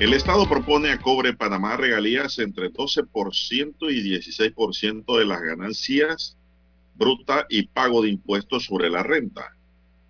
[0.00, 6.38] El Estado propone a Cobre Panamá regalías entre 12% y 16% de las ganancias
[6.94, 9.54] bruta y pago de impuestos sobre la renta.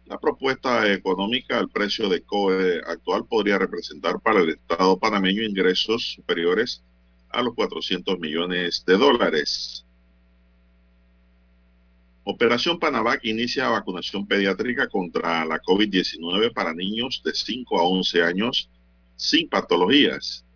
[0.06, 6.12] La propuesta económica al precio de cobre actual podría representar para el Estado panameño ingresos
[6.14, 6.84] superiores
[7.30, 9.84] a los 400 millones de dólares.
[12.22, 18.70] Operación Panavac inicia vacunación pediátrica contra la COVID-19 para niños de 5 a 11 años
[19.20, 20.46] sin patologías.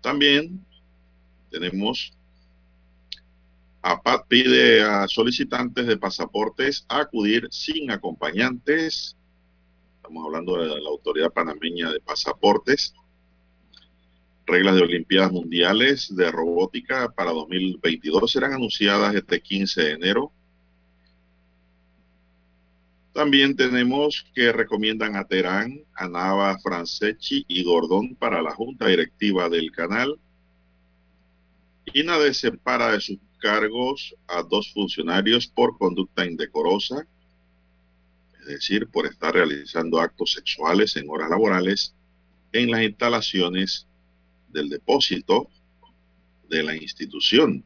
[0.00, 0.66] También
[1.48, 2.12] tenemos
[3.82, 9.16] APAT pide a solicitantes de pasaportes acudir sin acompañantes.
[9.96, 12.92] Estamos hablando de la Autoridad Panameña de Pasaportes.
[14.44, 20.32] Reglas de Olimpiadas Mundiales de Robótica para 2022 serán anunciadas este 15 de enero.
[23.12, 29.50] También tenemos que recomiendan a Terán, a Nava, Franceschi y Gordón para la Junta Directiva
[29.50, 30.18] del canal.
[31.92, 37.06] INADE separa de sus cargos a dos funcionarios por conducta indecorosa,
[38.40, 41.94] es decir, por estar realizando actos sexuales en horas laborales
[42.52, 43.86] en las instalaciones
[44.48, 45.48] del depósito
[46.48, 47.64] de la institución.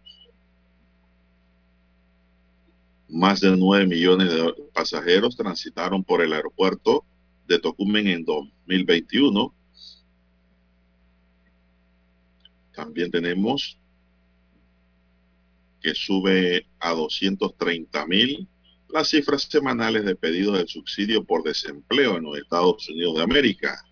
[3.09, 7.05] Más de 9 millones de pasajeros transitaron por el aeropuerto
[7.47, 9.55] de Tocumen en 2021.
[12.75, 13.79] También tenemos
[15.81, 18.49] que sube a 230 mil
[18.89, 23.85] las cifras semanales de pedidos de subsidio por desempleo en los Estados Unidos de América.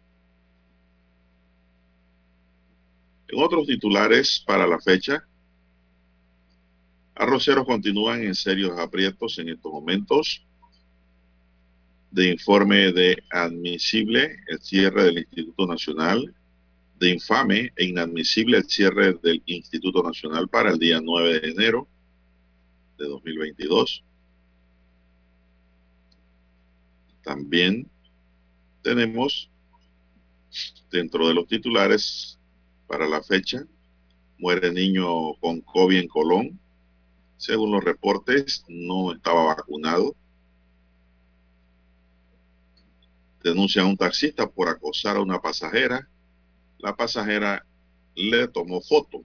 [3.28, 5.26] En otros titulares para la fecha,
[7.14, 10.44] arroceros continúan en serios aprietos en estos momentos.
[12.10, 16.34] De informe de admisible el cierre del Instituto Nacional
[16.98, 21.88] de infame e inadmisible el cierre del Instituto Nacional para el día 9 de enero
[22.98, 24.04] de 2022.
[27.22, 27.91] También
[28.82, 29.50] tenemos
[30.91, 32.38] dentro de los titulares
[32.86, 33.66] para la fecha,
[34.38, 36.60] muere niño con COVID en Colón.
[37.44, 40.16] Según los reportes, no estaba vacunado.
[43.43, 46.09] Denuncia a un taxista por acosar a una pasajera
[46.84, 47.65] la pasajera
[48.15, 49.25] le tomó foto.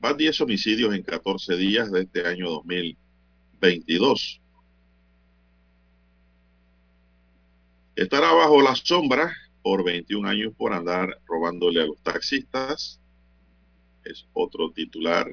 [0.00, 4.40] Van 10 homicidios en 14 días de este año 2022.
[7.94, 9.32] Estará bajo la sombra
[9.62, 13.00] por 21 años por andar robándole a los taxistas.
[14.04, 15.26] Es otro titular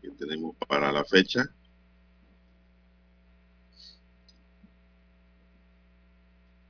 [0.00, 1.44] que tenemos para la fecha.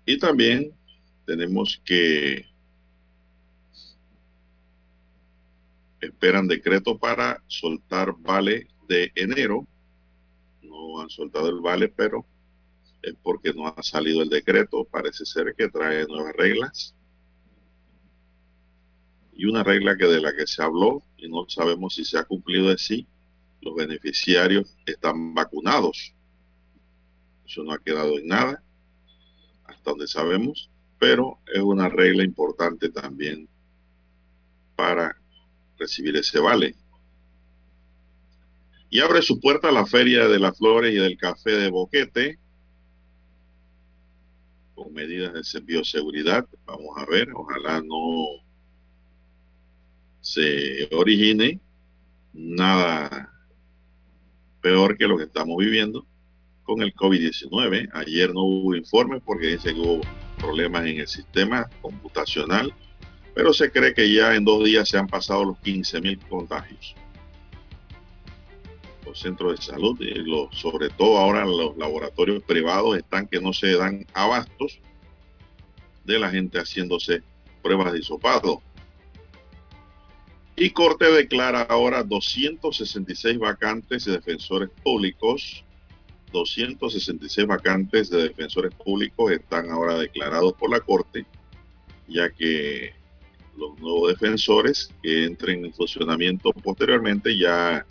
[0.04, 0.72] Y también
[1.24, 2.44] tenemos que
[6.00, 9.66] esperan decreto para soltar vale de enero.
[10.62, 12.26] No han soltado el vale, pero
[13.02, 14.84] es porque no ha salido el decreto.
[14.84, 16.96] Parece ser que trae nuevas reglas.
[19.40, 22.24] Y una regla que de la que se habló y no sabemos si se ha
[22.24, 23.06] cumplido es si
[23.62, 26.12] los beneficiarios están vacunados.
[27.46, 28.62] Eso no ha quedado en nada,
[29.64, 30.68] hasta donde sabemos
[30.98, 33.48] pero es una regla importante también
[34.76, 35.16] para
[35.78, 36.76] recibir ese vale.
[38.90, 42.38] Y abre su puerta la Feria de las Flores y del Café de Boquete
[44.74, 46.46] con medidas de bioseguridad.
[46.66, 48.49] Vamos a ver, ojalá no
[50.30, 51.58] se origine
[52.32, 53.32] nada
[54.60, 56.06] peor que lo que estamos viviendo
[56.62, 57.90] con el COVID-19.
[57.94, 60.00] Ayer no hubo informes porque dice que hubo
[60.38, 62.72] problemas en el sistema computacional,
[63.34, 66.94] pero se cree que ya en dos días se han pasado los 15 mil contagios.
[69.04, 73.52] Los centros de salud, y los, sobre todo ahora los laboratorios privados, están que no
[73.52, 74.78] se dan abastos
[76.04, 77.24] de la gente haciéndose
[77.62, 78.62] pruebas de hisopado.
[80.62, 85.64] Y Corte declara ahora 266 vacantes de defensores públicos.
[86.32, 91.24] 266 vacantes de defensores públicos están ahora declarados por la Corte,
[92.06, 92.92] ya que
[93.56, 97.86] los nuevos defensores que entren en funcionamiento posteriormente ya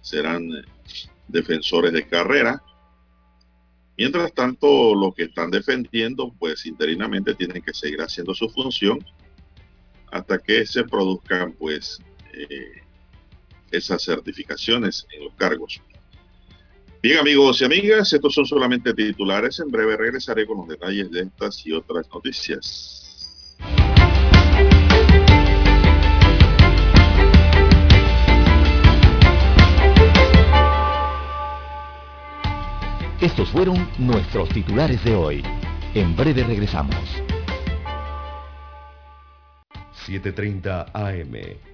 [0.00, 0.48] serán
[1.28, 2.62] defensores de carrera.
[3.98, 9.04] Mientras tanto, los que están defendiendo, pues interinamente tienen que seguir haciendo su función
[10.10, 12.00] hasta que se produzcan, pues,
[12.36, 12.82] eh,
[13.70, 15.80] esas certificaciones en los cargos.
[17.02, 19.60] Bien amigos y amigas, estos son solamente titulares.
[19.60, 23.04] En breve regresaré con los detalles de estas y otras noticias.
[33.20, 35.42] Estos fueron nuestros titulares de hoy.
[35.94, 36.96] En breve regresamos.
[40.06, 41.73] 7.30 AM.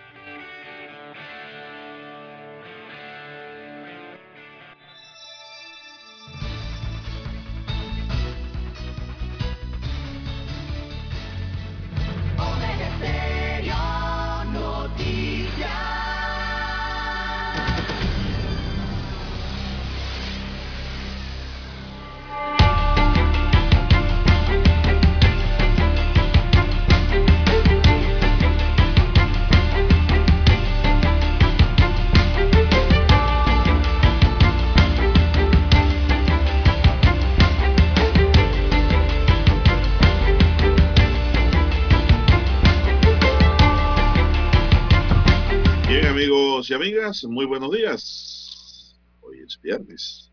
[47.27, 48.95] Muy buenos días.
[49.19, 50.31] Hoy es viernes.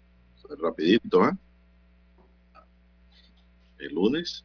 [0.63, 1.37] Rapidito, ¿ah?
[3.81, 4.45] El lunes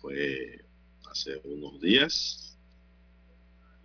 [0.00, 0.64] fue
[1.08, 2.58] hace unos días.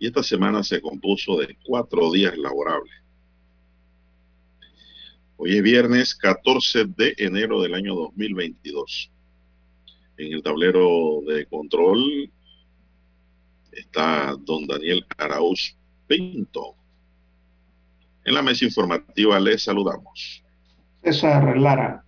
[0.00, 2.92] Y esta semana se compuso de cuatro días laborables.
[5.36, 9.12] Hoy es viernes 14 de enero del año 2022.
[10.16, 12.32] En el tablero de control
[13.70, 15.76] está don Daniel Arauz
[16.08, 16.74] Pinto.
[18.26, 20.42] En la mesa informativa les saludamos.
[21.04, 22.04] César Lara.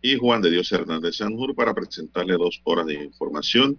[0.00, 3.78] Y Juan de Dios Hernández Sanjur para presentarle dos horas de información,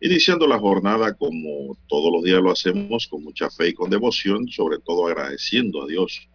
[0.00, 4.48] iniciando la jornada como todos los días lo hacemos, con mucha fe y con devoción,
[4.48, 6.26] sobre todo agradeciendo a Dios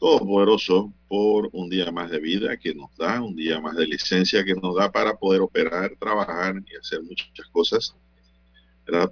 [0.00, 4.44] Todopoderoso por un día más de vida que nos da, un día más de licencia
[4.44, 7.96] que nos da para poder operar, trabajar y hacer muchas cosas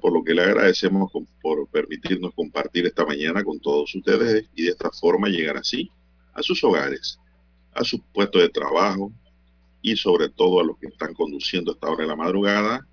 [0.01, 1.11] Por lo que le agradecemos
[1.43, 5.91] por permitirnos compartir esta mañana con todos ustedes y de esta forma llegar así
[6.33, 7.19] a sus hogares,
[7.73, 9.13] a sus puestos de trabajo
[9.83, 12.87] y sobre todo a los que están conduciendo a esta hora de la madrugada.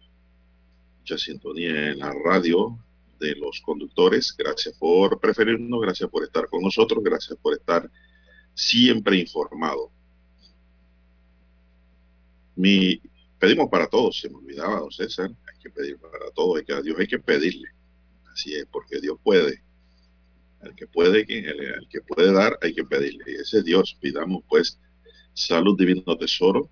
[0.99, 2.77] Mucha sintonía en la radio
[3.19, 4.35] de los conductores.
[4.35, 7.89] Gracias por preferirnos, gracias por estar con nosotros, gracias por estar
[8.55, 9.91] siempre informado.
[12.55, 12.99] Mi,
[13.41, 16.73] pedimos para todos, se me olvidaba, don César, hay que pedir para todos, hay que,
[16.73, 17.69] a Dios hay que pedirle.
[18.31, 19.63] Así es, porque Dios puede.
[20.61, 23.23] Al que puede, que- al, que puede dar, hay que pedirle.
[23.27, 24.79] Y ese es Dios, pidamos pues
[25.33, 26.69] salud divino tesoro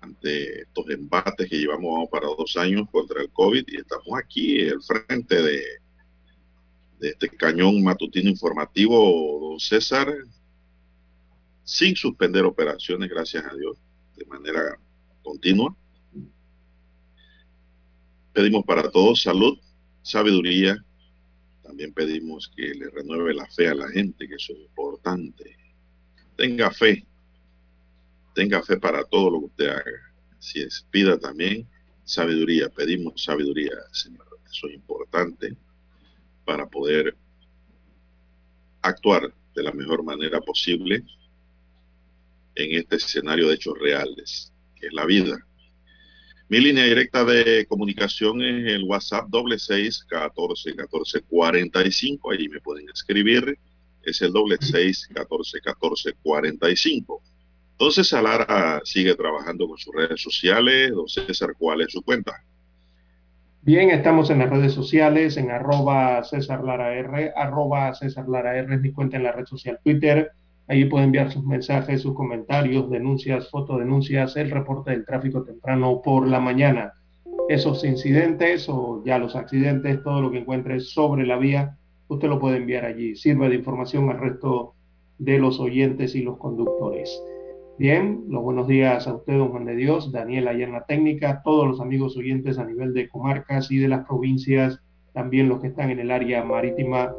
[0.00, 4.68] ante estos embates que llevamos vamos para dos años contra el COVID y estamos aquí
[4.68, 5.62] al frente de,
[7.00, 10.14] de este cañón matutino informativo, don César,
[11.64, 13.76] sin suspender operaciones, gracias a Dios,
[14.16, 14.78] de manera
[15.30, 15.76] continua.
[18.32, 19.58] Pedimos para todos salud,
[20.02, 20.76] sabiduría.
[21.62, 25.56] También pedimos que le renueve la fe a la gente, que eso es importante.
[26.36, 27.06] Tenga fe,
[28.34, 30.14] tenga fe para todo lo que usted haga.
[30.38, 31.68] Así es, pida también
[32.04, 34.26] sabiduría, pedimos sabiduría, Señor.
[34.50, 35.56] Eso es importante
[36.44, 37.16] para poder
[38.82, 41.04] actuar de la mejor manera posible
[42.56, 45.38] en este escenario de hechos reales, que es la vida.
[46.48, 52.32] Mi línea directa de comunicación es el WhatsApp doble seis catorce catorce cuarenta y cinco.
[52.32, 53.56] Ahí me pueden escribir.
[54.02, 57.22] Es el doble seis catorce catorce cuarenta y cinco.
[57.72, 60.90] Entonces Salara sigue trabajando con sus redes sociales.
[60.90, 62.32] Don César, ¿cuál es su cuenta?
[63.62, 68.74] Bien, estamos en las redes sociales, en arroba César Lara R, arroba César Lara R
[68.74, 70.30] es mi cuenta en la red social Twitter.
[70.70, 76.28] Ahí pueden enviar sus mensajes, sus comentarios, denuncias, fotodenuncias, el reporte del tráfico temprano por
[76.28, 76.92] la mañana.
[77.48, 82.38] Esos incidentes o ya los accidentes, todo lo que encuentre sobre la vía, usted lo
[82.38, 83.16] puede enviar allí.
[83.16, 84.74] Sirve de información al resto
[85.18, 87.20] de los oyentes y los conductores.
[87.76, 91.66] Bien, los buenos días a usted, don Juan de Dios, Daniel allá la técnica, todos
[91.66, 94.78] los amigos oyentes a nivel de comarcas y de las provincias,
[95.14, 97.12] también los que están en el área marítima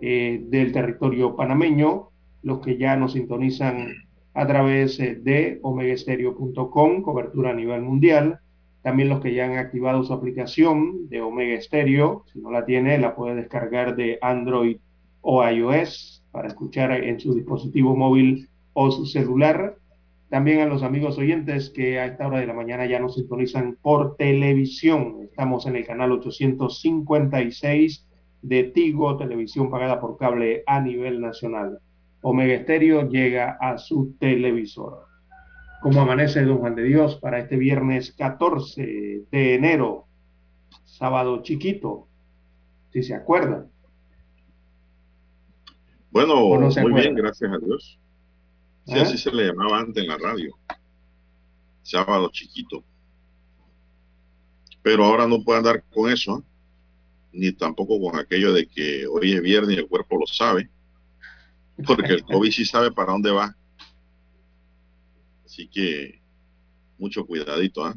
[0.00, 2.11] eh, del territorio panameño,
[2.42, 3.94] los que ya nos sintonizan
[4.34, 8.40] a través eh, de omegaestereo.com, cobertura a nivel mundial.
[8.82, 12.98] También los que ya han activado su aplicación de Omega Stereo, si no la tiene,
[12.98, 14.78] la puede descargar de Android
[15.20, 19.76] o iOS para escuchar en su dispositivo móvil o su celular.
[20.30, 23.76] También a los amigos oyentes que a esta hora de la mañana ya nos sintonizan
[23.80, 25.18] por televisión.
[25.22, 28.08] Estamos en el canal 856
[28.40, 31.78] de Tigo, televisión pagada por cable a nivel nacional.
[32.22, 35.06] Omega Estéreo llega a su televisor.
[35.82, 40.06] Como amanece Don Juan de Dios para este viernes 14 de enero,
[40.84, 42.06] sábado chiquito,
[42.92, 43.68] si se acuerdan.
[46.12, 47.98] Bueno, no muy bien, gracias a Dios.
[48.86, 49.02] Sí, ¿Ah?
[49.02, 50.54] así se le llamaba antes en la radio.
[51.82, 52.84] Sábado chiquito.
[54.82, 56.42] Pero ahora no puede andar con eso, ¿eh?
[57.32, 60.68] ni tampoco con aquello de que hoy es viernes y el cuerpo lo sabe,
[61.86, 63.56] porque el COVID sí sabe para dónde va.
[65.44, 66.20] Así que
[66.98, 67.84] mucho cuidadito.
[67.84, 67.96] ¿ah?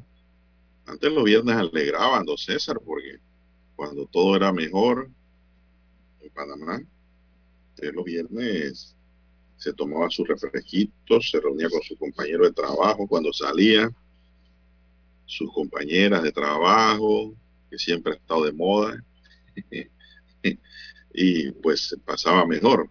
[0.86, 3.20] Antes los viernes alegraban, don César, porque
[3.76, 5.10] cuando todo era mejor
[6.22, 6.82] en Panamá,
[7.78, 8.96] eh, los viernes
[9.58, 13.90] se tomaba sus refresquitos, se reunía con su compañero de trabajo cuando salía,
[15.26, 17.34] sus compañeras de trabajo,
[17.70, 19.04] que siempre ha estado de moda,
[21.14, 22.90] y pues pasaba mejor.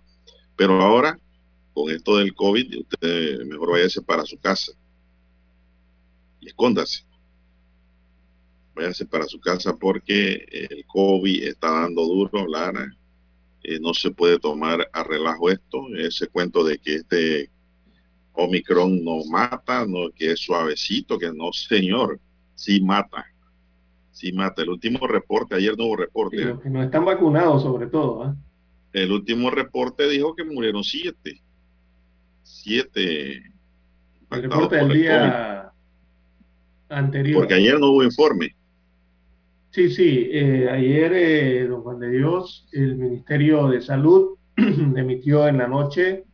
[0.57, 1.19] Pero ahora,
[1.73, 4.73] con esto del COVID, usted mejor váyase para su casa
[6.41, 7.05] y escóndase.
[8.75, 12.87] Váyase para su casa porque el COVID está dando duro, Lara.
[13.63, 17.51] Eh, no se puede tomar a relajo esto, ese cuento de que este
[18.35, 22.21] Omicron no mata, no, que es suavecito, que no, señor,
[22.55, 23.25] sí mata,
[24.11, 24.63] sí mata.
[24.63, 28.25] El último reporte, ayer no hubo Y reporte, los que no están vacunados sobre todo.
[28.25, 28.37] ¿ah?
[28.95, 31.43] El último reporte dijo que murieron siete,
[32.45, 33.43] siete
[34.31, 35.73] El reporte del el día
[36.89, 37.41] COVID, anterior.
[37.41, 38.55] porque ayer no hubo informe.
[39.71, 45.59] Sí, sí, eh, ayer, eh, don Juan de Dios, el Ministerio de Salud emitió en
[45.59, 46.25] la noche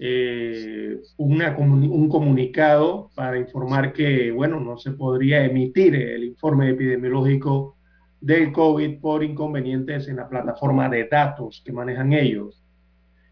[0.00, 7.73] eh, una un comunicado para informar que, bueno, no se podría emitir el informe epidemiológico
[8.24, 12.64] del COVID por inconvenientes en la plataforma de datos que manejan ellos.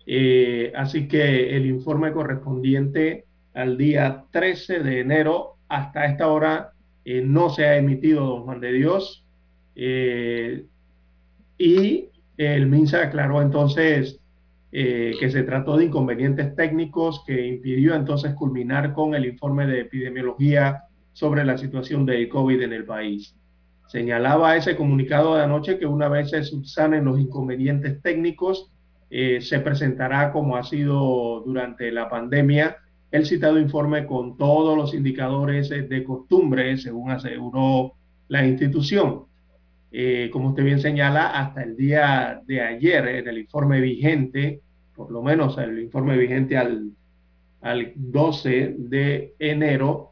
[0.04, 6.72] Eh, así que el informe correspondiente al día 13 de enero hasta esta hora
[7.06, 9.26] eh, no se ha emitido, don Juan de Dios.
[9.76, 10.66] Eh,
[11.56, 14.18] y el MINSA aclaró entonces
[14.70, 20.84] que se trató de inconvenientes técnicos que impidió entonces culminar con el informe de epidemiología
[21.12, 23.36] sobre la situación del COVID en el país.
[23.92, 28.72] Señalaba ese comunicado de anoche que una vez se subsanen los inconvenientes técnicos,
[29.10, 32.78] eh, se presentará como ha sido durante la pandemia
[33.10, 37.92] el citado informe con todos los indicadores eh, de costumbre, según aseguró
[38.28, 39.24] la institución.
[39.90, 44.62] Eh, como usted bien señala, hasta el día de ayer, en el informe vigente,
[44.96, 46.92] por lo menos el informe vigente al,
[47.60, 50.11] al 12 de enero,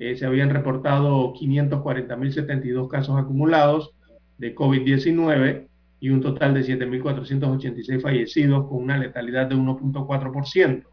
[0.00, 3.94] eh, se habían reportado 540.072 casos acumulados
[4.38, 5.68] de COVID-19
[6.00, 10.84] y un total de 7.486 fallecidos con una letalidad de 1.4%.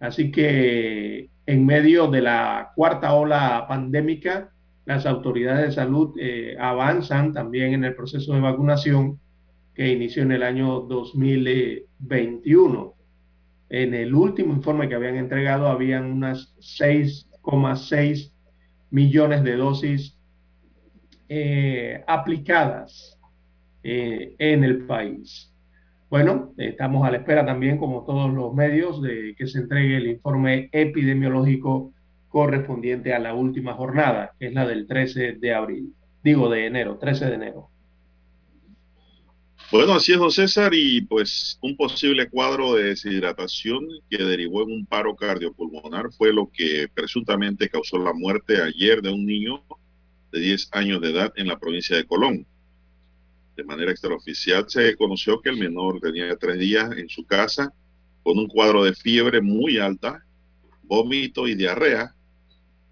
[0.00, 4.50] Así que en medio de la cuarta ola pandémica,
[4.84, 9.20] las autoridades de salud eh, avanzan también en el proceso de vacunación
[9.74, 12.94] que inició en el año 2021.
[13.68, 16.52] En el último informe que habían entregado habían unas
[17.44, 18.32] 6,6
[18.90, 20.18] millones de dosis
[21.28, 23.18] eh, aplicadas
[23.82, 25.52] eh, en el país.
[26.10, 30.06] Bueno, estamos a la espera también, como todos los medios, de que se entregue el
[30.06, 31.92] informe epidemiológico
[32.28, 36.98] correspondiente a la última jornada, que es la del 13 de abril, digo de enero,
[36.98, 37.70] 13 de enero.
[39.74, 44.70] Bueno, así es, don César, y pues un posible cuadro de deshidratación que derivó en
[44.70, 49.64] un paro cardiopulmonar fue lo que presuntamente causó la muerte ayer de un niño
[50.30, 52.46] de 10 años de edad en la provincia de Colón.
[53.56, 57.74] De manera extraoficial se conoció que el menor tenía tres días en su casa
[58.22, 60.24] con un cuadro de fiebre muy alta,
[60.84, 62.14] vómito y diarrea.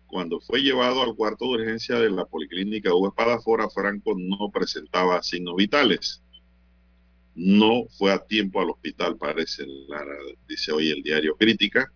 [0.09, 5.23] Cuando fue llevado al cuarto de urgencia de la Policlínica Hugo Espadafora, Franco no presentaba
[5.23, 6.23] signos vitales
[7.35, 9.65] no fue a tiempo al hospital, parece,
[10.49, 11.91] dice hoy el diario Crítica.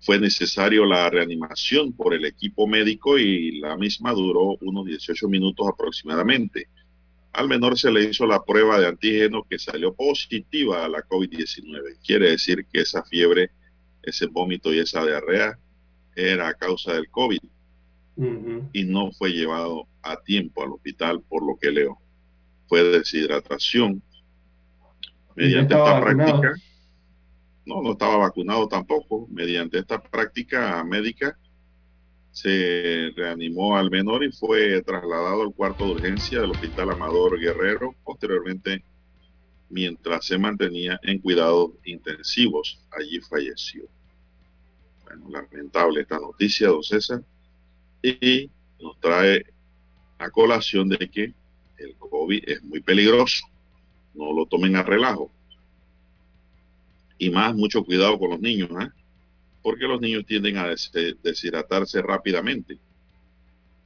[0.00, 5.66] Fue necesario la reanimación por el equipo médico y la misma duró unos 18 minutos
[5.66, 6.68] aproximadamente.
[7.32, 11.98] Al menor se le hizo la prueba de antígeno que salió positiva a la COVID-19.
[12.06, 13.50] Quiere decir que esa fiebre,
[14.02, 15.58] ese vómito y esa diarrea
[16.14, 17.38] era a causa del COVID
[18.72, 21.98] y no fue llevado a tiempo al hospital por lo que leo.
[22.68, 24.02] Fue deshidratación
[25.36, 26.54] Mediante esta práctica,
[27.66, 29.26] no, no estaba vacunado tampoco.
[29.30, 31.36] Mediante esta práctica médica
[32.30, 37.94] se reanimó al menor y fue trasladado al cuarto de urgencia del Hospital Amador Guerrero.
[38.04, 38.84] Posteriormente,
[39.70, 43.84] mientras se mantenía en cuidados intensivos, allí falleció.
[45.04, 47.22] Bueno, lamentable esta noticia, don César.
[48.02, 48.50] Y
[48.80, 49.46] nos trae
[50.18, 51.34] a colación de que
[51.78, 53.46] el COVID es muy peligroso
[54.14, 55.30] no lo tomen a relajo.
[57.18, 58.88] Y más, mucho cuidado con los niños, ¿eh?
[59.62, 60.74] porque los niños tienden a
[61.22, 62.78] deshidratarse rápidamente,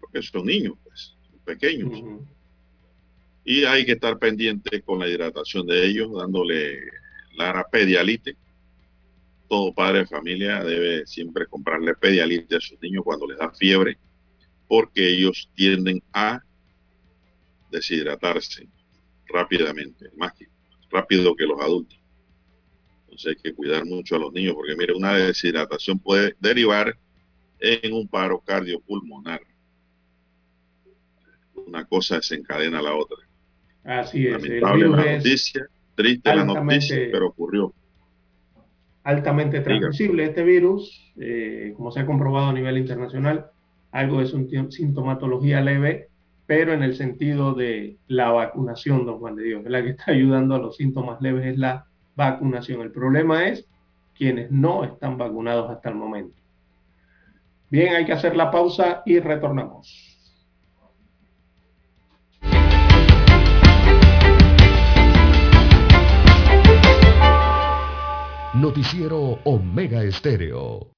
[0.00, 2.02] porque son niños, pues, pequeños.
[3.44, 6.80] Y hay que estar pendiente con la hidratación de ellos, dándole
[7.36, 8.36] la pedialite.
[9.48, 13.96] Todo padre de familia debe siempre comprarle pedialite a sus niños cuando les da fiebre,
[14.66, 16.42] porque ellos tienden a
[17.70, 18.68] deshidratarse
[19.28, 20.32] rápidamente, más
[20.90, 21.98] rápido que los adultos.
[23.02, 26.96] Entonces hay que cuidar mucho a los niños porque mire, una deshidratación puede derivar
[27.60, 29.40] en un paro cardiopulmonar.
[31.54, 33.18] Una cosa desencadena a la otra.
[33.84, 34.32] Así es.
[34.32, 37.74] Lamentable la noticia, triste la noticia, pero ocurrió.
[39.02, 43.50] Altamente transmisible este virus, eh, como se ha comprobado a nivel internacional,
[43.90, 46.07] algo es un sintomatología leve,
[46.48, 50.54] pero en el sentido de la vacunación, don Juan de Dios, la que está ayudando
[50.54, 51.84] a los síntomas leves, es la
[52.16, 52.80] vacunación.
[52.80, 53.68] El problema es
[54.14, 56.34] quienes no están vacunados hasta el momento.
[57.68, 60.06] Bien, hay que hacer la pausa y retornamos.
[68.54, 70.97] Noticiero Omega Estéreo.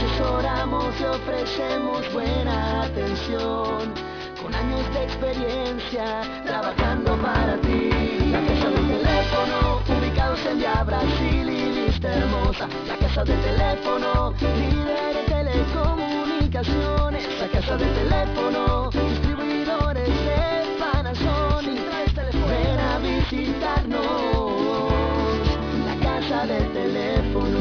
[0.00, 3.94] asesoramos y ofrecemos buena atención.
[4.40, 7.90] Con años de experiencia trabajando para ti.
[8.30, 12.68] La casa del teléfono, ubicados en Via Brasil y lista hermosa.
[12.86, 17.28] La casa del teléfono, líder de telecomunicaciones.
[17.38, 18.88] La casa del teléfono,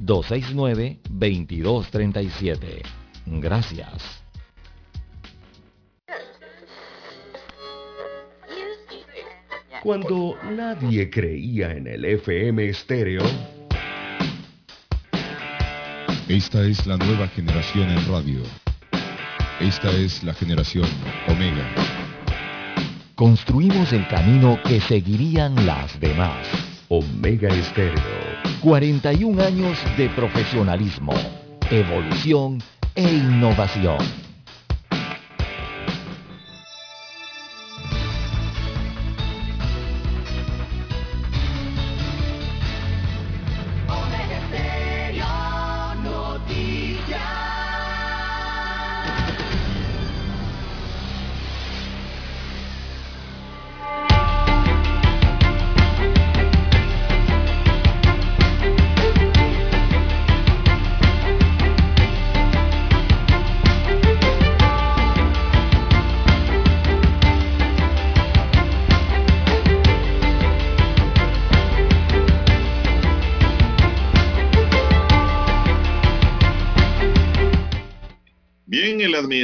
[0.00, 2.82] 269-2237.
[3.26, 4.22] Gracias.
[9.82, 13.22] Cuando nadie creía en el FM estéreo,
[16.26, 18.40] esta es la nueva generación en radio.
[19.60, 20.88] Esta es la generación
[21.28, 21.70] Omega.
[23.14, 26.73] Construimos el camino que seguirían las demás.
[26.88, 28.02] Omega Estéreo.
[28.60, 31.12] 41 años de profesionalismo,
[31.70, 32.62] evolución
[32.94, 34.23] e innovación.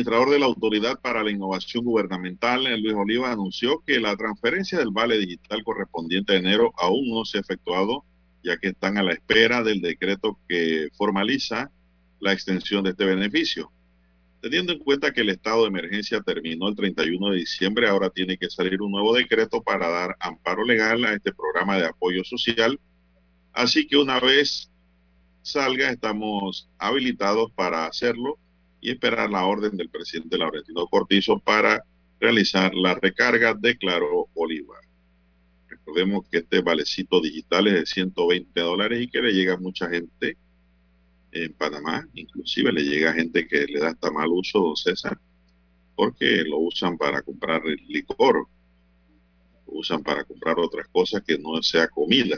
[0.01, 4.91] Administrador de la Autoridad para la Innovación Gubernamental, Luis Oliva, anunció que la transferencia del
[4.91, 8.05] vale digital correspondiente a enero aún no se ha efectuado,
[8.43, 11.71] ya que están a la espera del decreto que formaliza
[12.19, 13.71] la extensión de este beneficio.
[14.41, 18.39] Teniendo en cuenta que el estado de emergencia terminó el 31 de diciembre, ahora tiene
[18.39, 22.81] que salir un nuevo decreto para dar amparo legal a este programa de apoyo social.
[23.53, 24.71] Así que una vez
[25.43, 28.39] salga, estamos habilitados para hacerlo
[28.81, 31.85] y esperar la orden del presidente Laurentino Cortizo para
[32.19, 34.77] realizar la recarga, declaró Oliva.
[35.69, 39.89] Recordemos que este valecito digital es de 120 dólares y que le llega a mucha
[39.89, 40.37] gente
[41.33, 45.19] en Panamá, inclusive le llega a gente que le da hasta mal uso, don César,
[45.95, 48.49] porque lo usan para comprar licor,
[49.67, 52.37] lo usan para comprar otras cosas que no sea comida.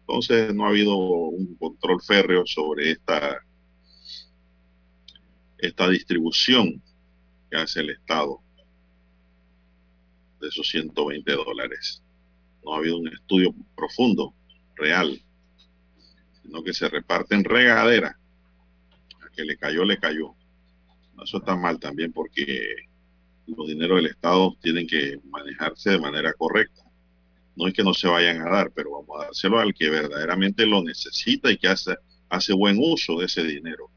[0.00, 3.45] Entonces no ha habido un control férreo sobre esta
[5.58, 6.82] esta distribución
[7.50, 8.40] que hace el Estado
[10.40, 12.02] de esos 120 dólares.
[12.64, 14.34] No ha habido un estudio profundo,
[14.74, 15.20] real,
[16.42, 18.18] sino que se reparten regadera.
[19.24, 20.34] A que le cayó, le cayó.
[21.22, 22.74] Eso está mal también porque
[23.46, 26.82] los dineros del Estado tienen que manejarse de manera correcta.
[27.54, 30.66] No es que no se vayan a dar, pero vamos a dárselo al que verdaderamente
[30.66, 31.96] lo necesita y que hace,
[32.28, 33.90] hace buen uso de ese dinero.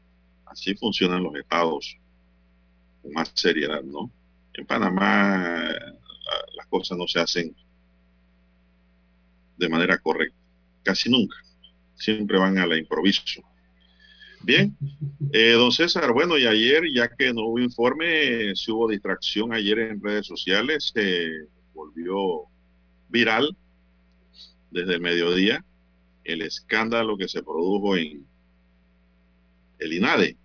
[0.50, 1.96] Así funcionan los estados
[3.02, 4.10] con más seriedad, ¿no?
[4.52, 5.74] En Panamá
[6.56, 7.54] las cosas no se hacen
[9.56, 10.36] de manera correcta,
[10.82, 11.36] casi nunca.
[11.94, 13.42] Siempre van a la improviso.
[14.42, 14.74] Bien,
[15.32, 19.78] eh, don César, bueno, y ayer, ya que no hubo informe, si hubo distracción ayer
[19.78, 22.44] en redes sociales, se volvió
[23.10, 23.54] viral
[24.70, 25.62] desde mediodía
[26.24, 28.26] el escándalo que se produjo en
[29.78, 30.36] el INADE.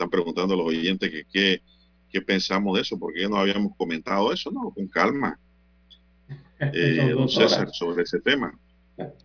[0.00, 1.60] Están preguntando a los oyentes que
[2.10, 5.38] qué, pensamos de eso, porque no habíamos comentado eso, no, con calma.
[6.62, 8.52] Eh, don César, sobre ese tema.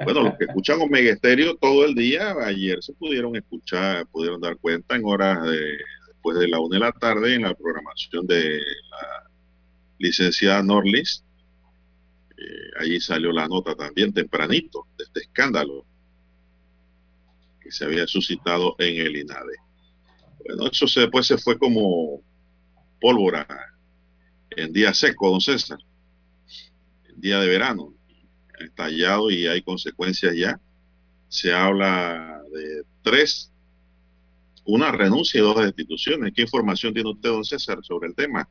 [0.06, 4.56] Bueno, los que escuchan Omega Estéreo todo el día, ayer se pudieron escuchar, pudieron dar
[4.56, 8.60] cuenta en horas de, después de la una de la tarde en la programación de
[8.90, 9.30] la
[9.98, 11.26] licenciada Norlis.
[12.38, 15.86] Eh, allí salió la nota también tempranito de este escándalo
[17.60, 19.65] que se había suscitado en el INADE.
[20.46, 22.22] Bueno, eso se, después se fue como
[23.02, 23.48] pólvora
[24.52, 25.80] en día seco, don César,
[27.10, 27.94] en día de verano,
[28.60, 30.60] estallado y hay consecuencias ya.
[31.28, 33.52] Se habla de tres,
[34.66, 36.34] una renuncia y dos destituciones.
[36.34, 38.48] ¿Qué información tiene usted, don César, sobre el tema?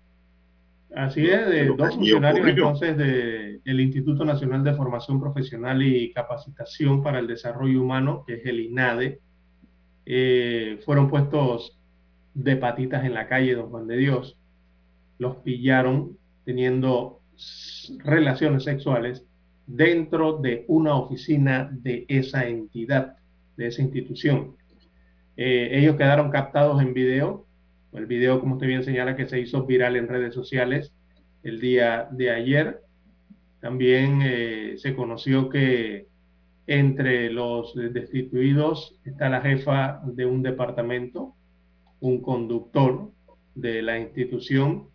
[0.95, 7.19] Así es, de dos funcionarios entonces del Instituto Nacional de Formación Profesional y Capacitación para
[7.19, 9.21] el Desarrollo Humano, que es el INADE,
[10.07, 11.81] eh, fueron puestos
[12.35, 14.37] de patitas en la calle Don Juan de Dios.
[15.19, 17.21] Los pillaron teniendo
[18.05, 19.25] relaciones sexuales
[19.67, 23.17] dentro de una oficina de esa entidad,
[23.57, 24.57] de esa institución.
[25.37, 27.45] Eh, ellos quedaron captados en video
[27.95, 30.93] el video, como usted bien señala, que se hizo viral en redes sociales
[31.43, 32.81] el día de ayer.
[33.61, 36.09] También eh, se conoció que
[36.67, 41.35] entre los destituidos está la jefa de un departamento,
[42.05, 43.11] un conductor
[43.55, 44.89] de la institución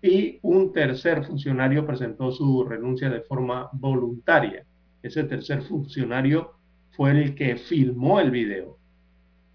[0.00, 4.64] y un tercer funcionario presentó su renuncia de forma voluntaria.
[5.02, 6.52] Ese tercer funcionario
[6.92, 8.78] fue el que filmó el video.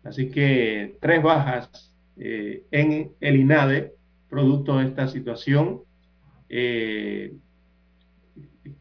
[0.04, 3.94] Así que tres bajas eh, en el INADE,
[4.30, 5.84] producto de esta situación
[6.50, 7.34] eh,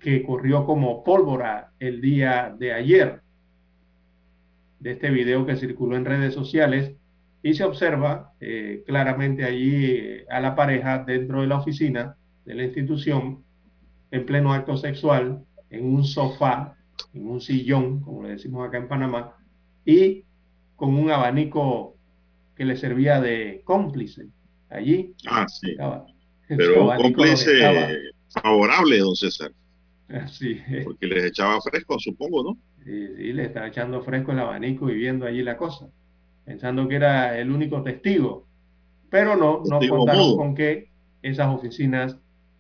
[0.01, 3.21] que corrió como pólvora el día de ayer,
[4.81, 6.97] de este video que circuló en redes sociales
[7.47, 12.55] y se observa eh, claramente allí eh, a la pareja dentro de la oficina de
[12.55, 13.45] la institución
[14.11, 16.77] en pleno acto sexual, en un sofá,
[17.15, 19.37] en un sillón, como le decimos acá en Panamá,
[19.85, 20.25] y
[20.75, 21.97] con un abanico
[22.57, 24.27] que le servía de cómplice
[24.69, 25.15] allí.
[25.29, 25.77] Ah, sí.
[26.49, 27.61] Pero un cómplice
[28.43, 29.53] favorable, don César.
[30.09, 32.59] Así Porque les echaba fresco, supongo, ¿no?
[32.85, 35.89] Sí, sí, le estaba echando fresco el abanico y viendo allí la cosa
[36.47, 38.47] pensando que era el único testigo,
[39.11, 40.89] pero no, no contaron con que
[41.21, 42.17] esas oficinas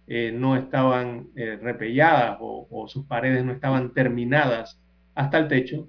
[0.06, 4.78] eh, no estaban eh, repelladas o, o, sus paredes no estaban terminadas
[5.14, 5.88] hasta el techo.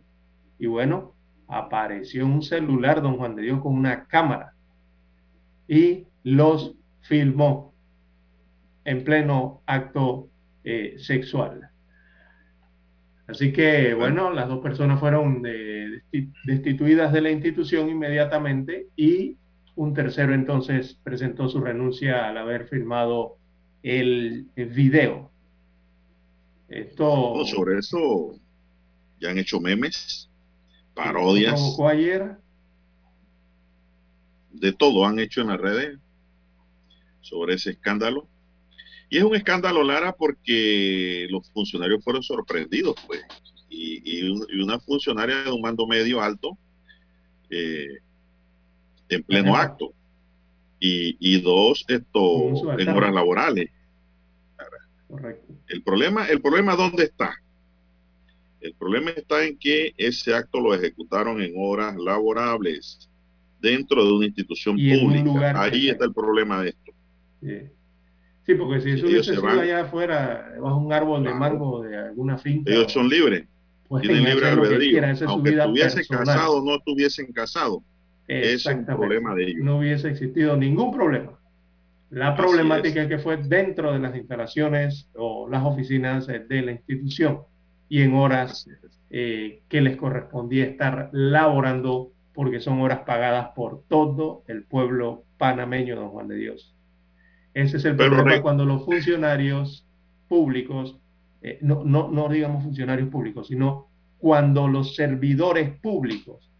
[0.57, 1.15] Y bueno,
[1.47, 4.53] apareció un celular, don Juan de Dios, con una cámara
[5.67, 7.73] y los filmó
[8.85, 10.29] en pleno acto
[10.63, 11.69] eh, sexual.
[13.27, 15.43] Así que, bueno, las dos personas fueron
[16.45, 19.35] destituidas de la institución inmediatamente y
[19.75, 23.37] un tercero entonces presentó su renuncia al haber firmado
[23.83, 25.29] el, video.
[26.69, 27.45] Esto...
[27.45, 28.39] sobre eso
[29.19, 30.29] ya han hecho memes,
[30.93, 31.77] parodias.
[31.85, 32.37] ayer?
[34.51, 35.99] De todo han hecho en las redes
[37.21, 38.27] sobre ese escándalo.
[39.09, 43.21] Y es un escándalo, Lara, porque los funcionarios fueron sorprendidos, pues.
[43.69, 44.29] Y,
[44.61, 46.57] una funcionaria de un mando medio alto
[47.49, 47.99] eh,
[49.09, 49.93] en pleno acto.
[50.79, 53.71] Y, dos, esto en horas laborales.
[55.07, 55.53] Correcto.
[55.69, 57.33] El problema, el problema ¿dónde está?
[58.59, 63.09] El problema está en que ese acto lo ejecutaron en horas laborables
[63.59, 65.61] dentro de una institución pública.
[65.61, 66.91] Ahí está el problema de esto.
[67.41, 67.76] Sí.
[68.47, 72.37] Sí, porque si eso hubiese sido allá afuera, bajo un árbol de mango de alguna
[72.37, 72.71] finca.
[72.71, 73.45] Ellos son libres.
[74.01, 75.01] tienen libre albedrío.
[75.27, 77.79] Aunque estuviesen casados o no estuviesen casados.
[78.25, 79.65] Es el problema de ellos.
[79.65, 81.37] No hubiese existido ningún problema.
[82.09, 83.09] La problemática es.
[83.09, 87.41] que fue dentro de las instalaciones o las oficinas de la institución
[87.89, 88.65] y en horas
[89.09, 95.97] eh, que les correspondía estar laborando porque son horas pagadas por todo el pueblo panameño,
[95.97, 96.76] don Juan de Dios.
[97.57, 99.83] Ese es el problema cuando los funcionarios
[100.27, 100.95] públicos,
[101.41, 103.87] eh, no, no, no digamos funcionarios públicos, sino
[104.19, 106.51] cuando los servidores públicos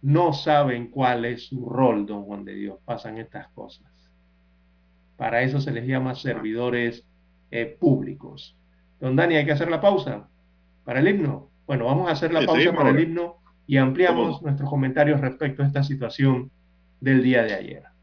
[0.00, 3.90] no saben cuál es su rol, don Juan de Dios, pasan estas cosas.
[5.16, 7.04] Para eso se les llama servidores
[7.50, 8.56] eh, públicos.
[9.00, 10.28] Don Dani, hay que hacer la pausa
[10.84, 11.50] para el himno.
[11.66, 15.66] Bueno, vamos a hacer la pausa para el himno y ampliamos nuestros comentarios respecto a
[15.66, 16.52] esta situación
[17.00, 17.93] del día de ayer.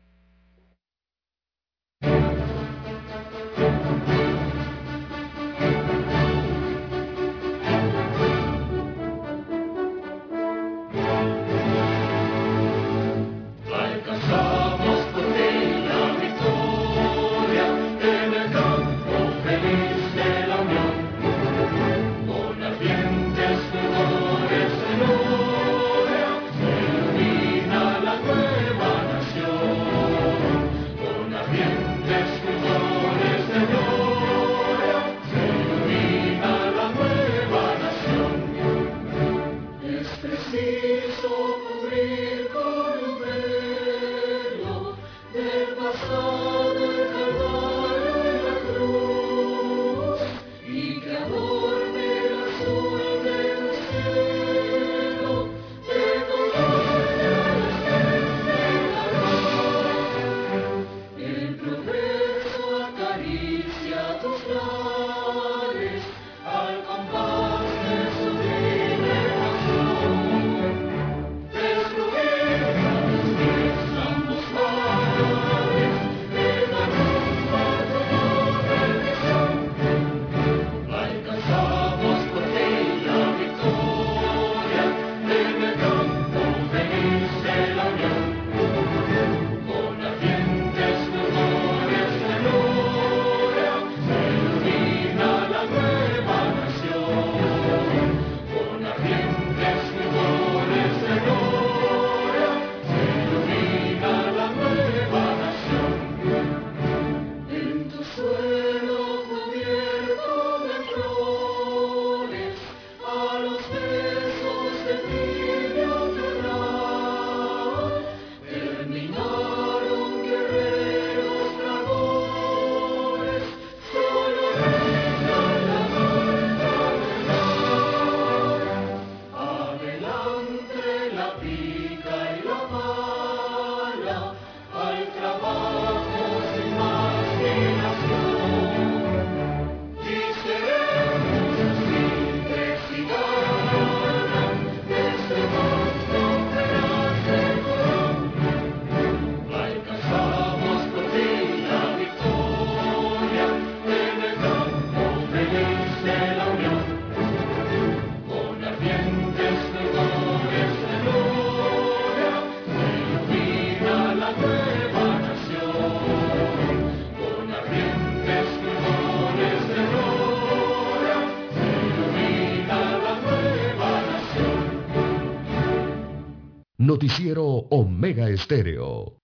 [177.11, 179.17] Noticiero Omega Estéreo.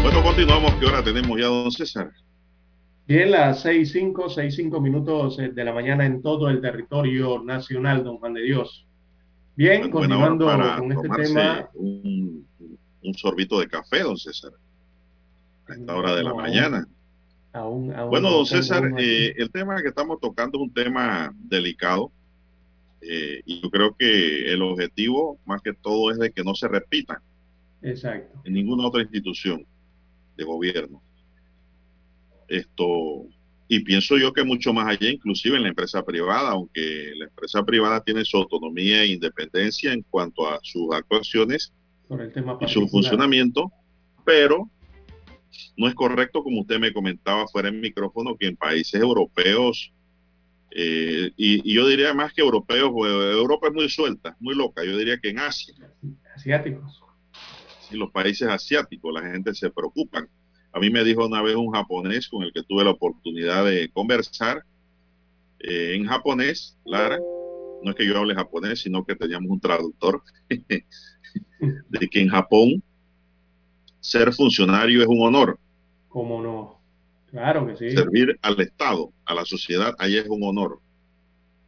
[0.00, 0.74] Bueno, continuamos.
[0.76, 2.10] ¿Qué hora tenemos ya, don César?
[3.06, 7.44] Bien, las seis cinco, seis cinco minutos eh, de la mañana en todo el territorio
[7.44, 8.88] nacional, don Juan de Dios.
[9.56, 11.68] Bien, continuando para con este tema.
[11.74, 12.46] Un,
[13.02, 14.52] un sorbito de café, don César,
[15.68, 16.88] a esta hora de la mañana.
[17.52, 21.32] aún- aún Bueno, no don César, eh, el tema que estamos tocando es un tema
[21.38, 22.10] delicado
[23.00, 26.66] eh, y yo creo que el objetivo, más que todo, es de que no se
[26.68, 27.22] repita
[27.82, 28.40] Exacto.
[28.44, 29.64] en ninguna otra institución
[30.36, 31.00] de gobierno.
[32.48, 33.26] Esto,
[33.74, 37.64] y pienso yo que mucho más allá, inclusive en la empresa privada, aunque la empresa
[37.64, 41.72] privada tiene su autonomía e independencia en cuanto a sus actuaciones
[42.06, 43.72] Por el tema y su funcionamiento,
[44.24, 44.70] pero
[45.76, 49.92] no es correcto, como usted me comentaba fuera en micrófono, que en países europeos,
[50.70, 54.96] eh, y, y yo diría más que europeos, Europa es muy suelta, muy loca, yo
[54.96, 55.74] diría que en Asia,
[56.34, 57.02] Asiáticos.
[57.88, 60.28] si los países asiáticos, la gente se preocupan.
[60.74, 63.88] A mí me dijo una vez un japonés con el que tuve la oportunidad de
[63.90, 64.64] conversar
[65.60, 67.18] eh, en japonés, Lara,
[67.82, 72.82] no es que yo hable japonés, sino que teníamos un traductor, de que en Japón
[74.00, 75.58] ser funcionario es un honor,
[76.08, 76.80] ¿Cómo no?
[77.30, 77.90] Claro que sí.
[77.90, 80.80] servir al Estado, a la sociedad, ahí es un honor.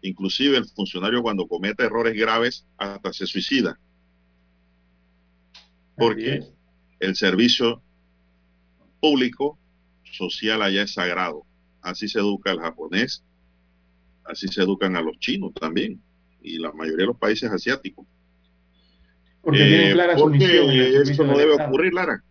[0.02, 3.78] Inclusive el funcionario cuando comete errores graves hasta se suicida.
[5.96, 6.44] porque
[7.00, 7.82] el servicio
[9.00, 9.58] público
[10.04, 11.44] social allá es sagrado.
[11.82, 13.22] Así se educa el japonés,
[14.24, 16.00] así se educan a los chinos también
[16.42, 18.06] y la mayoría de los países asiáticos.
[19.42, 20.70] Porque Eh, tienen clara su misión.
[20.70, 21.68] eso no debe Estado.
[21.68, 22.22] ocurrir, Lara.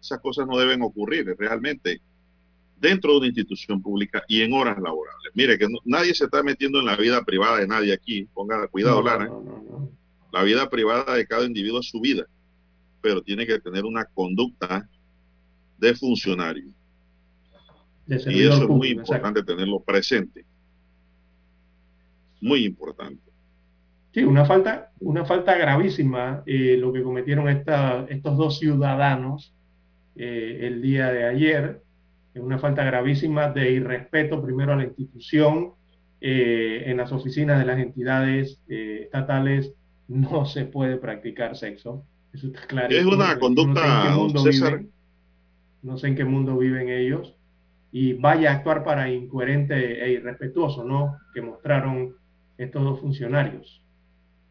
[0.00, 2.00] Esas cosas no deben ocurrir realmente
[2.76, 5.30] dentro de una institución pública y en horas laborables.
[5.34, 8.24] Mire que no- nadie se está metiendo en la vida privada de nadie aquí.
[8.34, 9.26] Ponga cuidado, No, Lara.
[9.26, 9.90] no.
[10.32, 12.26] La vida privada de cada individuo es su vida,
[13.00, 14.88] pero tiene que tener una conducta
[15.82, 16.68] de funcionario.
[18.06, 19.14] De Y eso es muy público, exacto.
[19.28, 20.44] importante tenerlo presente.
[22.40, 23.20] Muy importante.
[24.14, 29.54] Sí, una falta, una falta gravísima eh, lo que cometieron esta- estos dos ciudadanos
[30.16, 31.82] eh, el día de ayer.
[32.34, 35.72] Es una falta gravísima de irrespeto primero a la institución.
[36.24, 39.72] eh, en las oficinas de las entidades estatales
[40.06, 42.04] no se puede practicar sexo.
[42.32, 42.94] Eso está claro.
[42.94, 44.78] Es una conducta, don César.
[44.78, 44.92] viven.
[45.82, 47.34] No sé en qué mundo viven ellos.
[47.90, 51.18] Y vaya a actuar para incoherente e irrespetuoso, ¿no?
[51.34, 52.16] Que mostraron
[52.56, 53.82] estos dos funcionarios.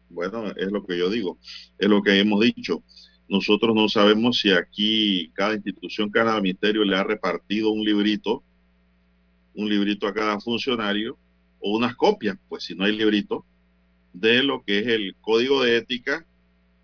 [0.08, 1.38] Bueno, es lo que yo digo,
[1.78, 2.82] es lo que hemos dicho.
[3.28, 8.42] Nosotros no sabemos si aquí cada institución, cada ministerio le ha repartido un librito,
[9.54, 11.16] un librito a cada funcionario
[11.60, 13.46] o unas copias, pues si no hay librito,
[14.12, 16.26] de lo que es el código de ética,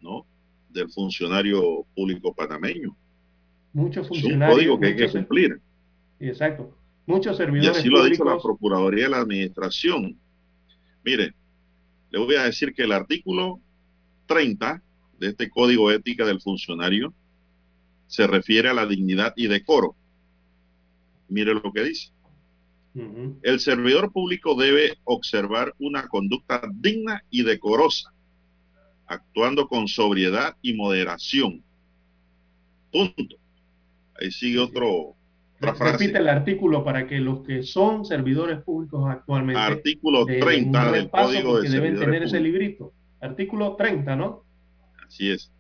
[0.01, 0.24] ¿no?
[0.70, 2.96] Del funcionario público panameño.
[3.73, 4.57] Muchos Es un funcionarios.
[4.57, 5.61] código que hay que cumplir.
[6.21, 6.75] Exacto.
[7.07, 8.39] Muchos Y servidores así lo ha dicho la.
[8.39, 10.19] Procuraduría de la Administración.
[11.05, 11.35] Mire,
[12.11, 13.61] le voy a decir que el artículo
[14.27, 14.83] 30
[15.19, 17.14] de este Código Ética del Funcionario
[18.07, 19.95] se refiere a la dignidad y decoro.
[21.29, 22.11] Mire lo que dice.
[23.43, 28.12] El servidor público debe observar una conducta digna y decorosa,
[29.07, 31.62] actuando con sobriedad y moderación.
[32.91, 33.37] Punto.
[34.21, 35.16] Ahí sigue otro,
[35.57, 35.99] otra frase.
[35.99, 40.93] Repite el artículo para que los que son servidores públicos actualmente Artículo den 30 un
[40.93, 42.93] del Código de deben tener ese librito.
[43.21, 44.45] Artículo 30, ¿no?
[45.07, 45.53] Así es.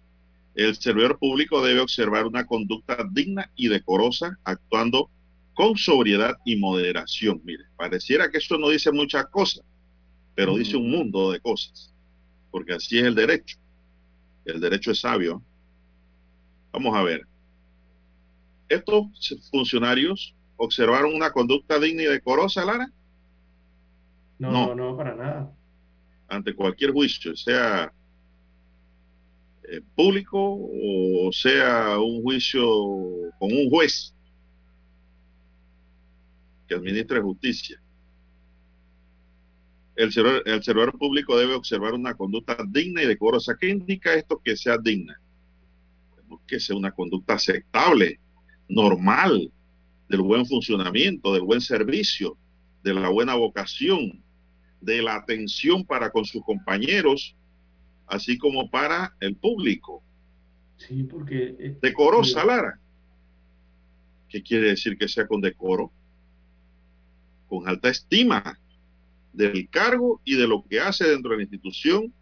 [0.54, 5.10] El servidor público debe observar una conducta digna y decorosa, actuando
[5.54, 7.40] con sobriedad y moderación.
[7.44, 9.64] Mire, pareciera que eso no dice muchas cosas,
[10.34, 11.94] pero dice un mundo de cosas,
[12.50, 13.56] porque así es el derecho.
[14.44, 15.42] El derecho es sabio.
[16.72, 17.26] Vamos a ver.
[18.68, 22.90] Estos funcionarios observaron una conducta digna y decorosa, Lara,
[24.38, 24.74] No, No.
[24.74, 25.52] no, para nada.
[26.28, 27.92] ante cualquier juicio, sea
[29.70, 32.62] eh, público o sea un juicio
[33.38, 34.14] con un juez
[36.66, 37.80] que administre justicia.
[39.96, 43.56] El servidor, el servidor público debe observar una conducta digna y decorosa.
[43.58, 45.20] ¿Qué indica esto que sea digna?
[46.14, 48.20] Tenemos que sea una conducta aceptable,
[48.68, 49.50] normal,
[50.08, 52.36] del buen funcionamiento, del buen servicio,
[52.82, 54.22] de la buena vocación,
[54.80, 57.36] de la atención para con sus compañeros,
[58.06, 60.02] así como para el público.
[60.76, 61.56] Sí, porque...
[61.58, 62.80] Eh, Decorosa, Lara.
[64.28, 65.90] ¿Qué quiere decir que sea con decoro?
[67.48, 68.58] Con alta estima
[69.32, 72.12] del cargo y de lo que hace dentro de la institución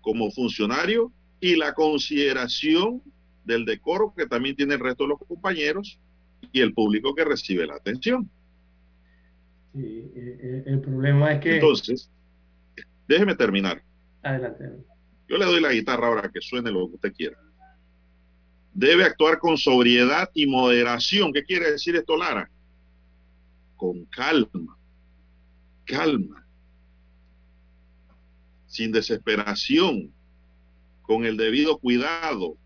[0.00, 3.02] como funcionario y la consideración
[3.48, 5.98] del decoro que también tiene el resto de los compañeros
[6.52, 8.30] y el público que recibe la atención.
[9.74, 11.54] Sí, eh, eh, el problema es que...
[11.54, 12.10] Entonces,
[13.08, 13.82] déjeme terminar.
[14.22, 14.64] Adelante.
[15.28, 17.38] Yo le doy la guitarra ahora que suene lo que usted quiera.
[18.72, 21.32] Debe actuar con sobriedad y moderación.
[21.32, 22.50] ¿Qué quiere decir esto, Lara?
[23.76, 24.76] Con calma,
[25.84, 26.46] calma,
[28.66, 30.12] sin desesperación,
[31.02, 32.56] con el debido cuidado.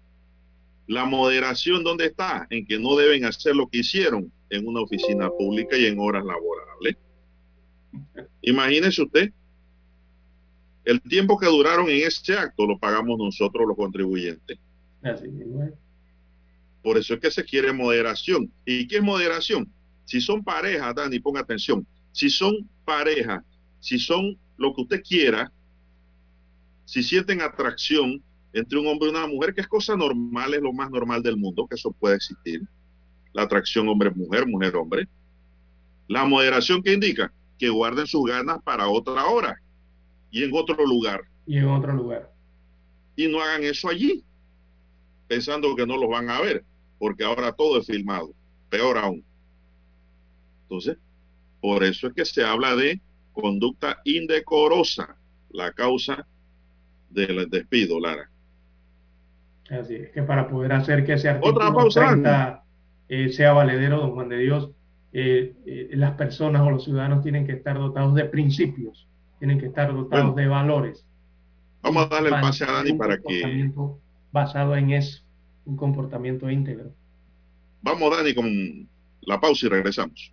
[0.93, 2.47] La moderación, ¿dónde está?
[2.51, 6.23] En que no deben hacer lo que hicieron en una oficina pública y en horas
[6.23, 6.99] laborables.
[8.43, 9.33] Imagínese usted,
[10.85, 14.59] el tiempo que duraron en ese acto lo pagamos nosotros los contribuyentes.
[15.03, 15.29] Así
[16.83, 18.53] Por eso es que se quiere moderación.
[18.67, 19.73] ¿Y qué es moderación?
[20.05, 21.87] Si son parejas, Dani, ponga atención.
[22.13, 23.43] Si son parejas,
[23.81, 25.51] si son lo que usted quiera,
[26.85, 28.23] si sienten atracción
[28.53, 31.37] entre un hombre y una mujer, que es cosa normal, es lo más normal del
[31.37, 32.63] mundo, que eso puede existir.
[33.33, 35.09] La atracción hombre-mujer, mujer-hombre.
[36.09, 39.61] La moderación que indica que guarden sus ganas para otra hora
[40.31, 41.23] y en otro lugar.
[41.47, 42.33] Y en otro lugar.
[43.17, 44.25] Y no hagan eso allí,
[45.29, 46.65] pensando que no los van a ver,
[46.99, 48.35] porque ahora todo es filmado,
[48.69, 49.25] peor aún.
[50.63, 50.99] Entonces,
[51.61, 53.01] por eso es que se habla de
[53.33, 55.17] conducta indecorosa,
[55.51, 56.27] la causa
[57.09, 58.32] del despido, Lara.
[59.73, 62.65] Así es que para poder hacer que ese artículo 30
[63.09, 64.71] eh, sea valedero, don Juan de Dios,
[65.13, 69.09] eh, eh, las personas o los ciudadanos tienen que estar dotados de principios
[69.43, 71.05] tienen que estar dotados de valores.
[71.83, 73.73] Vamos a darle el pase a Dani para que...
[74.31, 75.25] Basado en eso,
[75.65, 76.93] un comportamiento íntegro.
[77.81, 78.89] Vamos, Dani, con
[79.23, 80.33] la pausa y regresamos.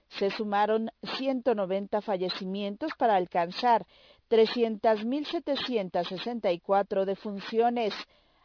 [0.09, 3.85] Se sumaron 190 fallecimientos para alcanzar
[4.29, 7.93] 300.764 defunciones.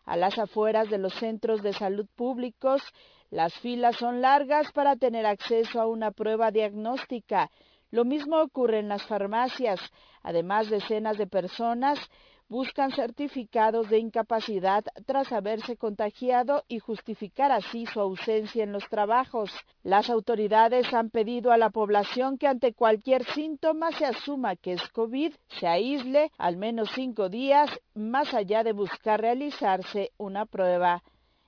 [0.04, 2.82] A las afueras de los centros de salud públicos,
[3.30, 7.50] las filas son largas para tener acceso a una prueba diagnóstica.
[7.90, 9.80] Lo mismo ocurre en las farmacias.
[10.24, 12.00] Además, decenas de personas
[12.48, 19.50] buscan certificados de incapacidad tras haberse contagiado y justificar así su ausencia en los trabajos.
[19.82, 24.88] Las autoridades han pedido a la población que ante cualquier síntoma se asuma que es
[24.90, 31.02] COVID, se aísle al menos cinco días más allá de buscar realizarse una prueba.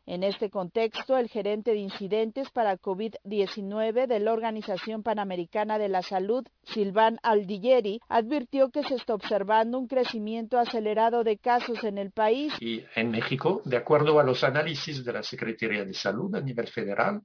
[0.07, 6.03] En este contexto, el gerente de incidentes para COVID-19 de la Organización Panamericana de la
[6.03, 12.13] Salud, Silvan Aldilleri, advirtió que se está observando un crecimiento acelerado de casos en el
[12.13, 12.53] país.
[12.61, 16.69] Y en México, de acuerdo a los análisis de la Secretaría de Salud a nivel
[16.69, 17.23] federal,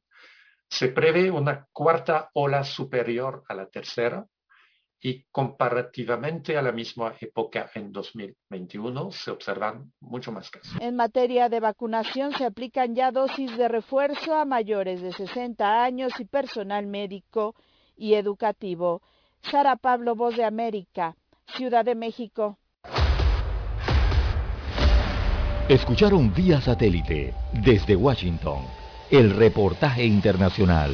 [0.68, 4.26] se prevé una cuarta ola superior a la tercera
[5.02, 10.78] y comparativamente a la misma época en 2021 se observan mucho más casos.
[10.80, 16.14] En materia de vacunación se aplican ya dosis de refuerzo a mayores de 60 años
[16.20, 17.56] y personal médico
[17.97, 19.02] y educativo.
[19.41, 21.16] Sara Pablo, Voz de América,
[21.56, 22.60] Ciudad de México.
[25.68, 28.60] Escucharon vía satélite desde Washington
[29.10, 30.93] el reportaje internacional.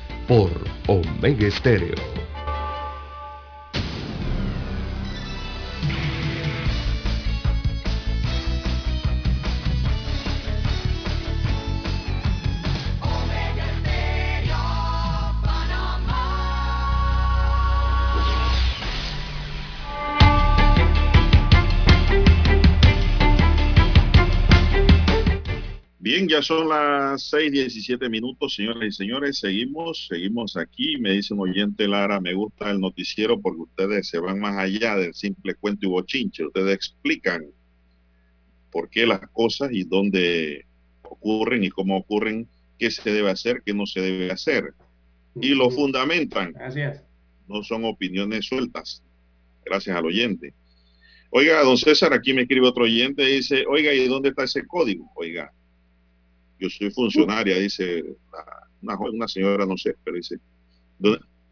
[0.27, 0.51] por
[0.87, 2.30] Omega Estéreo.
[26.51, 29.39] Son las 6:17 minutos, señoras y señores.
[29.39, 30.97] Seguimos, seguimos aquí.
[30.97, 34.97] Me dice un oyente Lara, me gusta el noticiero porque ustedes se van más allá
[34.97, 36.45] del simple cuento y bochinche.
[36.45, 37.45] Ustedes explican
[38.69, 40.65] por qué las cosas y dónde
[41.03, 44.73] ocurren y cómo ocurren, qué se debe hacer, qué no se debe hacer.
[45.35, 46.51] Y lo fundamentan.
[46.51, 47.01] Gracias.
[47.47, 49.01] No son opiniones sueltas.
[49.63, 50.53] Gracias al oyente.
[51.29, 55.09] Oiga, don César, aquí me escribe otro oyente, dice, oiga, ¿y dónde está ese código?
[55.15, 55.53] Oiga,
[56.61, 58.03] yo soy funcionaria, dice
[58.81, 60.37] una, una señora, no sé, pero dice,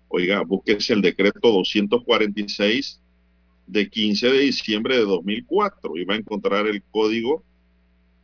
[0.07, 3.01] oiga, búsquese el decreto 246
[3.66, 7.43] de 15 de diciembre de 2004 y va a encontrar el código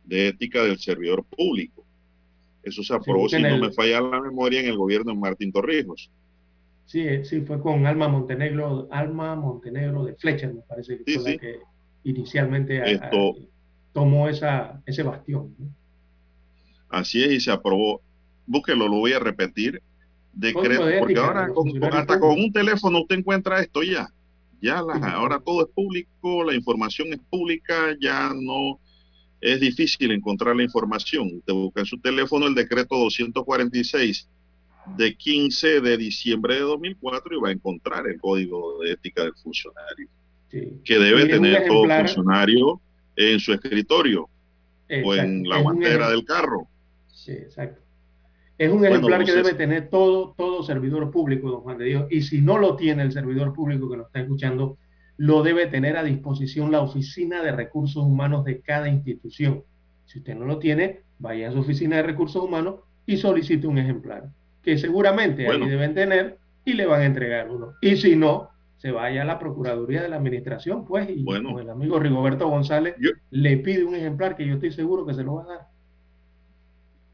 [0.04, 1.84] de ética del servidor público.
[2.62, 6.10] Eso se aprobó, si no me falla la memoria, en el gobierno de Martín Torrijos.
[6.84, 11.38] Sí, sí, fue con Alma Montenegro, Alma Montenegro de Fletcher, me parece que fue la
[11.38, 11.58] que
[12.04, 13.34] inicialmente Esto,
[13.92, 15.54] tomó esa, ese bastión.
[15.58, 15.66] ¿no?
[16.88, 18.00] Así es, y se aprobó.
[18.46, 19.82] Búsquelo, lo voy a repetir.
[20.32, 24.08] Decreto, porque ahora con, hasta con un teléfono usted encuentra esto ya.
[24.60, 28.78] Ya la, ahora todo es público, la información es pública, ya no
[29.40, 31.30] es difícil encontrar la información.
[31.38, 34.28] Usted busca en su teléfono el decreto 246
[34.96, 39.34] de 15 de diciembre de 2004 y va a encontrar el código de ética del
[39.34, 40.08] funcionario,
[40.50, 40.80] Sí.
[40.84, 42.80] que debe tener todo ejemplar- funcionario
[43.16, 44.28] en su escritorio
[45.04, 46.68] o en la guantera del carro.
[47.26, 47.80] Sí, exacto.
[48.56, 52.06] Es un Bueno, ejemplar que debe tener todo, todo servidor público, don Juan de Dios.
[52.08, 54.78] Y si no lo tiene el servidor público que nos está escuchando,
[55.16, 59.64] lo debe tener a disposición la Oficina de Recursos Humanos de cada institución.
[60.04, 63.78] Si usted no lo tiene, vaya a su Oficina de Recursos Humanos y solicite un
[63.78, 64.30] ejemplar,
[64.62, 65.64] que seguramente Bueno.
[65.64, 67.72] ahí deben tener y le van a entregar uno.
[67.82, 71.58] Y si no, se vaya a la Procuraduría de la Administración, pues, y Bueno.
[71.58, 75.24] el amigo Rigoberto González Yo- le pide un ejemplar que yo estoy seguro que se
[75.24, 75.60] lo va a dar.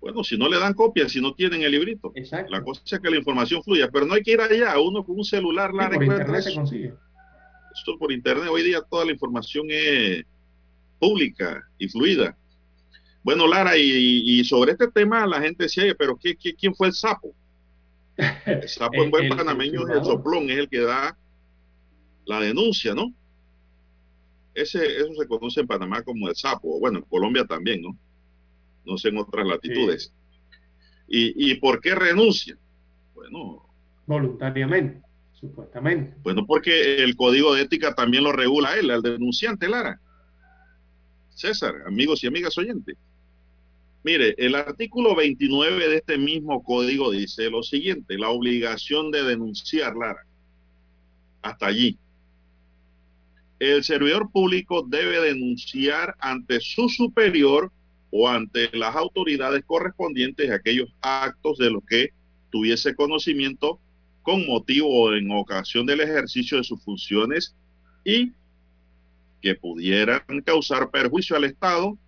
[0.02, 2.10] Bueno, si no le dan copia, si no tienen el librito.
[2.16, 2.50] Exacto.
[2.52, 4.78] La cosa es que la información fluya, pero no hay que ir allá.
[4.80, 6.58] Uno con un celular, Sí, la por encuentra internet se eso.
[6.58, 6.94] consigue.
[7.74, 8.48] Esto por internet.
[8.50, 10.24] Hoy día toda la información es
[10.98, 12.36] pública y fluida.
[13.22, 16.74] Bueno, Lara, y, y sobre este tema la gente decía, "Oye, pero ¿qué, qué, quién
[16.74, 17.32] fue el sapo?
[18.44, 20.04] El sapo en El- buen el- el panameño es el firmador.
[20.04, 21.16] soplón, es el que da
[22.26, 23.12] la denuncia, ¿no?
[24.54, 27.96] Ese, eso se conoce en Panamá como el sapo, bueno, en Colombia también, ¿no?
[28.84, 30.12] No sé en otras latitudes.
[31.08, 32.56] ¿Y, ¿Y por qué renuncia?
[33.14, 33.68] Bueno,
[34.06, 35.02] voluntariamente,
[35.32, 36.16] supuestamente.
[36.22, 40.00] Bueno, porque el código de ética también lo regula él, al denunciante, Lara.
[41.30, 42.96] César, amigos y amigas oyentes.
[44.04, 49.94] Mire, el artículo 29 de este mismo código dice lo siguiente, la obligación de denunciar,
[49.96, 50.26] Lara.
[51.40, 51.98] Hasta allí.
[53.60, 57.70] El servidor público debe denunciar ante su superior
[58.12, 62.10] o ante las autoridades correspondientes aquellos actos de los que
[62.50, 63.80] tuviese conocimiento
[64.22, 67.56] con motivo o en ocasión del ejercicio de sus funciones
[68.04, 68.32] y
[69.40, 71.98] que pudieran causar perjuicio al Estado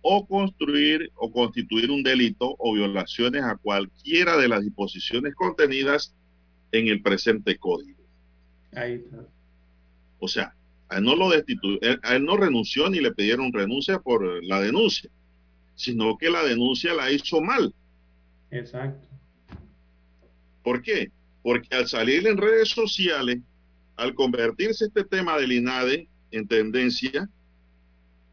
[0.00, 6.14] o construir o constituir un delito o violaciones a cualquiera de las disposiciones contenidas
[6.70, 7.98] en el presente código.
[8.72, 9.26] Ahí está.
[10.20, 10.54] O sea,
[10.88, 14.60] a él no lo destituyó, a él no renunció ni le pidieron renuncia por la
[14.60, 15.10] denuncia,
[15.78, 17.72] sino que la denuncia la hizo mal.
[18.50, 19.06] Exacto.
[20.64, 21.12] ¿Por qué?
[21.40, 23.38] Porque al salir en redes sociales,
[23.94, 27.30] al convertirse este tema del INADE en tendencia,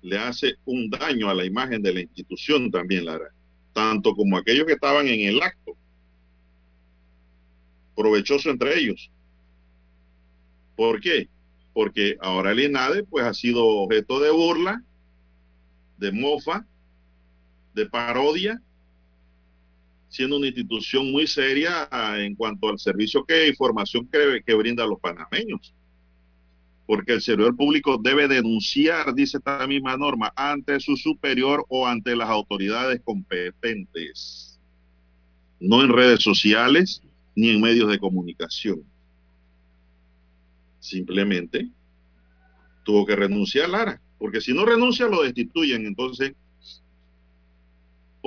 [0.01, 3.29] le hace un daño a la imagen de la institución también, Lara,
[3.73, 5.77] tanto como aquellos que estaban en el acto.
[7.95, 9.11] Provechoso entre ellos.
[10.75, 11.29] ¿Por qué?
[11.75, 14.83] Porque ahora el INADE pues ha sido objeto de burla,
[15.99, 16.65] de mofa,
[17.75, 18.61] de parodia,
[20.07, 24.87] siendo una institución muy seria en cuanto al servicio que información que, que brinda a
[24.87, 25.75] los panameños.
[26.87, 32.15] Porque el servidor público debe denunciar, dice esta misma norma, ante su superior o ante
[32.15, 34.59] las autoridades competentes,
[35.59, 37.01] no en redes sociales
[37.35, 38.83] ni en medios de comunicación.
[40.79, 41.69] Simplemente
[42.83, 46.33] tuvo que renunciar Lara, porque si no renuncia lo destituyen, entonces,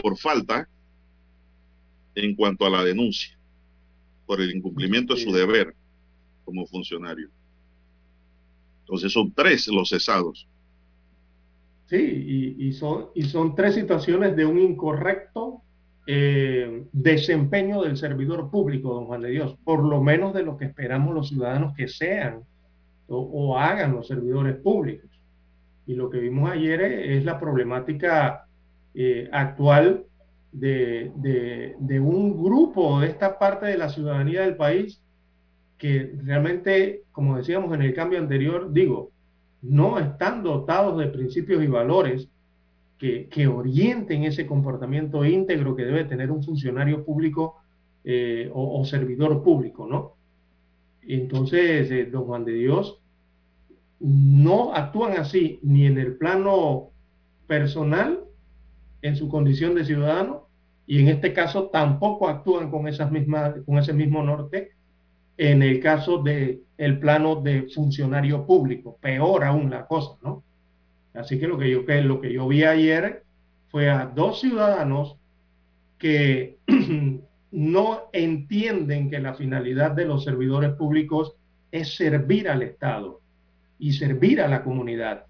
[0.03, 0.69] por falta
[2.15, 3.39] en cuanto a la denuncia,
[4.27, 5.75] por el incumplimiento de su deber
[6.45, 7.29] como funcionario.
[8.81, 10.49] Entonces son tres los cesados.
[11.87, 15.63] Sí, y, son, y son tres situaciones de un incorrecto
[16.07, 20.67] eh, desempeño del servidor público, don Juan de Dios, por lo menos de lo que
[20.67, 22.45] esperamos los ciudadanos que sean
[23.09, 25.11] o, hagan los servidores públicos.
[25.87, 28.48] Y lo que vimos ayer es, la problemática
[28.95, 30.05] eh, actual
[30.53, 31.13] de,
[31.79, 35.01] de, un grupo de esta parte de la ciudadanía del país
[35.77, 39.13] que realmente, como decíamos en el cambio anterior, digo,
[39.63, 42.29] no están dotados de principios y valores
[42.99, 47.57] que, orienten ese comportamiento íntegro que debe tener un funcionario público
[48.05, 50.15] eh, o, servidor público, ¿no?
[51.03, 53.01] Entonces, eh, don Juan de Dios,
[54.01, 56.91] no actúan así ni en el plano
[57.47, 58.25] personal,
[59.03, 60.49] en su condición de ciudadano,
[60.87, 64.73] y en este caso tampoco actúan con, esas mismas, con ese mismo norte
[65.37, 70.43] en el caso del el plano de funcionario público, peor aún la cosa, ¿no?
[71.15, 73.25] Así que lo que yo, que lo que yo vi ayer
[73.69, 75.17] fue a dos ciudadanos
[75.99, 76.59] que
[77.51, 81.35] no entienden que la finalidad de los servidores públicos
[81.71, 83.21] es servir al Estado
[83.79, 85.27] y servir a la comunidad,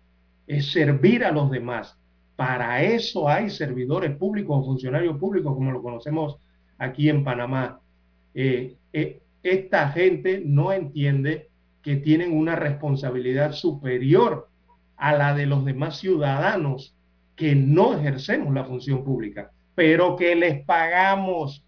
[0.46, 1.98] es servir a los demás.
[2.38, 6.36] Para eso hay servidores públicos o funcionarios públicos, como lo conocemos
[6.78, 7.80] aquí en Panamá.
[8.32, 11.50] Eh, eh, esta gente no entiende
[11.82, 14.48] que tienen una responsabilidad superior
[14.96, 16.94] a la de los demás ciudadanos
[17.34, 21.64] que no ejercemos la función pública, pero que les pagamos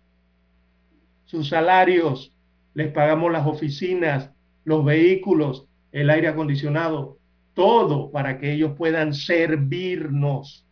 [1.24, 2.32] sus salarios,
[2.74, 4.30] les pagamos las oficinas,
[4.62, 7.18] los vehículos, el aire acondicionado,
[7.60, 10.66] todo para que ellos puedan servirnos.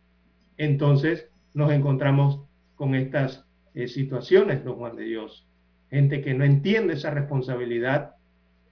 [0.57, 2.41] Entonces nos encontramos
[2.73, 5.45] con estas eh, situaciones, don Juan de Dios
[5.89, 8.15] gente que no entiende esa responsabilidad,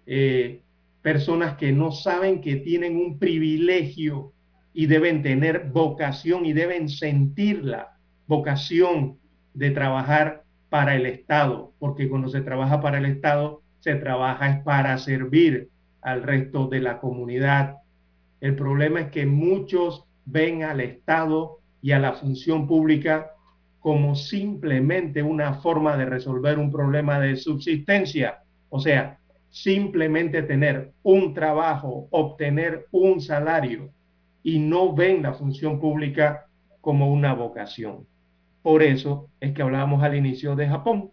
[0.05, 0.61] eh,
[1.01, 4.33] personas que no saben que tienen un privilegio
[4.73, 7.97] y deben tener vocación y deben sentir la
[8.27, 9.17] vocación
[9.53, 14.63] de trabajar para el Estado, porque cuando se trabaja para el Estado, se trabaja es
[14.63, 15.69] para servir
[16.01, 17.77] al resto de la comunidad.
[18.41, 23.31] El problema es que muchos ven al Estado y a la función pública
[23.79, 28.39] como simplemente una forma de resolver un problema de subsistencia.
[28.69, 29.19] O sea,
[29.49, 33.89] simplemente tener un trabajo, obtener un salario
[34.43, 36.45] y no ven la función pública
[36.81, 38.05] como una vocación.
[38.61, 41.11] Por eso es que hablábamos al inicio de Japón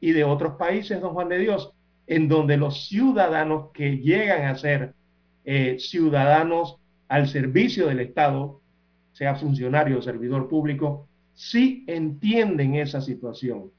[0.00, 1.72] y de otros países, don Juan de Dios,
[2.06, 4.94] en donde los ciudadanos que llegan a ser
[5.52, 6.76] eh, ciudadanos
[7.08, 8.60] al servicio del Estado,
[9.10, 13.72] sea funcionario o servidor público, sí entienden esa situación.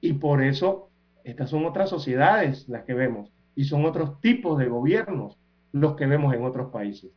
[0.00, 0.90] Y por eso
[1.24, 5.36] estas son otras sociedades las que vemos y son otros tipos de gobiernos
[5.72, 7.10] los que vemos en otros países.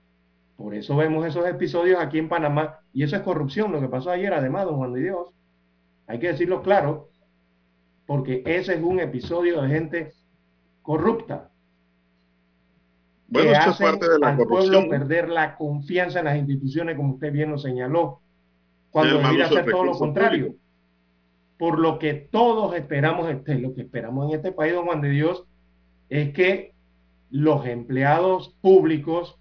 [0.56, 4.10] Por eso vemos esos episodios aquí en Panamá y eso es corrupción, lo que pasó
[4.10, 5.30] ayer además, don Juan de Dios.
[6.08, 7.10] Hay que decirlo claro,
[8.08, 10.14] porque ese es un episodio de gente
[10.82, 11.51] corrupta.
[13.32, 17.14] Bueno, esto es parte de la al pueblo perder la confianza en las instituciones, como
[17.14, 18.20] usted bien lo señaló,
[18.90, 20.56] cuando debería hacer todo lo contrario.
[21.58, 25.12] Por lo que todos esperamos, este, lo que esperamos en este país, don Juan de
[25.12, 25.46] Dios,
[26.10, 26.74] es que
[27.30, 29.38] los empleados públicos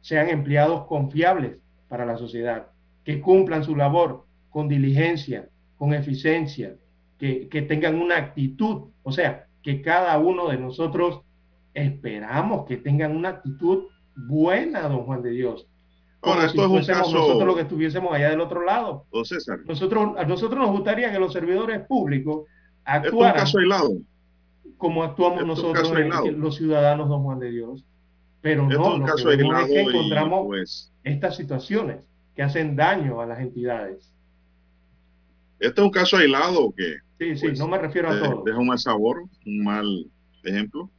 [0.00, 2.68] sean empleados confiables para la sociedad,
[3.04, 6.76] que cumplan su labor con diligencia, con eficiencia,
[7.18, 11.23] que, que tengan una actitud, o sea, que cada uno de nosotros
[11.74, 13.84] esperamos que tengan una actitud
[14.16, 15.66] buena, don Juan de Dios.
[16.22, 17.12] Ahora, esto es un caso...
[17.12, 19.06] nosotros los que estuviésemos allá del otro lado.
[19.12, 19.60] Don César.
[19.66, 22.44] Nosotros, a nosotros nos gustaría que los servidores públicos
[22.86, 23.58] Esto es un actuaran caso
[24.78, 27.84] como actuamos Esto nosotros, los ciudadanos, don Juan de Dios.
[28.40, 32.04] Pero Esto no, es un lo que es y, encontramos pues, estas situaciones
[32.34, 34.12] que hacen daño a las entidades.
[35.58, 38.42] este es un caso aislado que Sí, sí, Pues, no me refiero a eh, todo.
[38.44, 40.10] deja un mal sabor, un mal
[40.42, 40.90] ejemplo,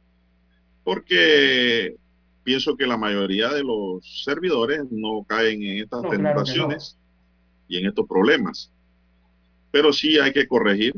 [0.86, 1.96] porque
[2.44, 6.96] pienso que la mayoría de los servidores no caen en estas No, claro que tentaciones
[7.66, 8.70] y en estos problemas.
[9.72, 10.94] Pero sí hay que corregir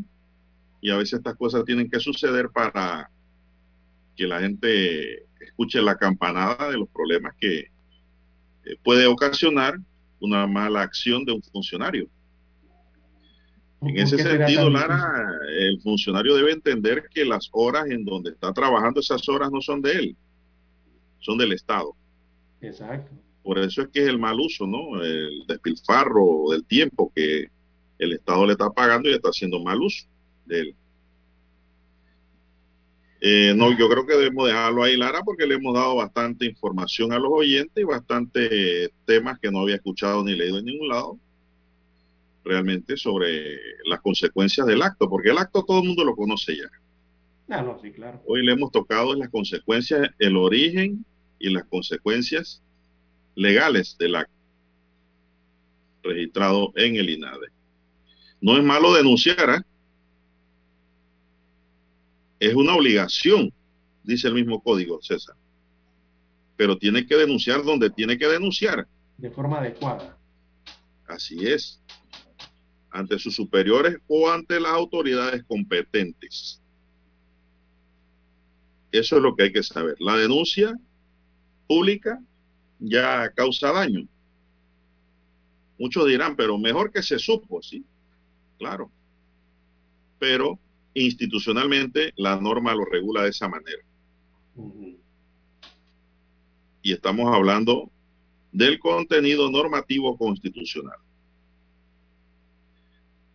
[0.82, 3.10] y a veces estas cosas tienen que suceder para
[4.14, 9.78] que la gente escuche la campanada de los problemas que eh, puede ocasionar
[10.20, 12.10] una mala acción de un funcionario.
[13.80, 18.52] En ¿Por ese sentido, Lara, el funcionario debe entender que las horas en donde está
[18.52, 20.16] trabajando, esas horas no son de él,
[21.20, 21.94] son del Estado.
[22.60, 23.12] Exacto.
[23.44, 25.00] Por eso es que es el mal uso, ¿no?
[25.00, 27.46] El despilfarro del tiempo que
[27.98, 30.06] el Estado le está pagando y está haciendo mal uso
[30.46, 30.76] de él.
[33.20, 37.12] Eh, no, yo creo que debemos dejarlo ahí, Lara, porque le hemos dado bastante información
[37.12, 41.18] a los oyentes y bastante temas que no había escuchado ni leído en ningún lado
[42.44, 46.70] realmente sobre las consecuencias del acto, porque el acto todo el mundo lo conoce ya.
[47.50, 48.22] Ah, no, sí, claro.
[48.26, 51.04] Hoy le hemos tocado las consecuencias, el origen
[51.38, 52.62] y las consecuencias
[53.34, 54.38] legales del acto
[56.02, 57.48] registrado en el INADE.
[58.40, 59.64] No es malo denunciar, ¿ah?
[62.38, 63.52] es una obligación,
[64.04, 65.34] dice el mismo código, César.
[66.56, 68.86] Pero tiene que denunciar donde tiene que denunciar.
[69.16, 70.16] De forma adecuada.
[71.06, 71.80] Así es.
[72.90, 76.60] Ante sus superiores o ante las autoridades competentes.
[78.90, 79.96] Eso es lo que hay que saber.
[79.98, 80.74] La denuncia
[81.66, 82.18] pública
[82.78, 84.06] ya causa daño.
[85.78, 87.84] Muchos dirán, pero mejor que se supo, sí,
[88.58, 88.90] claro.
[90.18, 90.58] Pero
[90.94, 93.82] institucionalmente la norma lo regula de esa manera.
[96.82, 97.90] Y estamos hablando
[98.50, 100.98] del contenido normativo constitucional.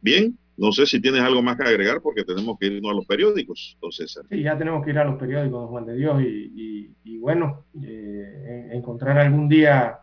[0.04, 3.06] Bien, no sé si tienes algo más que agregar porque tenemos que irnos a los
[3.06, 4.26] periódicos, don César.
[4.30, 7.18] Sí, ya tenemos que ir a los periódicos, don Juan de Dios, y, y- y
[7.20, 10.00] bueno, eh, en- encontrar algún día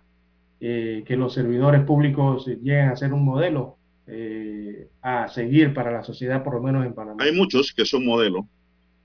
[0.63, 3.77] eh, que los servidores públicos lleguen a ser un modelo
[4.07, 7.23] eh, a seguir para la sociedad, por lo menos en Panamá.
[7.23, 8.45] Hay muchos que son modelos,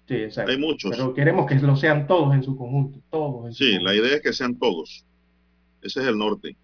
[0.08, 0.52] Sí, exacto.
[0.52, 0.92] hay muchos.
[0.92, 3.48] Pero queremos que lo sean todos en su conjunto, todos.
[3.48, 3.92] en su Sí, conjunto.
[3.92, 5.06] la idea es que sean todos.
[5.82, 6.56] Ese es el norte.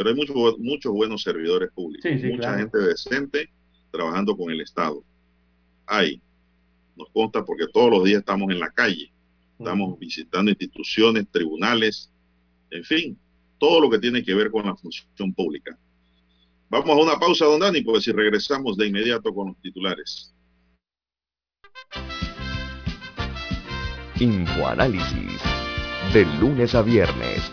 [0.00, 2.58] Pero hay muchos, muchos buenos servidores públicos, Sí, sí, mucha claro.
[2.58, 3.50] gente decente
[3.90, 5.04] trabajando con el Estado.
[5.84, 6.22] Hay.
[6.96, 9.12] Nos consta porque todos los días estamos en la calle,
[9.58, 12.10] estamos visitando instituciones, tribunales,
[12.70, 13.18] en fin,
[13.58, 15.78] todo lo que tiene que ver con la función pública.
[16.70, 20.34] Vamos a una pausa, don Dani, pues si regresamos de inmediato con los titulares.
[24.18, 25.42] Infoanálisis.
[26.14, 27.52] De lunes a viernes,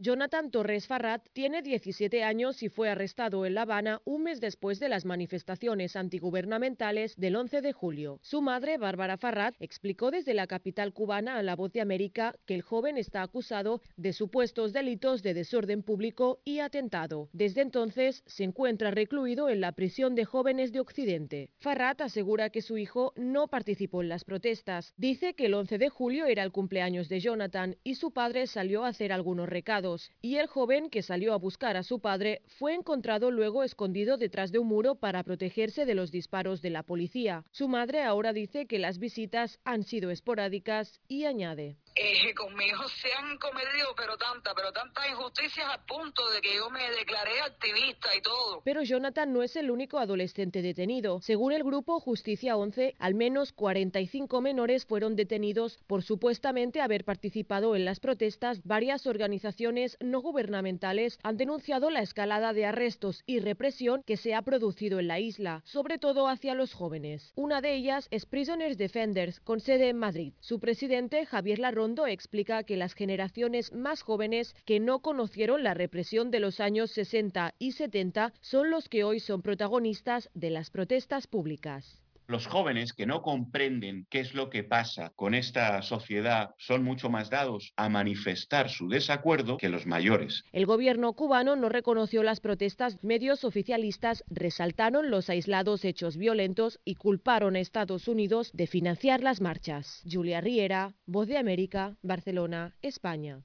[0.00, 4.78] Jonathan Torres Farrat tiene 17 años y fue arrestado en La Habana un mes después
[4.78, 8.20] de las manifestaciones antigubernamentales del 11 de julio.
[8.22, 12.54] Su madre, Bárbara Farrat, explicó desde la capital cubana a La Voz de América que
[12.54, 17.28] el joven está acusado de supuestos delitos de desorden público y atentado.
[17.32, 21.50] Desde entonces se encuentra recluido en la prisión de jóvenes de Occidente.
[21.58, 24.94] Farrat asegura que su hijo no participó en las protestas.
[24.96, 28.84] Dice que el 11 de julio era el cumpleaños de Jonathan y su padre salió
[28.84, 29.87] a hacer algunos recados
[30.20, 34.52] y el joven que salió a buscar a su padre fue encontrado luego escondido detrás
[34.52, 37.44] de un muro para protegerse de los disparos de la policía.
[37.52, 41.76] Su madre ahora dice que las visitas han sido esporádicas y añade.
[42.00, 46.70] Eh, conmigo se han cometido pero tanta, pero tantas injusticias al punto de que yo
[46.70, 48.62] me declaré activista y todo.
[48.64, 51.20] Pero Jonathan no es el único adolescente detenido.
[51.22, 57.74] Según el grupo Justicia 11, al menos 45 menores fueron detenidos por supuestamente haber participado
[57.74, 58.60] en las protestas.
[58.62, 64.42] Varias organizaciones no gubernamentales han denunciado la escalada de arrestos y represión que se ha
[64.42, 67.32] producido en la isla, sobre todo hacia los jóvenes.
[67.34, 70.32] Una de ellas es Prisoners Defenders, con sede en Madrid.
[70.40, 76.30] Su presidente, Javier Larrón, explica que las generaciones más jóvenes que no conocieron la represión
[76.30, 81.26] de los años 60 y 70 son los que hoy son protagonistas de las protestas
[81.26, 82.02] públicas.
[82.30, 87.08] Los jóvenes que no comprenden qué es lo que pasa con esta sociedad son mucho
[87.08, 90.44] más dados a manifestar su desacuerdo que los mayores.
[90.52, 92.98] El gobierno cubano no reconoció las protestas.
[93.02, 99.40] Medios oficialistas resaltaron los aislados hechos violentos y culparon a Estados Unidos de financiar las
[99.40, 100.02] marchas.
[100.04, 103.40] Julia Riera, Voz de América, Barcelona, España.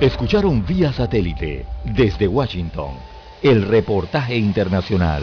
[0.00, 2.96] Escucharon vía satélite desde Washington
[3.40, 5.22] el reportaje internacional.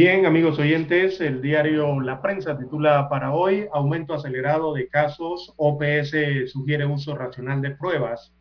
[0.00, 6.52] Bien, amigos oyentes, el diario La Prensa titula para hoy Aumento acelerado de casos, OPS
[6.52, 8.32] sugiere uso racional de pruebas.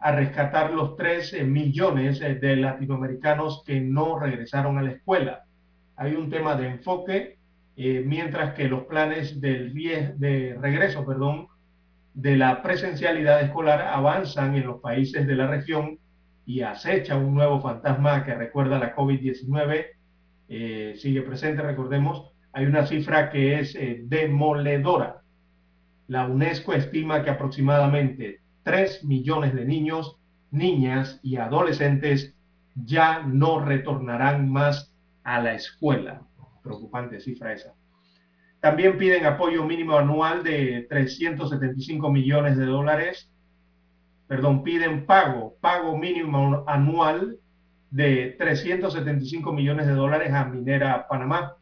[0.00, 5.44] a rescatar los 13 millones eh, de latinoamericanos que no regresaron a la escuela.
[5.96, 7.38] Hay un tema de enfoque,
[7.76, 11.48] eh, mientras que los planes del de regreso, perdón,
[12.12, 15.98] de la presencialidad escolar avanzan en los países de la región
[16.46, 19.86] y acecha un nuevo fantasma que recuerda la COVID-19.
[20.48, 25.22] Eh, sigue presente, recordemos, hay una cifra que es eh, demoledora.
[26.06, 30.16] La UNESCO estima que aproximadamente 3 millones de niños,
[30.50, 32.34] niñas y adolescentes
[32.74, 34.94] ya no retornarán más
[35.24, 36.22] a la escuela.
[36.62, 37.74] Preocupante cifra esa.
[38.60, 43.30] También piden apoyo mínimo anual de 375 millones de dólares.
[44.26, 47.38] Perdón, piden pago, pago mínimo anual
[47.90, 51.56] de 375 millones de dólares a Minera Panamá.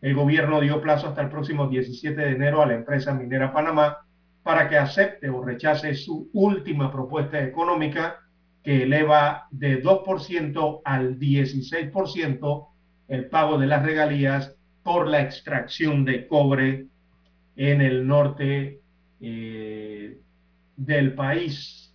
[0.00, 3.98] El gobierno dio plazo hasta el próximo 17 de enero a la empresa Minera Panamá
[4.42, 8.20] para que acepte o rechace su última propuesta económica
[8.62, 12.68] que eleva de 2% al 16%
[13.08, 16.86] el pago de las regalías por la extracción de cobre
[17.56, 18.80] en el norte
[19.20, 20.18] eh,
[20.76, 21.94] del país.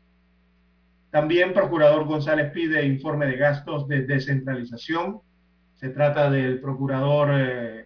[1.09, 5.21] También Procurador González pide informe de gastos de descentralización.
[5.75, 7.85] Se trata del Procurador eh,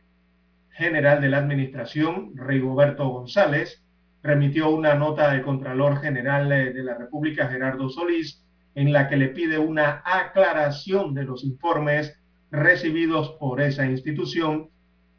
[0.77, 3.83] General de la Administración, Rigoberto González,
[4.21, 9.17] remitió una nota al Contralor General eh, de la República, Gerardo Solís, en la que
[9.17, 12.15] le pide una aclaración de los informes
[12.51, 14.69] recibidos por esa institución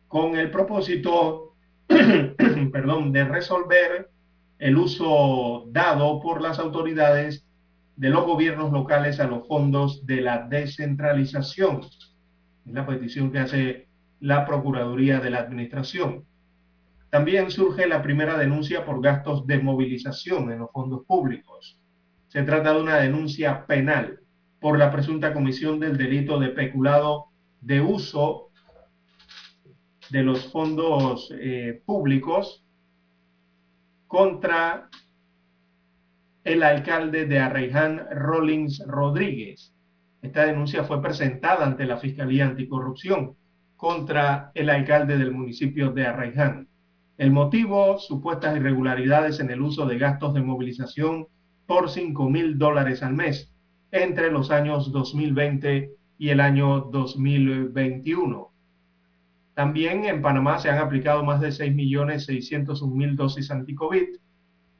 [0.06, 1.54] con el propósito,
[2.72, 4.10] perdón, de resolver
[4.60, 7.44] el uso dado por las autoridades
[7.96, 11.80] de los gobiernos locales a los fondos de la descentralización.
[12.64, 13.87] Es la petición que hace
[14.20, 16.24] la Procuraduría de la Administración.
[17.10, 21.80] También surge la primera denuncia por gastos de movilización en los fondos públicos.
[22.28, 24.20] Se trata de una denuncia penal
[24.60, 27.26] por la presunta comisión del delito de peculado
[27.60, 28.50] de uso
[30.10, 32.64] de los fondos eh, públicos
[34.06, 34.88] contra
[36.44, 39.74] el alcalde de Arreján, Rollins Rodríguez.
[40.20, 43.37] Esta denuncia fue presentada ante la Fiscalía Anticorrupción
[43.78, 46.68] contra el alcalde del municipio de Arreján.
[47.16, 51.28] El motivo, supuestas irregularidades en el uso de gastos de movilización
[51.64, 53.52] por 5 mil dólares al mes
[53.92, 58.50] entre los años 2020 y el año 2021.
[59.54, 64.08] También en Panamá se han aplicado más de 6.601.000 dosis anticovid.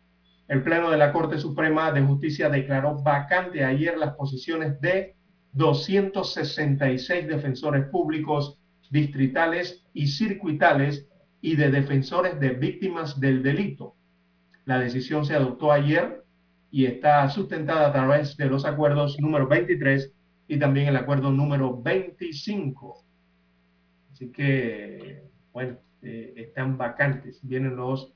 [0.49, 5.17] El Pleno de la Corte Suprema de Justicia declaró vacante ayer las posiciones de
[5.53, 8.59] 266 defensores públicos
[8.91, 11.09] distritales y circuitales
[11.41, 13.97] y de defensores de víctimas del delito.
[14.65, 16.25] La decisión se adoptó ayer
[16.71, 20.13] y está sustentada a través de los acuerdos número 23
[20.49, 23.05] y también el acuerdo número 25.
[24.13, 28.13] Así que, bueno, eh, están vacantes, vienen los,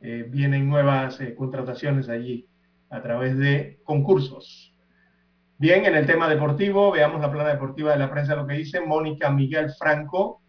[0.00, 2.48] eh, vienen nuevas eh, contrataciones allí
[2.90, 4.72] a través de concursos.
[5.58, 8.80] Bien, en el tema deportivo, veamos la plana deportiva de la prensa, lo que dice
[8.80, 10.40] Mónica Miguel Franco,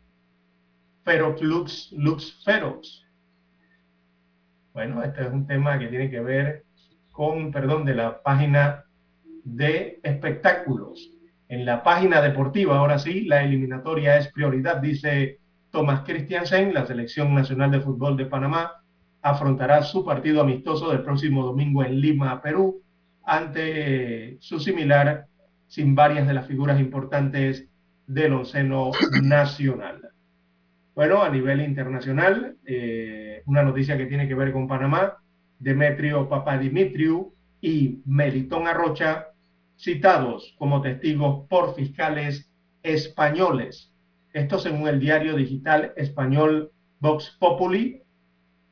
[1.04, 3.06] Ferox Lux, Lux Ferox.
[4.74, 6.66] Bueno, este es un tema que tiene que ver
[7.12, 8.86] con, perdón, de la página
[9.44, 11.17] de espectáculos.
[11.50, 15.40] En la página deportiva, ahora sí, la eliminatoria es prioridad, dice
[15.72, 18.74] Tomás Christiansen, la selección nacional de fútbol de Panamá
[19.22, 22.82] afrontará su partido amistoso del próximo domingo en Lima, Perú,
[23.24, 25.28] ante su similar
[25.68, 27.68] sin varias de las figuras importantes
[28.06, 28.92] del onceno
[29.22, 30.02] nacional.
[30.96, 35.18] Bueno, a nivel internacional, eh, una noticia que tiene que ver con Panamá,
[35.60, 39.27] Demetrio Papadimitriou y Melitón Arrocha,
[39.78, 42.52] citados como testigos por fiscales
[42.84, 43.94] españoles.
[44.34, 48.02] Esto según el diario digital español Vox Populi.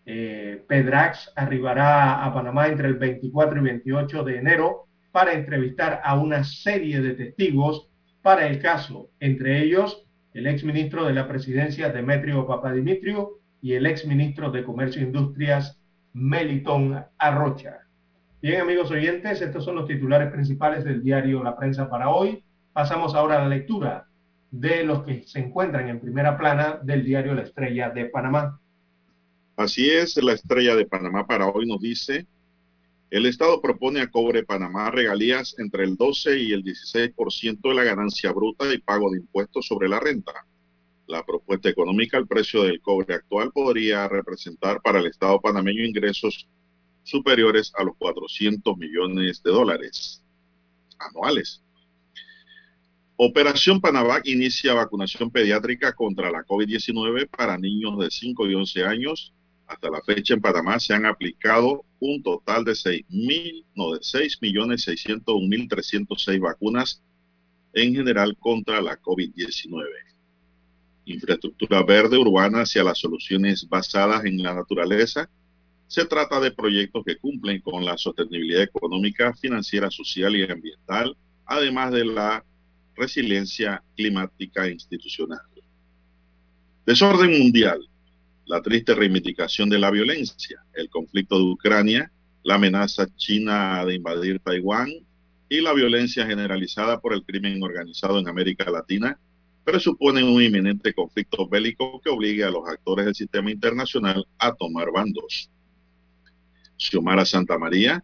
[0.08, 6.20] Eh, Pedrax arribará a Panamá entre el 24 y 28 de enero para entrevistar a
[6.20, 7.89] una serie de testigos
[8.22, 14.51] para el caso, entre ellos el exministro de la presidencia Demetrio Papadimitriou y el exministro
[14.51, 15.80] de Comercio e Industrias
[16.12, 17.84] Melitón Arrocha.
[18.46, 22.43] Bien, amigos oyentes, estos son los titulares principales del diario La Prensa para hoy.
[22.74, 24.08] Pasamos ahora a la lectura
[24.52, 28.60] de los que se encuentran en primera plana del diario La Estrella de Panamá.
[29.56, 32.28] Así es, la Estrella de Panamá para hoy nos dice,
[33.10, 37.84] el Estado propone a Cobre Panamá regalías entre el 12 y el 16% de la
[37.84, 40.46] ganancia bruta y pago de impuestos sobre la renta.
[41.08, 46.48] La propuesta económica, el precio del cobre actual podría representar para el Estado panameño ingresos
[47.06, 50.24] superiores a los 400 millones de dólares
[50.99, 51.62] anuales.
[53.18, 59.34] Operación Panavac inicia vacunación pediátrica contra la COVID-19 para niños de 5 y 11 años.
[59.68, 63.99] Hasta la fecha en Panamá se han aplicado un total de 6 mil, no, de
[63.99, 67.01] 6.601.306 vacunas
[67.74, 69.86] en general contra la COVID-19.
[71.06, 75.30] Infraestructura verde urbana hacia las soluciones basadas en la naturaleza.
[75.88, 81.15] Se trata de proyectos que cumplen con la sostenibilidad económica, financiera, social y ambiental,
[81.45, 82.43] además de la
[82.95, 85.41] resiliencia climática institucional.
[86.86, 87.79] Desorden mundial,
[88.45, 92.11] la triste reivindicación de la violencia, el conflicto de Ucrania,
[92.43, 94.91] la amenaza china de invadir Taiwán
[95.49, 99.19] y la violencia generalizada por el crimen organizado en América Latina
[99.63, 104.91] presuponen un inminente conflicto bélico que obligue a los actores del sistema internacional a tomar
[104.91, 105.49] bandos.
[106.78, 108.03] Xiomara Santa María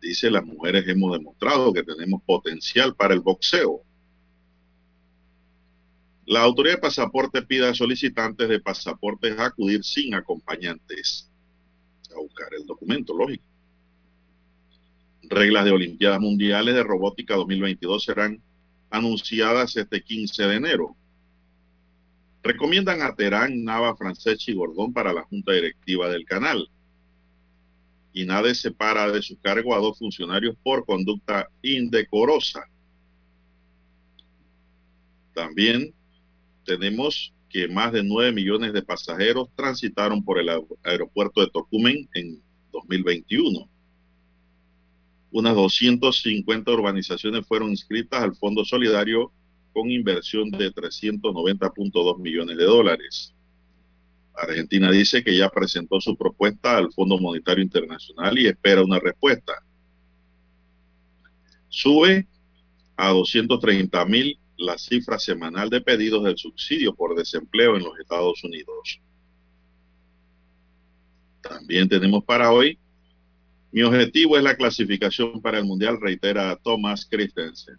[0.00, 3.82] dice, las mujeres hemos demostrado que tenemos potencial para el boxeo.
[6.26, 11.30] La autoridad de pasaporte pide a solicitantes de pasaportes acudir sin acompañantes
[12.14, 13.44] a buscar el documento, lógico.
[15.22, 18.42] Reglas de Olimpiadas Mundiales de Robótica 2022 serán
[18.90, 20.96] anunciadas este 15 de enero.
[22.42, 26.68] Recomiendan a Terán, Nava, Franceschi y Gordón para la Junta Directiva del canal.
[28.12, 32.64] Y nadie separa de su cargo a dos funcionarios por conducta indecorosa.
[35.34, 35.94] También
[36.64, 40.48] tenemos que más de 9 millones de pasajeros transitaron por el
[40.84, 42.40] aeropuerto de Tocumen en
[42.72, 43.68] 2021.
[45.32, 49.32] Unas 250 urbanizaciones fueron inscritas al Fondo Solidario
[49.72, 53.34] con inversión de 390.2 millones de dólares.
[54.34, 59.52] Argentina dice que ya presentó su propuesta al Fondo Monetario Internacional y espera una respuesta.
[61.68, 62.26] Sube
[62.96, 68.42] a 230 mil la cifra semanal de pedidos del subsidio por desempleo en los Estados
[68.44, 69.00] Unidos.
[71.40, 72.78] También tenemos para hoy,
[73.72, 77.78] mi objetivo es la clasificación para el Mundial, reitera Thomas Christensen.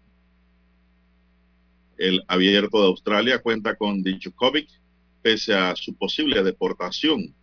[1.98, 4.81] El abierto de Australia cuenta con Djokovic
[5.22, 7.34] pese a su posible deportación.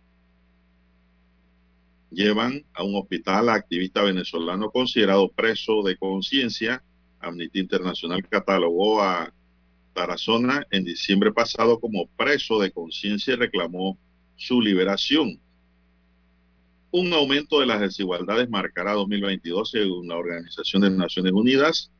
[2.10, 6.82] Llevan a un hospital a activista venezolano considerado preso de conciencia
[7.20, 9.32] Amnistía Internacional catalogó a
[9.92, 13.98] Tarazona en diciembre pasado como preso de conciencia y reclamó
[14.36, 15.38] su liberación.
[16.90, 21.92] Un aumento de las desigualdades marcará 2022 según la Organización de Naciones Unidas.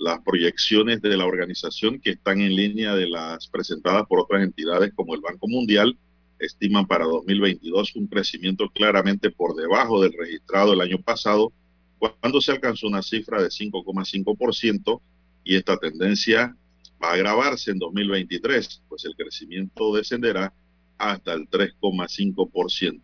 [0.00, 4.94] Las proyecciones de la organización que están en línea de las presentadas por otras entidades
[4.94, 5.98] como el Banco Mundial
[6.38, 11.52] estiman para 2022 un crecimiento claramente por debajo del registrado el año pasado
[11.98, 15.02] cuando se alcanzó una cifra de 5,5%
[15.44, 16.56] y esta tendencia
[17.02, 20.54] va a agravarse en 2023, pues el crecimiento descenderá
[20.96, 23.02] hasta el 3,5%.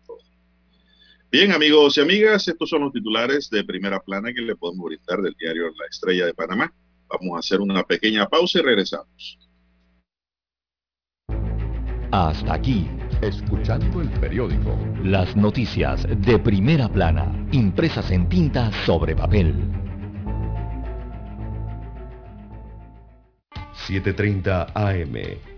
[1.29, 5.21] Bien, amigos y amigas, estos son los titulares de primera plana que le podemos brindar
[5.21, 6.73] del diario La Estrella de Panamá.
[7.07, 9.39] Vamos a hacer una pequeña pausa y regresamos.
[12.11, 12.87] Hasta aquí
[13.21, 14.77] Escuchando el periódico.
[15.03, 19.55] Las noticias de primera plana, impresas en tinta sobre papel.
[23.87, 25.56] 7.30 AM.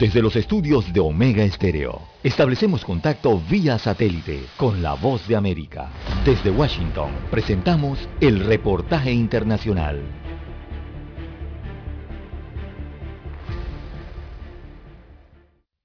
[0.00, 5.90] Desde los estudios de Omega Estéreo, establecemos contacto vía satélite con la voz de América.
[6.24, 10.00] Desde Washington, presentamos el reportaje internacional.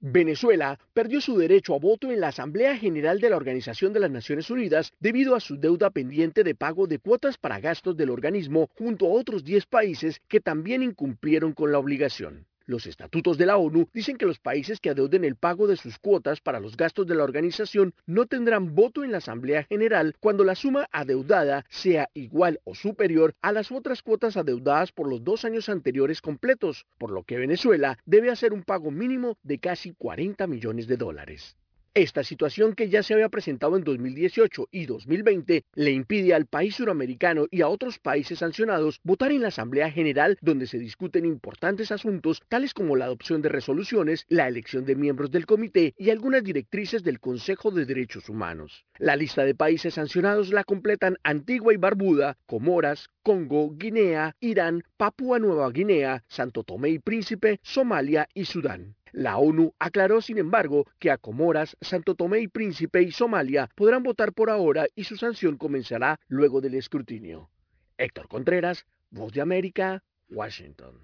[0.00, 4.10] Venezuela perdió su derecho a voto en la Asamblea General de la Organización de las
[4.10, 8.70] Naciones Unidas debido a su deuda pendiente de pago de cuotas para gastos del organismo
[8.78, 12.46] junto a otros 10 países que también incumplieron con la obligación.
[12.68, 16.00] Los estatutos de la ONU dicen que los países que adeuden el pago de sus
[16.00, 20.42] cuotas para los gastos de la organización no tendrán voto en la Asamblea General cuando
[20.42, 25.44] la suma adeudada sea igual o superior a las otras cuotas adeudadas por los dos
[25.44, 30.48] años anteriores completos, por lo que Venezuela debe hacer un pago mínimo de casi 40
[30.48, 31.56] millones de dólares.
[31.96, 36.74] Esta situación que ya se había presentado en 2018 y 2020 le impide al país
[36.74, 41.90] suramericano y a otros países sancionados votar en la Asamblea General donde se discuten importantes
[41.90, 46.44] asuntos tales como la adopción de resoluciones, la elección de miembros del comité y algunas
[46.44, 48.84] directrices del Consejo de Derechos Humanos.
[48.98, 55.38] La lista de países sancionados la completan Antigua y Barbuda, Comoras, Congo, Guinea, Irán, Papúa
[55.38, 58.96] Nueva Guinea, Santo Tomé y Príncipe, Somalia y Sudán.
[59.16, 64.02] La ONU aclaró, sin embargo, que a Comoras, Santo Tomé y Príncipe y Somalia podrán
[64.02, 67.48] votar por ahora y su sanción comenzará luego del escrutinio.
[67.96, 71.00] Héctor Contreras, Voz de América, Washington.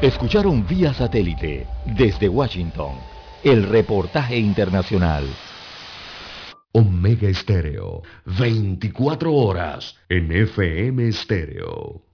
[0.00, 2.94] Escucharon vía satélite desde Washington
[3.42, 5.24] el reportaje internacional.
[6.72, 12.13] Omega Estéreo, 24 horas en FM Estéreo.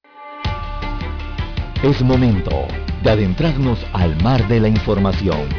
[1.83, 2.67] Es momento
[3.03, 5.49] de adentrarnos al mar de la información.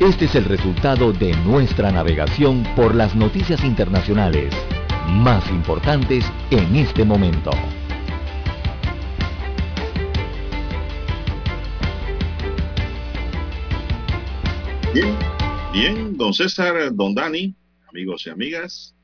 [0.00, 4.54] Este es el resultado de nuestra navegación por las noticias internacionales
[5.06, 7.50] más importantes en este momento.
[14.94, 15.14] Bien,
[15.74, 17.54] bien, don César, don Dani,
[17.90, 18.94] amigos y amigas.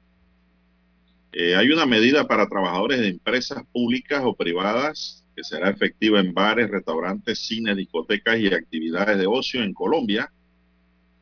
[1.32, 6.34] Eh, hay una medida para trabajadores de empresas públicas o privadas que será efectiva en
[6.34, 10.32] bares, restaurantes, cines, discotecas y actividades de ocio en Colombia.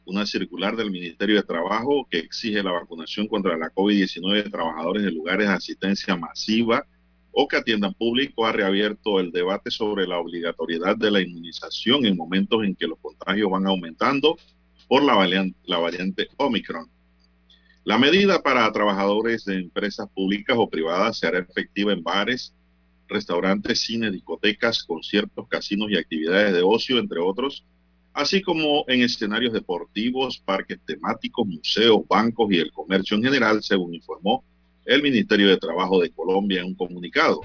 [0.05, 5.05] Una circular del Ministerio de Trabajo que exige la vacunación contra la COVID-19 de trabajadores
[5.05, 6.85] de lugares de asistencia masiva
[7.33, 12.17] o que atiendan público ha reabierto el debate sobre la obligatoriedad de la inmunización en
[12.17, 14.37] momentos en que los contagios van aumentando
[14.89, 16.91] por la variante, Omicron.
[17.85, 22.55] La medida para trabajadores de empresas públicas o privadas será efectiva en bares,
[23.11, 27.65] restaurantes, cines, discotecas, conciertos, casinos y actividades de ocio, entre otros,
[28.13, 33.95] así como en escenarios deportivos, parques temáticos, museos, bancos y el comercio en general, según
[33.95, 34.45] informó
[34.85, 37.41] el Ministerio de Trabajo de Colombia en un comunicado.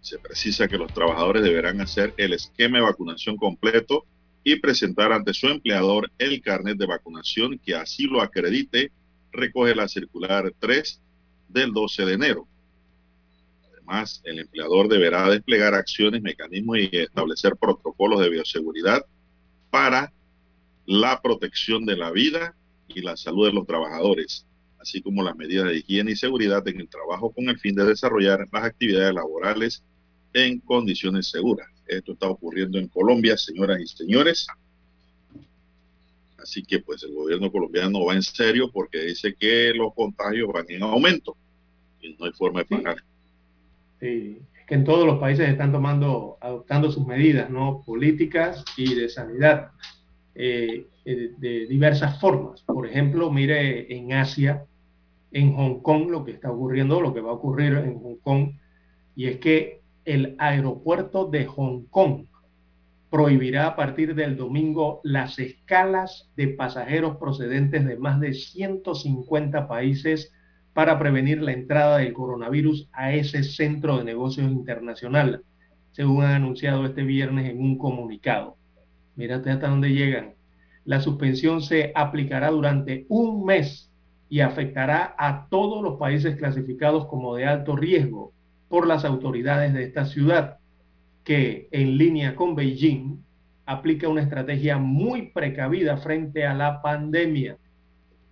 [0.00, 4.04] Se precisa que los trabajadores deberán hacer el esquema de vacunación completo
[4.44, 8.92] y presentar ante su empleador el carnet de vacunación que así lo acredite,
[9.32, 11.00] recoge la circular 3
[11.48, 12.48] del 12 de enero.
[13.86, 19.04] Además, el empleador deberá desplegar acciones, mecanismos y establecer protocolos de bioseguridad
[19.70, 20.12] para
[20.86, 22.56] la protección de la vida
[22.88, 24.44] y la salud de los trabajadores,
[24.80, 27.84] así como las medidas de higiene y seguridad en el trabajo con el fin de
[27.84, 29.84] desarrollar las actividades laborales
[30.32, 31.68] en condiciones seguras.
[31.86, 34.48] Esto está ocurriendo en Colombia, señoras y señores.
[36.38, 40.66] Así que pues el gobierno colombiano va en serio porque dice que los contagios van
[40.68, 41.36] en aumento
[42.00, 42.96] y no hay forma de parar.
[42.96, 43.15] Sí,
[44.00, 47.82] es que en todos los países están tomando, adoptando sus medidas, ¿no?
[47.84, 49.70] Políticas y de sanidad
[50.34, 52.62] eh, eh, de diversas formas.
[52.62, 54.64] Por ejemplo, mire en Asia,
[55.32, 58.50] en Hong Kong, lo que está ocurriendo, lo que va a ocurrir en Hong Kong,
[59.14, 62.26] y es que el aeropuerto de Hong Kong
[63.10, 70.32] prohibirá a partir del domingo las escalas de pasajeros procedentes de más de 150 países
[70.76, 75.42] para prevenir la entrada del coronavirus a ese centro de negocios internacional,
[75.92, 78.58] según han anunciado este viernes en un comunicado.
[79.14, 80.34] Mírate hasta dónde llegan.
[80.84, 83.90] La suspensión se aplicará durante un mes
[84.28, 88.34] y afectará a todos los países clasificados como de alto riesgo
[88.68, 90.58] por las autoridades de esta ciudad,
[91.24, 93.24] que en línea con Beijing
[93.64, 97.56] aplica una estrategia muy precavida frente a la pandemia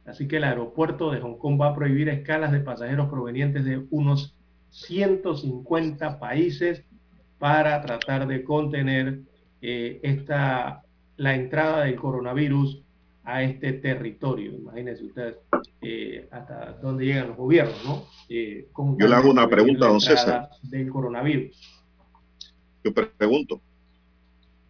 [0.06, 3.86] Así que el aeropuerto de Hong Kong va a prohibir escalas de pasajeros provenientes de
[3.90, 4.34] unos
[4.70, 6.82] 150 países
[7.38, 9.20] para tratar de contener
[9.62, 10.82] eh, esta,
[11.16, 12.82] la entrada del coronavirus
[13.24, 14.52] a este territorio.
[14.52, 15.36] Imagínense ustedes
[15.80, 18.04] eh, hasta dónde llegan los gobiernos, ¿no?
[18.28, 18.68] Eh,
[18.98, 20.50] Yo le hago una pregunta, don César.
[20.62, 21.56] Del coronavirus.
[22.84, 23.62] Yo pregunto,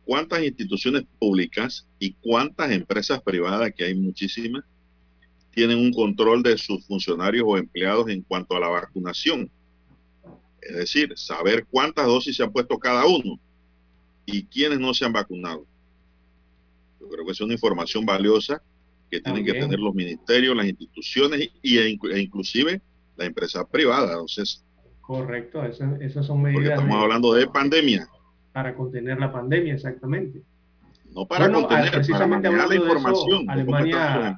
[0.04, 4.64] ¿cuántas instituciones públicas y cuántas empresas privadas, que hay muchísimas,
[5.54, 9.50] tienen un control de sus funcionarios o empleados en cuanto a la vacunación?
[10.60, 13.38] Es decir, saber cuántas dosis se han puesto cada uno
[14.26, 15.66] y quiénes no se han vacunado.
[17.00, 18.62] Yo creo que es una información valiosa
[19.10, 22.80] que tienen que tener los ministerios, las instituciones y, e, e inclusive
[23.16, 24.12] la empresa privada.
[24.12, 24.64] Entonces,
[25.06, 26.62] Correcto, esas, son medidas.
[26.62, 28.08] Porque estamos hablando de pandemia.
[28.52, 30.42] Para contener la pandemia, exactamente.
[31.14, 33.50] No para contener, precisamente para la información.
[33.50, 34.36] Alemania,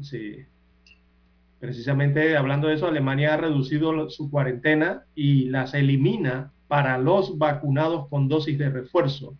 [0.00, 0.44] Sí.
[1.58, 8.08] Precisamente hablando de eso, Alemania ha reducido su cuarentena y las elimina para los vacunados
[8.08, 9.36] con dosis de refuerzo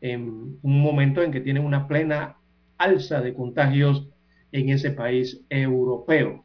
[0.00, 2.36] en un momento en que tienen una plena
[2.76, 4.08] alza de contagios
[4.52, 6.44] en ese país europeo.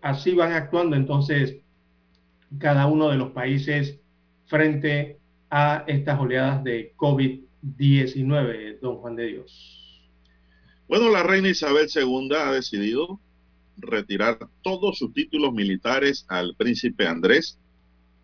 [0.00, 1.58] Así van actuando entonces
[2.58, 4.00] cada uno de los países
[4.46, 5.18] frente
[5.50, 9.87] a estas oleadas de COVID-19, don Juan de Dios.
[10.88, 13.20] Bueno, la reina Isabel II ha decidido
[13.76, 17.58] retirar todos sus títulos militares al príncipe Andrés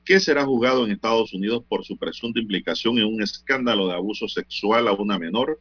[0.05, 4.29] que será juzgado en Estados Unidos por su presunta implicación en un escándalo de abuso
[4.29, 5.61] sexual a una menor,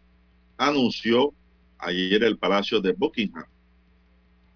[0.57, 1.33] anunció
[1.77, 3.45] ayer el Palacio de Buckingham.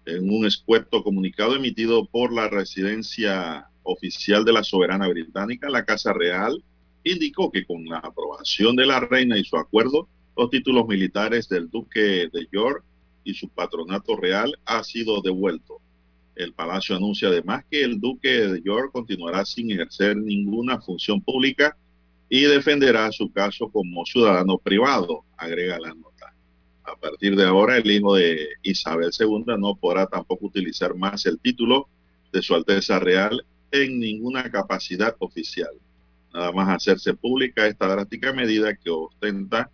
[0.06, 6.14] En un escueto comunicado emitido por la residencia oficial de la soberana británica, la Casa
[6.14, 6.62] Real
[7.04, 10.08] indicó que con la aprobación de la reina y su acuerdo,
[10.38, 12.84] los títulos militares del duque de York
[13.24, 15.80] y su patronato real ha sido devuelto.
[16.36, 21.76] El palacio anuncia además que el duque de York continuará sin ejercer ninguna función pública
[22.28, 26.32] y defenderá su caso como ciudadano privado, agrega la nota.
[26.84, 31.40] A partir de ahora, el hijo de Isabel II no podrá tampoco utilizar más el
[31.40, 31.88] título
[32.32, 35.72] de su Alteza Real en ninguna capacidad oficial.
[36.32, 39.68] Nada más hacerse pública esta drástica medida que ostenta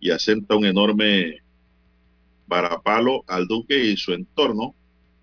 [0.00, 1.42] y asenta un enorme
[2.46, 4.74] varapalo al duque y su entorno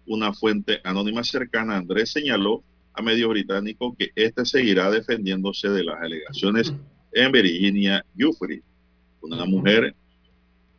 [0.07, 6.02] una fuente anónima cercana Andrés señaló a medio británico que éste seguirá defendiéndose de las
[6.02, 6.73] alegaciones
[7.11, 8.61] en Virginia Giuffre.
[9.22, 9.95] Una mujer,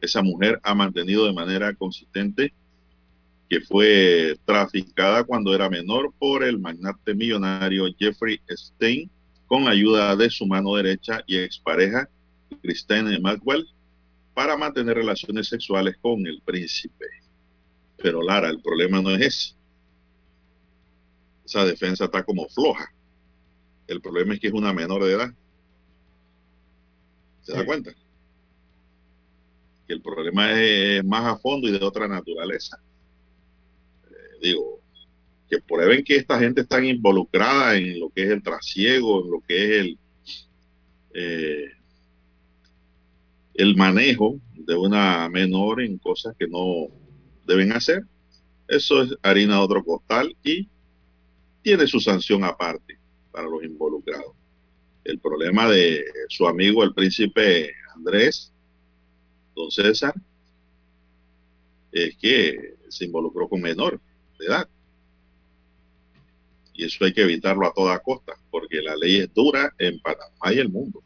[0.00, 2.52] esa mujer ha mantenido de manera consistente
[3.48, 9.10] que fue traficada cuando era menor por el magnate millonario Jeffrey Stein
[9.46, 12.08] con la ayuda de su mano derecha y expareja
[12.62, 13.66] Christine Maxwell
[14.36, 17.06] para mantener relaciones sexuales con el príncipe.
[17.96, 19.54] Pero Lara, el problema no es ese.
[21.46, 22.92] Esa defensa está como floja.
[23.86, 25.32] El problema es que es una menor de edad.
[27.40, 27.94] ¿Se da cuenta?
[29.86, 32.78] Que el problema es más a fondo y de otra naturaleza.
[34.10, 34.82] Eh, digo,
[35.48, 39.40] que prueben que esta gente está involucrada en lo que es el trasiego, en lo
[39.40, 39.98] que es el,
[41.14, 41.75] eh,
[43.56, 46.88] el manejo de una menor en cosas que no
[47.46, 48.04] deben hacer.
[48.68, 50.68] Eso es harina de otro costal y
[51.62, 52.98] tiene su sanción aparte
[53.30, 54.34] para los involucrados.
[55.04, 58.52] El problema de su amigo el príncipe Andrés,
[59.54, 60.14] don César,
[61.92, 64.00] es que se involucró con menor
[64.38, 64.68] de edad.
[66.74, 70.52] Y eso hay que evitarlo a toda costa, porque la ley es dura en Panamá
[70.52, 71.02] y el mundo.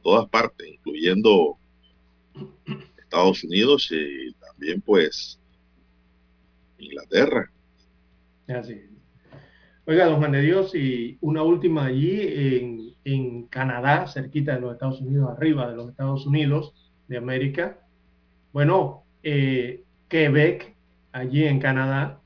[0.00, 1.58] En todas partes, incluyendo
[2.96, 5.38] Estados Unidos y también pues
[6.78, 7.52] Inglaterra.
[8.48, 8.80] Así.
[9.84, 12.18] Oiga, don Juan de Dios, y una última allí
[13.04, 16.72] en, Canadá, cerquita de los Estados Unidos, arriba de los Estados Unidos
[17.08, 17.80] de América.
[18.54, 20.76] Bueno, eh, Quebec,
[21.12, 22.22] allí en Canadá,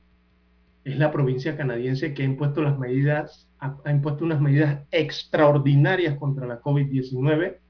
[0.84, 6.46] es la provincia canadiense que ha impuesto las medidas, ha impuesto unas medidas extraordinarias contra
[6.46, 7.63] la COVID-19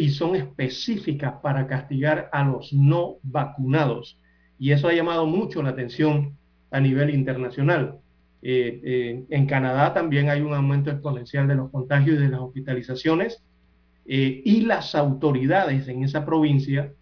[0.00, 4.18] y son específicas para castigar a los no vacunados.
[4.58, 6.38] Y eso ha llamado mucho la atención
[6.70, 7.98] a nivel internacional.
[8.40, 12.40] Eh, eh, en Canadá también hay un aumento exponencial de los contagios y de las
[12.40, 13.42] hospitalizaciones
[14.06, 16.94] eh, y las autoridades en esa provincia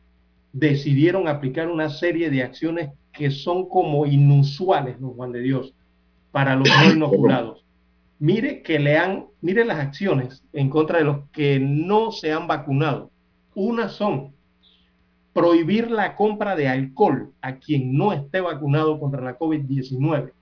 [0.52, 5.72] decidieron aplicar una serie de acciones que son como inusuales, don Juan de Dios,
[6.32, 7.64] para los no inoculados
[8.18, 12.46] mire que le han, mire las acciones en contra de los que no se han
[12.46, 13.10] vacunado.
[13.54, 14.34] Una son
[15.32, 20.32] prohibir la compra de alcohol a quien no esté vacunado contra la COVID-19.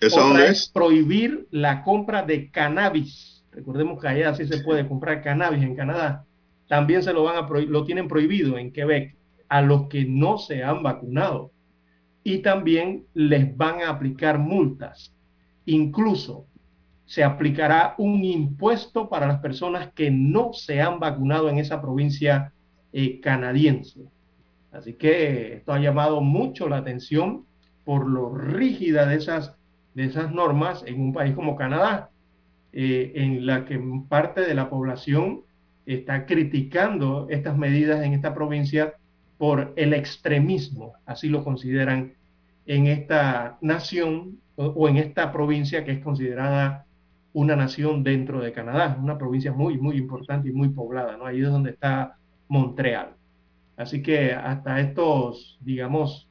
[0.00, 0.70] ¿Eso es?
[0.72, 3.44] prohibir la compra de cannabis.
[3.52, 6.24] Recordemos que allá sí se puede comprar cannabis en Canadá.
[6.66, 9.14] también se lo van a lo tienen prohibido en Quebec
[9.48, 11.50] a los que no se han vacunado
[12.24, 15.14] y también les van a aplicar multas.
[15.66, 16.46] Incluso
[17.12, 22.54] se aplicará un impuesto para las personas que no se han vacunado en esa provincia
[22.90, 24.00] eh, canadiense.
[24.72, 27.44] Así que esto ha llamado mucho la atención
[27.84, 29.54] por lo rígida de esas,
[29.92, 32.08] de esas normas en un país como Canadá,
[32.72, 33.78] eh, en la que
[34.08, 35.42] parte de la población
[35.84, 38.94] está criticando estas medidas en esta provincia
[39.36, 42.14] por el extremismo, así lo consideran
[42.64, 46.86] en esta nación o, en esta provincia que es considerada
[47.32, 51.26] una nación dentro de Canadá, una provincia muy, muy importante y muy poblada, ¿no?
[51.26, 52.16] Ahí es donde está
[52.48, 53.14] Montreal.
[53.76, 56.28] Así que hasta estos, digamos,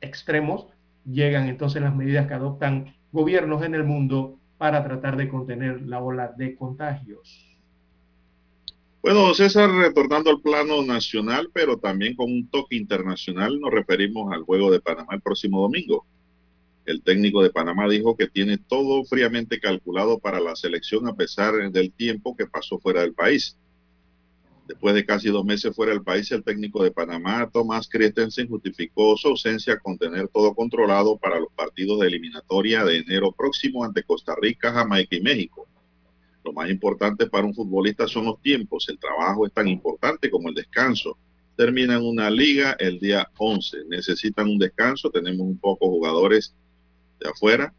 [0.00, 0.66] extremos
[1.04, 6.00] llegan entonces las medidas que adoptan gobiernos en el mundo para tratar de contener la
[6.00, 7.44] ola de contagios.
[9.00, 14.42] Bueno, César, retornando al plano nacional, pero también con un toque internacional, nos referimos al
[14.42, 16.04] juego de Panamá el próximo domingo.
[16.88, 21.70] El técnico de Panamá dijo que tiene todo fríamente calculado para la selección a pesar
[21.70, 23.58] del tiempo que pasó fuera del país.
[24.66, 29.18] Después de casi dos meses fuera del país, el técnico de Panamá, Tomás Christensen, justificó
[29.18, 34.02] su ausencia con tener todo controlado para los partidos de eliminatoria de enero próximo ante
[34.02, 35.68] Costa Rica, Jamaica y México.
[36.42, 38.88] Lo más importante para un futbolista son los tiempos.
[38.88, 41.18] El trabajo es tan importante como el descanso.
[41.54, 43.84] Terminan una liga el día 11.
[43.90, 45.10] Necesitan un descanso.
[45.10, 46.54] Tenemos un poco jugadores
[47.20, 47.72] de afuera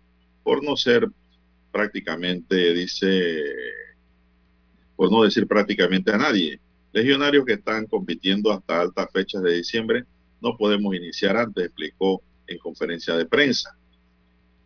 [0.43, 1.07] por no ser
[1.71, 3.43] prácticamente, dice,
[4.95, 6.59] por no decir prácticamente a nadie.
[6.91, 10.05] Legionarios que están compitiendo hasta altas fechas de diciembre.
[10.41, 13.77] No podemos iniciar antes, explicó en conferencia de prensa.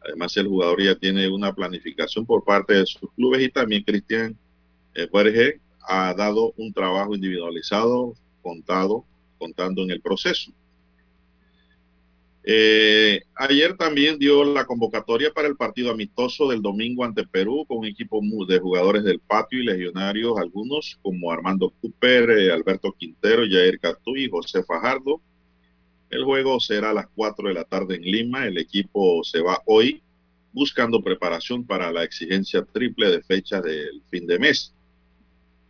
[0.01, 4.37] Además, el jugador ya tiene una planificación por parte de sus clubes y también Cristian
[5.11, 9.05] Berger ha dado un trabajo individualizado, contado,
[9.37, 10.51] contando en el proceso.
[12.45, 17.77] Eh, ayer también dio la convocatoria para el partido amistoso del domingo ante Perú con
[17.79, 23.43] un equipo de jugadores del patio y legionarios, algunos como Armando Cooper, eh, Alberto Quintero,
[23.49, 25.21] Jair Catú y José Fajardo,
[26.13, 28.45] el juego será a las 4 de la tarde en Lima.
[28.45, 30.03] El equipo se va hoy
[30.51, 34.75] buscando preparación para la exigencia triple de fecha del fin de mes.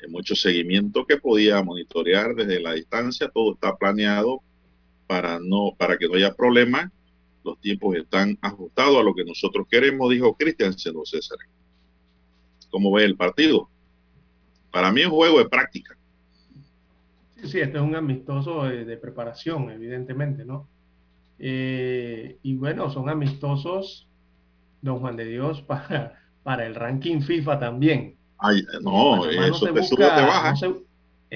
[0.01, 3.29] Hay mucho seguimiento que podía monitorear desde la distancia.
[3.33, 4.41] Todo está planeado
[5.07, 6.91] para, no, para que no haya problema.
[7.43, 11.37] Los tiempos están ajustados a lo que nosotros queremos, dijo Cristian Seno César.
[12.69, 13.69] ¿Cómo ve el partido?
[14.71, 15.97] Para mí es un juego de práctica
[17.43, 20.67] Sí, este es un amistoso de, preparación, evidentemente, ¿no?
[21.39, 24.07] Eh, y bueno, son amistosos,
[24.81, 28.15] don Juan de Dios, para, para el ranking FIFA también.
[28.37, 30.53] Ay, no, eso te sube, te baja.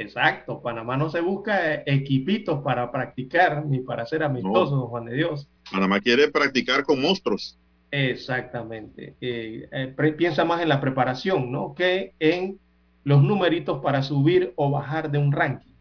[0.02, 5.50] Exacto, Panamá no se busca equipitos para practicar ni para ser amistosos, Juan de Dios.
[5.72, 7.58] Panamá quiere practicar con monstruos.
[7.92, 9.16] Exactamente.
[9.22, 11.74] Eh, eh, piensa más en la preparación, ¿no?
[11.74, 12.60] Que en
[13.04, 15.74] los numeritos para subir o bajar de un ranking.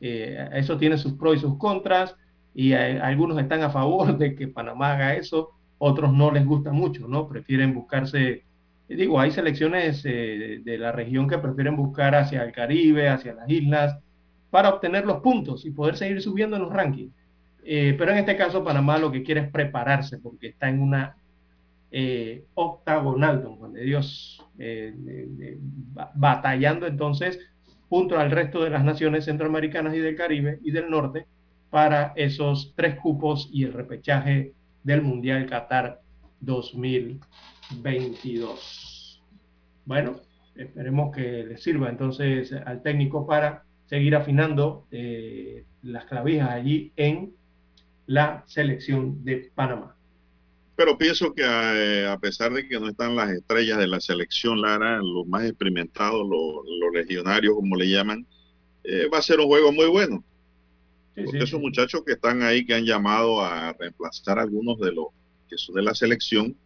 [0.00, 2.16] Eh, eso tiene sus pros y sus contras
[2.54, 7.08] y algunos están a favor de que Panamá haga eso, otros no les gusta mucho,
[7.08, 7.28] ¿no?
[7.28, 8.44] Prefieren buscarse,
[8.96, 13.48] digo, hay selecciones eh, de la región que prefieren buscar hacia el Caribe, hacia las
[13.48, 13.98] islas,
[14.50, 17.12] para obtener los puntos y poder seguir subiendo en los rankings.
[17.64, 21.16] Eh, pero en este caso Panamá lo que quiere es prepararse porque está en una
[22.54, 24.42] octagonal, don Juan de Dios,
[26.14, 27.38] batallando entonces
[27.90, 31.26] junto al resto de las naciones centroamericanas y del Caribe y del norte
[31.68, 36.00] para esos tres cupos y el repechaje del Mundial Qatar
[37.76, 39.22] 2022.
[39.84, 40.20] Bueno,
[40.56, 47.34] esperemos que les sirva entonces al técnico para seguir afinando eh, las clavijas allí en
[48.06, 49.96] la selección de Panamá
[50.82, 54.60] pero pienso que eh, a, pesar de que no están las estrellas de la selección
[54.60, 58.26] Lara, los más experimentados, los, legionarios, como le llaman,
[58.84, 60.24] eh, va a ser un juego muy bueno.
[61.14, 65.06] porque esos muchachos que están ahí, que han llamado a reemplazar a algunos de los
[65.48, 66.56] que son de la selección,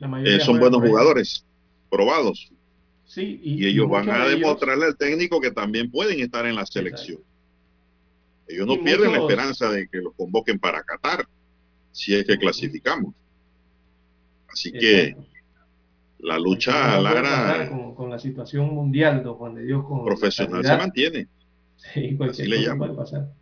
[0.00, 1.44] eh, son buenos jugadores,
[1.90, 2.50] probados.
[3.04, 7.20] Sí, y, ellos van a demostrarle al técnico que también pueden estar en la selección.
[8.46, 11.26] Ellos no pierden la esperanza de que los convoquen para Qatar,
[11.92, 13.14] si es que clasificamos.
[14.48, 15.16] Así que
[16.18, 21.28] la lucha Lara con, la situación mundial, don Juan de Dios, con profesional se mantiene.
[21.76, 23.32] Sí, cualquier Así puede pasar.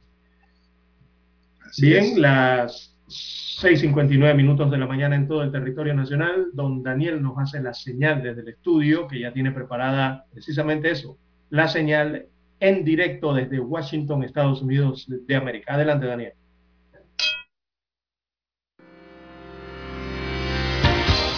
[1.78, 7.38] Bien, las 6.59 minutos de la mañana en todo el territorio nacional, don Daniel nos
[7.38, 11.16] hace la señal desde el estudio, que ya tiene preparada precisamente eso,
[11.50, 12.26] la señal
[12.60, 15.74] en directo desde Washington, Estados Unidos de América.
[15.74, 16.32] Adelante, Daniel.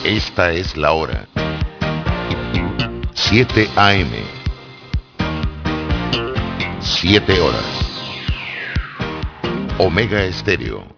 [0.04, 1.26] Esta es la hora.
[3.14, 4.10] 7 AM.
[6.80, 7.88] 7 horas.
[9.78, 10.97] Omega Estéreo,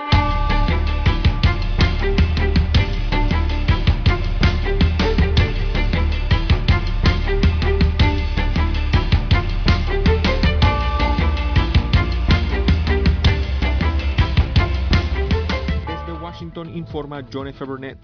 [16.57, 17.49] Informa John.
[17.65, 17.97] Burnett.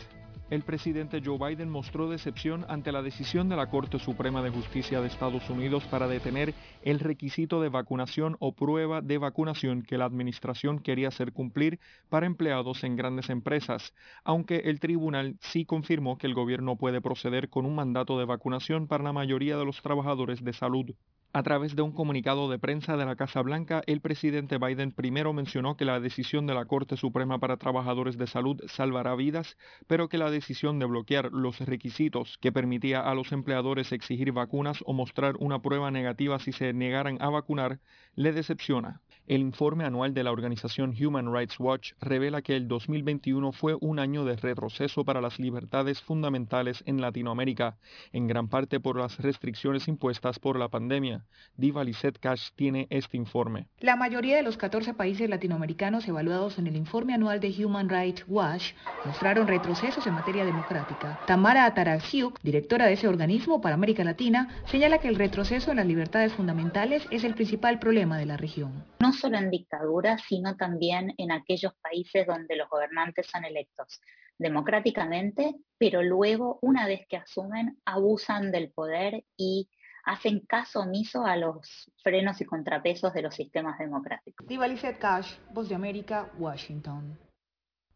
[0.50, 5.02] El presidente Joe Biden mostró decepción ante la decisión de la Corte Suprema de Justicia
[5.02, 10.06] de Estados Unidos para detener el requisito de vacunación o prueba de vacunación que la
[10.06, 13.94] administración quería hacer cumplir para empleados en grandes empresas,
[14.24, 18.88] aunque el tribunal sí confirmó que el gobierno puede proceder con un mandato de vacunación
[18.88, 20.96] para la mayoría de los trabajadores de salud.
[21.34, 25.34] A través de un comunicado de prensa de la Casa Blanca, el presidente Biden primero
[25.34, 30.10] mencionó que la decisión de la Corte Suprema para Trabajadores de Salud salvará vidas, pero
[30.10, 34.94] que la decisión de bloquear los requisitos que permitía a los empleadores exigir vacunas o
[34.94, 37.80] mostrar una prueba negativa si se negaran a vacunar
[38.16, 39.02] le decepciona.
[39.28, 44.00] El informe anual de la organización Human Rights Watch revela que el 2021 fue un
[44.00, 47.76] año de retroceso para las libertades fundamentales en Latinoamérica,
[48.14, 51.26] en gran parte por las restricciones impuestas por la pandemia.
[51.58, 53.68] Diva Lizette Cash tiene este informe.
[53.82, 58.24] La mayoría de los 14 países latinoamericanos evaluados en el informe anual de Human Rights
[58.30, 58.72] Watch
[59.04, 61.20] mostraron retrocesos en materia democrática.
[61.28, 65.86] Tamara Ataraxiuk, directora de ese organismo para América Latina, señala que el retroceso en las
[65.86, 68.86] libertades fundamentales es el principal problema de la región
[69.18, 74.00] solo en dictaduras, sino también en aquellos países donde los gobernantes son electos
[74.38, 79.70] democráticamente, pero luego, una vez que asumen, abusan del poder y
[80.04, 84.48] hacen caso omiso a los frenos y contrapesos de los sistemas democráticos.
[84.48, 84.68] Diva
[85.00, 87.18] Cash, Voz de América, Washington.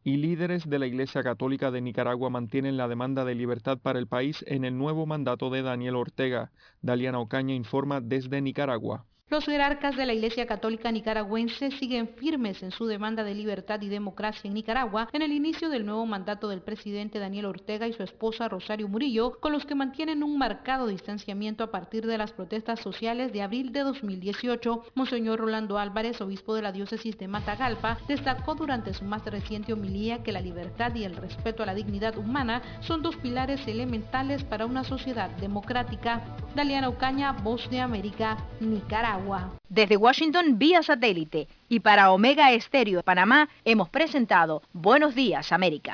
[0.03, 4.07] Y líderes de la Iglesia Católica de Nicaragua mantienen la demanda de libertad para el
[4.07, 6.52] país en el nuevo mandato de Daniel Ortega.
[6.81, 9.06] Daliana Ocaña informa desde Nicaragua.
[9.31, 13.87] Los jerarcas de la Iglesia Católica Nicaragüense siguen firmes en su demanda de libertad y
[13.87, 18.03] democracia en Nicaragua en el inicio del nuevo mandato del presidente Daniel Ortega y su
[18.03, 22.81] esposa Rosario Murillo, con los que mantienen un marcado distanciamiento a partir de las protestas
[22.81, 24.83] sociales de abril de 2018.
[24.95, 30.23] Monseñor Rolando Álvarez, obispo de la diócesis de Matagalpa, destacó durante su más reciente homilía
[30.23, 34.65] que la libertad y el respeto a la dignidad humana son dos pilares elementales para
[34.65, 36.21] una sociedad democrática.
[36.53, 39.20] Daliana Ocaña, Voz de América, Nicaragua.
[39.69, 45.93] Desde Washington vía satélite y para Omega Estéreo de Panamá hemos presentado Buenos Días América.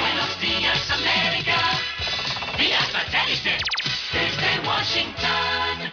[0.00, 1.56] Buenos Días América
[2.58, 3.56] vía satélite
[4.12, 5.87] desde Washington.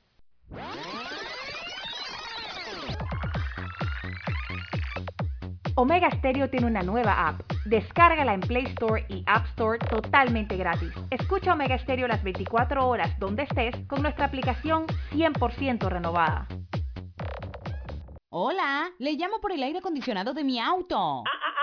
[5.77, 7.41] Omega Stereo tiene una nueva app.
[7.65, 10.89] Descárgala en Play Store y App Store totalmente gratis.
[11.10, 16.47] Escucha Omega Stereo las 24 horas donde estés con nuestra aplicación 100% renovada.
[18.30, 20.97] Hola, le llamo por el aire acondicionado de mi auto.
[20.97, 21.55] Ah, ah,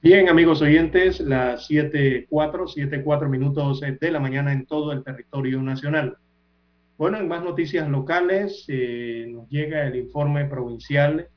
[0.03, 6.17] Bien, amigos oyentes, las 7.4, 7.4 minutos de la mañana en todo el territorio nacional.
[6.97, 11.29] Bueno, en más noticias locales, eh, nos llega el informe provincial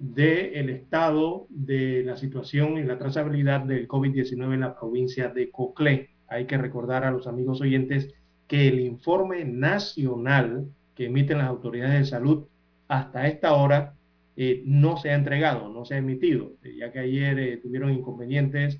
[0.00, 6.10] del estado de la situación y la trazabilidad del COVID-19 en la provincia de Coclé.
[6.26, 8.12] Hay que recordar a los amigos oyentes
[8.48, 12.46] que el informe nacional que emiten las autoridades de salud
[12.88, 13.94] hasta esta hora
[14.38, 17.90] eh, no se ha entregado, no se ha emitido, eh, ya que ayer eh, tuvieron
[17.90, 18.78] inconvenientes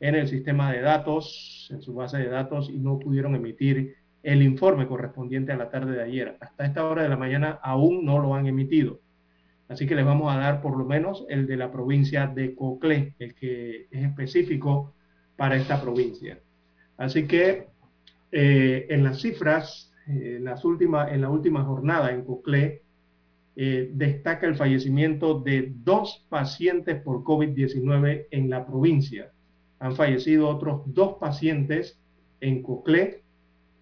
[0.00, 4.42] en el sistema de datos, en su base de datos, y no pudieron emitir el
[4.42, 6.36] informe correspondiente a la tarde de ayer.
[6.40, 9.00] Hasta esta hora de la mañana aún no lo han emitido.
[9.68, 13.14] Así que les vamos a dar por lo menos el de la provincia de Coclé,
[13.20, 14.94] el que es específico
[15.36, 16.40] para esta provincia.
[16.96, 17.68] Así que
[18.32, 22.85] en las cifras, en, las últimas, en la última jornada en Coclé,
[23.58, 29.32] eh, destaca el fallecimiento de dos pacientes por COVID-19 en la provincia.
[29.78, 31.98] Han fallecido otros dos pacientes
[32.40, 33.22] en Coclé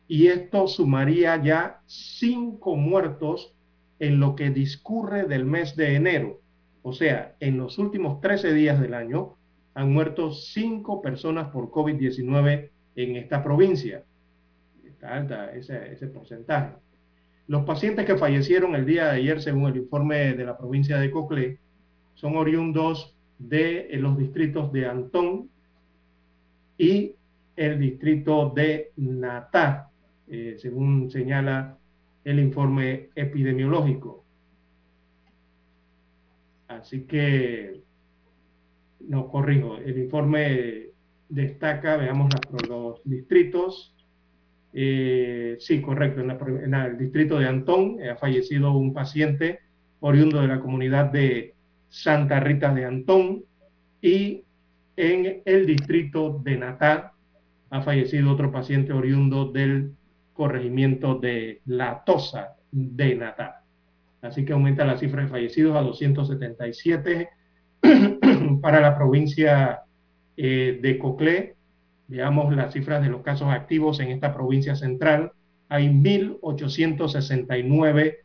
[0.07, 3.53] y esto sumaría ya cinco muertos
[3.99, 6.41] en lo que discurre del mes de enero.
[6.83, 9.37] O sea, en los últimos 13 días del año
[9.75, 14.05] han muerto cinco personas por COVID-19 en esta provincia.
[14.85, 16.75] Está alta ese, ese porcentaje.
[17.47, 21.11] Los pacientes que fallecieron el día de ayer, según el informe de la provincia de
[21.11, 21.59] Coclé,
[22.15, 25.51] son oriundos de los distritos de Antón
[26.79, 27.15] y
[27.57, 29.91] el distrito de Natá,
[30.27, 31.79] eh, según señala
[32.25, 34.25] el informe epidemiológico.
[36.69, 37.83] Así que,
[39.01, 40.89] no corrijo, el informe
[41.29, 42.31] destaca, veamos
[42.69, 43.94] los distritos,
[44.77, 49.61] eh, sí, correcto, en, el distrito de Antón eh, ha fallecido un paciente
[50.01, 51.55] oriundo de la comunidad de
[51.89, 53.45] Santa Rita de Antón
[54.03, 54.43] y
[54.97, 57.13] en el distrito de Natal
[57.71, 59.93] ha fallecido otro paciente oriundo del
[60.33, 63.55] corregimiento de La Tosa de Natal.
[64.23, 67.29] Así que aumenta la cifra de fallecidos a 277
[68.61, 69.83] para la provincia
[70.37, 71.54] eh, de Coclé
[72.09, 75.33] veamos las cifras de los casos activos en esta provincia central,
[75.69, 78.17] hay 1.869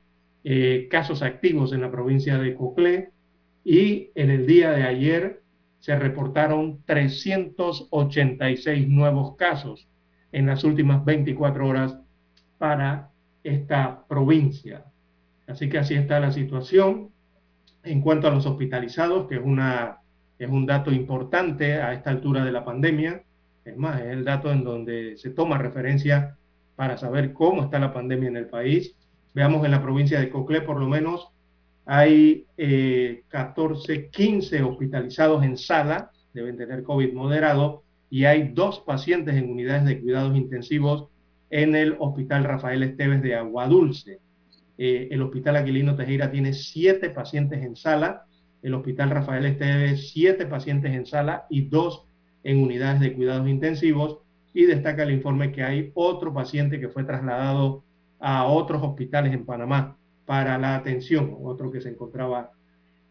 [0.43, 3.11] eh, casos activos en la provincia de Coclé
[3.63, 5.41] y en el día de ayer
[5.79, 9.87] se reportaron 386 nuevos casos
[10.31, 11.97] en las últimas 24 horas
[12.57, 13.11] para
[13.43, 14.85] esta provincia.
[15.47, 17.09] Así que así está la situación.
[17.83, 19.99] En cuanto a los hospitalizados, que es, una,
[20.37, 23.23] es un dato importante a esta altura de la pandemia,
[23.65, 26.37] es más, es el dato en donde se toma referencia
[26.75, 28.95] para saber cómo está la pandemia en el país.
[29.33, 31.29] Veamos en la provincia de Coclé, por lo menos,
[31.85, 32.45] hay
[33.27, 39.49] 14, eh, 15 hospitalizados en sala, deben tener COVID moderado, y hay dos pacientes en
[39.49, 41.09] unidades de cuidados intensivos
[41.49, 44.19] en el Hospital Rafael Esteves de Aguadulce.
[44.77, 48.25] Eh, el Hospital Aquilino Tejera tiene siete pacientes en sala,
[48.61, 52.05] el Hospital Rafael Esteves siete pacientes en sala y dos
[52.49, 54.17] en unidades de cuidados intensivos
[54.55, 57.83] y destaca el informe que hay otro paciente que fue trasladado
[58.19, 62.51] a otros hospitales en Panamá para la atención, otro que se encontraba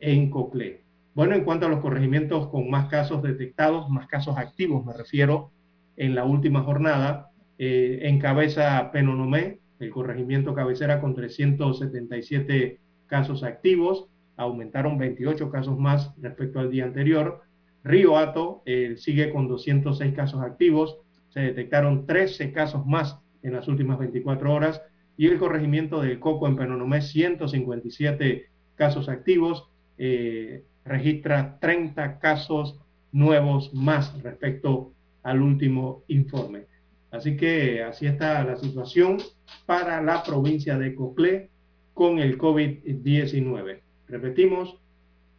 [0.01, 0.83] en Coclé.
[1.15, 5.53] Bueno, en cuanto a los corregimientos con más casos detectados, más casos activos, me refiero,
[5.97, 14.99] en la última jornada, eh, encabeza Penonomé, el corregimiento cabecera con 377 casos activos, aumentaron
[14.99, 17.43] 28 casos más respecto al día anterior.
[17.89, 20.99] Río Hato eh, sigue con 206 casos activos,
[21.31, 24.83] se detectaron 13 casos más en las últimas 24 horas
[25.17, 32.79] y el corregimiento del Coco en Penonomé 157 casos activos, eh, registra 30 casos
[33.11, 34.93] nuevos más respecto
[35.23, 36.67] al último informe.
[37.11, 39.17] Así que así está la situación
[39.65, 41.49] para la provincia de Coclé
[41.95, 43.81] con el COVID-19.
[44.09, 44.79] Repetimos,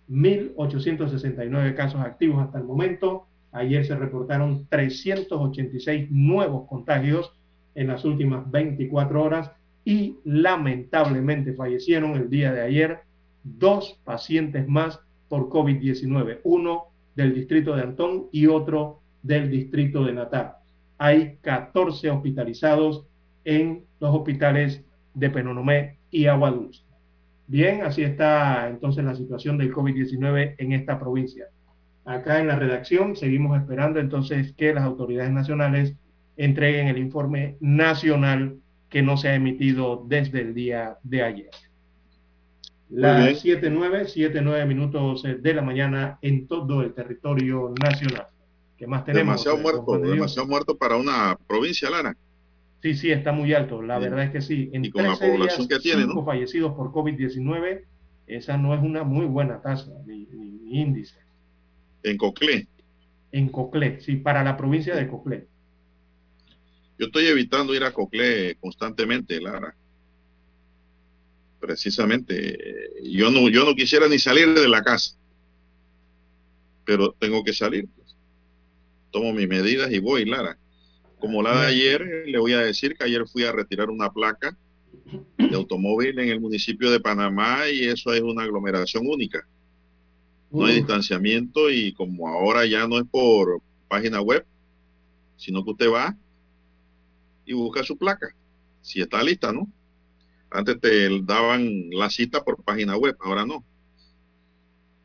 [0.09, 3.27] 1.869 casos activos hasta el momento.
[3.51, 7.33] Ayer se reportaron 386 nuevos contagios
[7.75, 9.51] en las últimas 24 horas
[9.85, 12.99] y lamentablemente fallecieron el día de ayer
[13.43, 14.99] dos pacientes más
[15.29, 20.53] por COVID-19, uno del distrito de Antón y otro del distrito de Natal.
[20.97, 23.05] Hay 14 hospitalizados
[23.45, 24.83] en los hospitales
[25.13, 26.88] de Penonomé y Aguadulce.
[27.49, 31.47] Bien, así está entonces la situación del COVID-19 en esta provincia.
[32.05, 35.95] Acá en la redacción seguimos esperando entonces que las autoridades nacionales
[36.37, 41.49] entreguen el informe nacional que no se ha emitido desde el día de ayer.
[42.87, 48.27] Las 7.9, 7.9 minutos de la mañana en todo el territorio nacional.
[48.77, 49.25] ¿Qué más tenemos?
[49.25, 52.15] Demasiado muerto, demasiado muerto para una provincia, Lara.
[52.81, 53.81] Sí, sí, está muy alto.
[53.81, 54.69] La verdad es que sí.
[54.71, 57.83] En y con la población días, que tiene, cinco fallecidos por COVID-19,
[58.27, 60.27] esa no es una muy buena tasa ni,
[60.71, 61.17] índice.
[62.03, 62.67] En Coclé.
[63.31, 65.47] En Coclé, sí, para la provincia de Coclé.
[66.97, 69.75] Yo estoy evitando ir a Coclé constantemente, Lara.
[71.59, 75.17] precisamente, eh, yo no, yo no quisiera ni salir de la casa,
[76.85, 77.89] pero tengo que salir.
[77.95, 78.15] pues.
[79.11, 80.57] Tomo mis medidas y voy, Lara.
[81.19, 84.57] Como la de ayer, le voy a decir que ayer fui a retirar una placa
[85.37, 89.45] de automóvil en el municipio de Panamá y eso es una aglomeración única.
[90.51, 94.45] No hay distanciamiento y como ahora ya no es por página web,
[95.35, 96.15] sino que usted va
[97.45, 98.33] y busca su placa,
[98.81, 99.67] si está lista, ¿no?
[100.51, 103.63] Antes te daban la cita por página web, ahora no.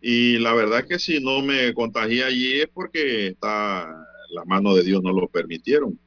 [0.01, 4.83] Y la verdad que si no me contagié allí es porque está la mano de
[4.83, 5.99] Dios no lo permitieron.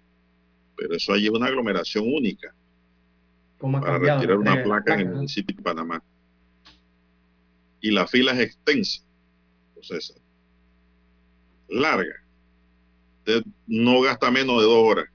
[0.78, 2.54] Pero eso allí es una aglomeración única
[3.58, 6.02] ¿Cómo ha para cambiado retirar una de placa en el municipio de Panamá.
[7.82, 9.02] Y la fila es extensa,
[9.82, 10.18] César.
[11.68, 12.16] Larga.
[13.20, 15.06] Usted no gasta menos de dos horas.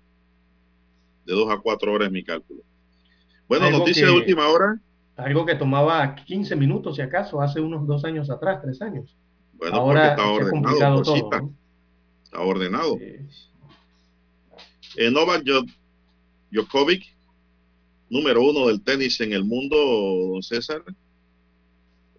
[1.25, 2.63] De dos a cuatro horas es mi cálculo.
[3.49, 4.81] Bueno, noticia de última hora.
[5.17, 9.17] Algo que tomaba 15 minutos, si acaso, hace unos dos años atrás, tres años.
[9.55, 11.15] Bueno, Ahora porque está ordenado por todo.
[11.17, 11.41] cita.
[11.41, 11.55] ¿no?
[12.25, 12.99] Está ordenado.
[14.97, 15.67] Eh, Novak Djo-
[16.51, 17.05] Djokovic,
[18.11, 19.77] número uno del tenis en el mundo,
[20.33, 20.83] don César,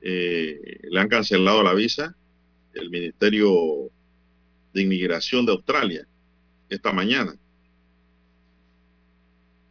[0.01, 2.15] eh, le han cancelado la visa
[2.73, 3.89] el Ministerio
[4.73, 6.07] de Inmigración de Australia
[6.69, 7.35] esta mañana.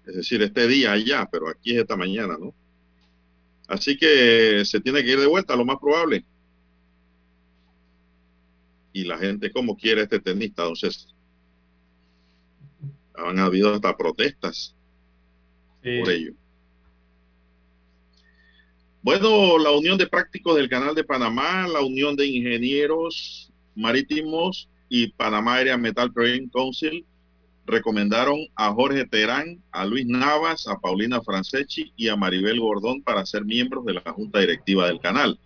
[0.06, 2.54] Es decir, este día allá, pero aquí es esta mañana, ¿no?
[3.66, 6.24] Así que se tiene que ir de vuelta, lo más probable.
[8.92, 11.10] Y la gente, como quiere este tenista, don César?
[13.16, 14.74] Han habido hasta protestas
[15.82, 16.32] por ello.
[19.02, 25.08] Bueno, la Unión de Prácticos del Canal de Panamá, la Unión de Ingenieros Marítimos y
[25.08, 27.04] Panamá Area Metal Trading Council
[27.66, 33.24] recomendaron a Jorge Terán, a Luis Navas, a Paulina Franceschi y a Maribel Gordón para
[33.24, 35.38] ser miembros de la Junta Directiva del canal.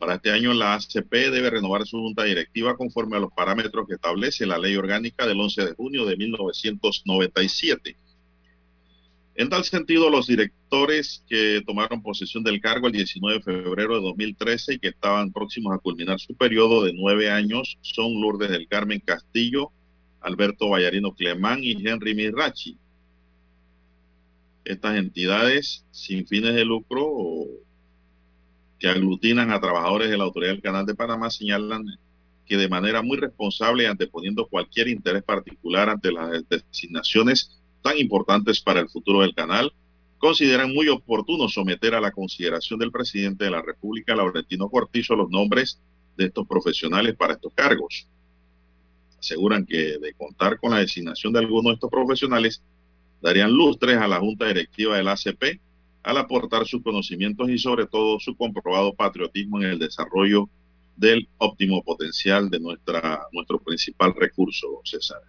[0.00, 3.96] Para este año la ACP debe renovar su junta directiva conforme a los parámetros que
[3.96, 7.96] establece la ley orgánica del 11 de junio de 1997.
[9.34, 14.00] En tal sentido, los directores que tomaron posesión del cargo el 19 de febrero de
[14.00, 18.68] 2013 y que estaban próximos a culminar su periodo de nueve años son Lourdes del
[18.68, 19.70] Carmen Castillo,
[20.22, 22.78] Alberto Vallarino Clemán y Henry Mirachi.
[24.64, 27.04] Estas entidades sin fines de lucro
[28.80, 31.84] que aglutinan a trabajadores de la Autoridad del Canal de Panamá señalan
[32.46, 38.60] que de manera muy responsable y anteponiendo cualquier interés particular ante las designaciones tan importantes
[38.60, 39.72] para el futuro del canal,
[40.18, 45.30] consideran muy oportuno someter a la consideración del presidente de la República, Laurentino Cortizo, los
[45.30, 45.78] nombres
[46.16, 48.08] de estos profesionales para estos cargos.
[49.18, 52.62] Aseguran que de contar con la designación de algunos de estos profesionales,
[53.20, 55.60] darían lustres a la Junta Directiva del ACP
[56.02, 60.48] al aportar sus conocimientos y sobre todo su comprobado patriotismo en el desarrollo
[60.96, 65.20] del óptimo potencial de nuestra, nuestro principal recurso, César,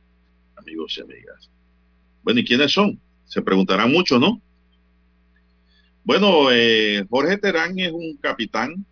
[0.55, 1.49] amigos y amigas.
[2.23, 2.99] Bueno, ¿y quiénes son?
[3.25, 4.41] Se preguntarán mucho, ¿no?
[6.03, 8.85] Bueno, eh, Jorge Terán es un capitán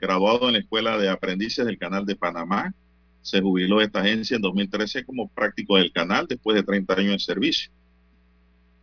[0.00, 2.72] graduado en la Escuela de Aprendices del Canal de Panamá.
[3.22, 7.12] Se jubiló de esta agencia en 2013 como práctico del canal después de 30 años
[7.12, 7.72] de servicio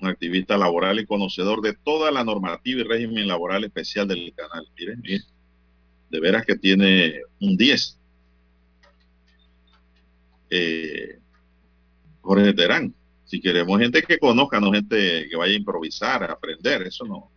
[0.02, 4.68] un activista laboral y conocedor de toda la normativa y régimen laboral especial del canal.
[4.78, 5.22] Miren, miren,
[6.10, 8.00] de veras que tiene un 10.
[10.50, 11.20] Eh,
[12.22, 12.94] Jorge Terán,
[13.26, 17.32] si queremos gente que conozca, no gente que vaya a improvisar, a aprender, eso no,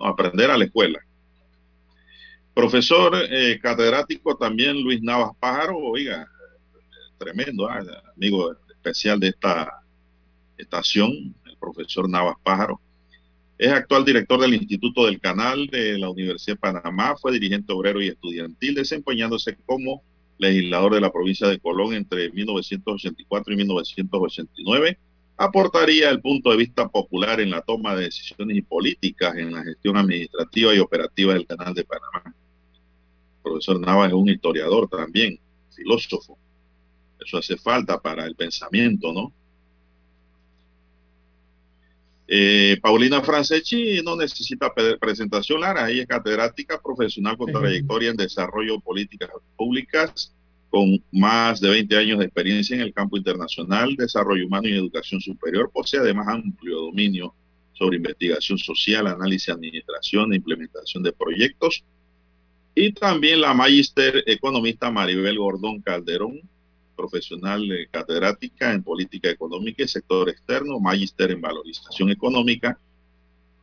[0.00, 0.98] no aprender a la escuela.
[2.52, 6.28] Profesor eh, catedrático también Luis Navas Pájaro, oiga,
[7.18, 7.82] tremendo, ah,
[8.16, 9.80] amigo especial de esta
[10.56, 11.34] estación,
[11.64, 12.80] profesor Navas Pájaro.
[13.56, 18.02] Es actual director del Instituto del Canal de la Universidad de Panamá, fue dirigente obrero
[18.02, 20.02] y estudiantil, desempeñándose como
[20.38, 24.98] legislador de la provincia de Colón entre 1984 y 1989.
[25.36, 29.62] Aportaría el punto de vista popular en la toma de decisiones y políticas en la
[29.62, 32.22] gestión administrativa y operativa del Canal de Panamá.
[32.26, 35.38] El profesor Navas es un historiador también,
[35.70, 36.38] filósofo.
[37.24, 39.32] Eso hace falta para el pensamiento, ¿no?
[42.26, 45.90] Eh, Paulina Franceschi no necesita presentación, Lara.
[45.90, 50.34] Ella es catedrática profesional con trayectoria en desarrollo de políticas públicas,
[50.70, 55.20] con más de 20 años de experiencia en el campo internacional, desarrollo humano y educación
[55.20, 55.70] superior.
[55.72, 57.34] Posee además amplio dominio
[57.74, 61.84] sobre investigación social, análisis, administración e implementación de proyectos.
[62.74, 66.40] Y también la magíster economista Maribel Gordón Calderón,
[66.94, 72.78] profesional eh, catedrática en política económica y sector externo, magíster en valorización económica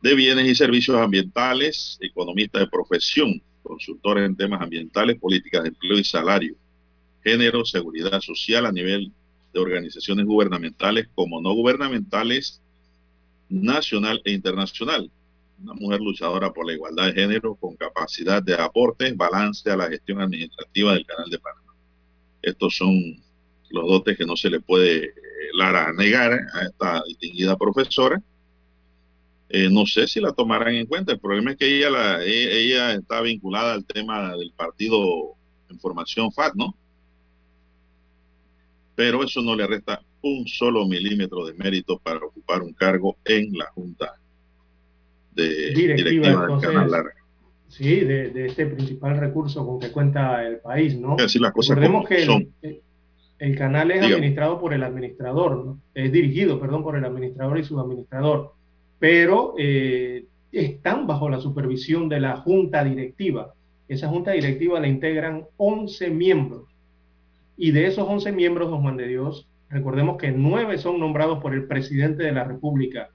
[0.02, 5.98] de bienes y servicios ambientales, economista de profesión, consultor en temas ambientales, políticas de empleo
[5.98, 6.56] y salario,
[7.22, 9.12] género, seguridad social a nivel
[9.52, 12.60] de organizaciones gubernamentales como no gubernamentales,
[13.48, 15.10] nacional e internacional.
[15.62, 19.88] Una mujer luchadora por la igualdad de género con capacidad de aporte, balance a la
[19.88, 21.61] gestión administrativa del Canal de Panamá.
[22.42, 23.22] Estos son
[23.70, 25.12] los dotes que no se le puede eh,
[25.54, 28.22] Lara negar a esta distinguida profesora
[29.54, 31.12] eh, no sé si la tomarán en cuenta.
[31.12, 35.34] El problema es que ella, la, e, ella está vinculada al tema del partido
[35.68, 36.74] en formación FAT, ¿no?
[38.94, 43.52] Pero eso no le resta un solo milímetro de mérito para ocupar un cargo en
[43.52, 44.18] la Junta
[45.32, 47.21] de Directiva, del Canal Larga.
[47.72, 51.16] Sí, de, este principal recurso con que cuenta el país, ¿no?
[51.16, 52.82] las cosas Recordemos que el,
[53.38, 55.78] el, canal es administrado por el administrador, ¿no?
[55.94, 58.52] Es dirigido, perdón, por el administrador y subadministrador
[59.02, 63.52] pero eh, están bajo la supervisión de la junta directiva.
[63.88, 66.68] Esa junta directiva la integran 11 miembros.
[67.56, 71.52] Y de esos 11 miembros, don Juan de Dios, recordemos que nueve son nombrados por
[71.52, 73.08] el presidente de la República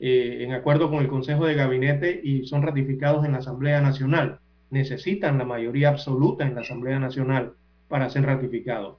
[0.00, 4.38] eh, en acuerdo con el Consejo de Gabinete y son ratificados en la Asamblea Nacional.
[4.70, 7.54] Necesitan la mayoría absoluta en la Asamblea Nacional
[7.88, 8.98] para ser ratificados.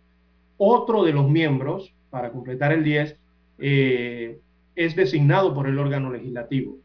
[0.57, 3.17] Otro de los miembros, para completar el 10,
[3.59, 4.39] eh,
[4.75, 6.77] es designado por el órgano legislativo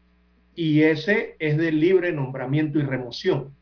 [0.55, 3.53] y ese es de libre nombramiento y remoción.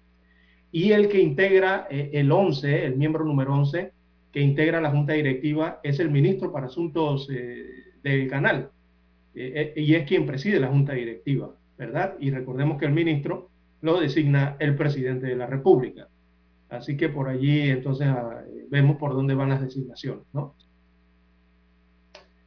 [0.71, 3.91] Y el que integra eh, el 11, el miembro número 11,
[4.31, 8.69] que integra la junta directiva, es el ministro para asuntos del canal
[9.35, 12.15] eh, y es quien preside la junta directiva, ¿verdad?
[12.19, 13.49] Y recordemos que el ministro
[13.81, 16.07] lo designa el presidente de la República.
[16.69, 20.55] Así que por allí entonces ah, vemos por dónde van las designaciones, ¿no?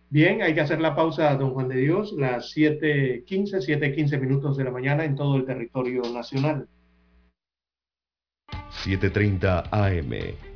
[0.08, 4.64] Bien, hay que hacer la pausa, don Juan de Dios, las 7.15, 7.15 minutos de
[4.64, 6.68] la mañana en todo el territorio nacional.
[8.84, 10.55] 7.30 AM,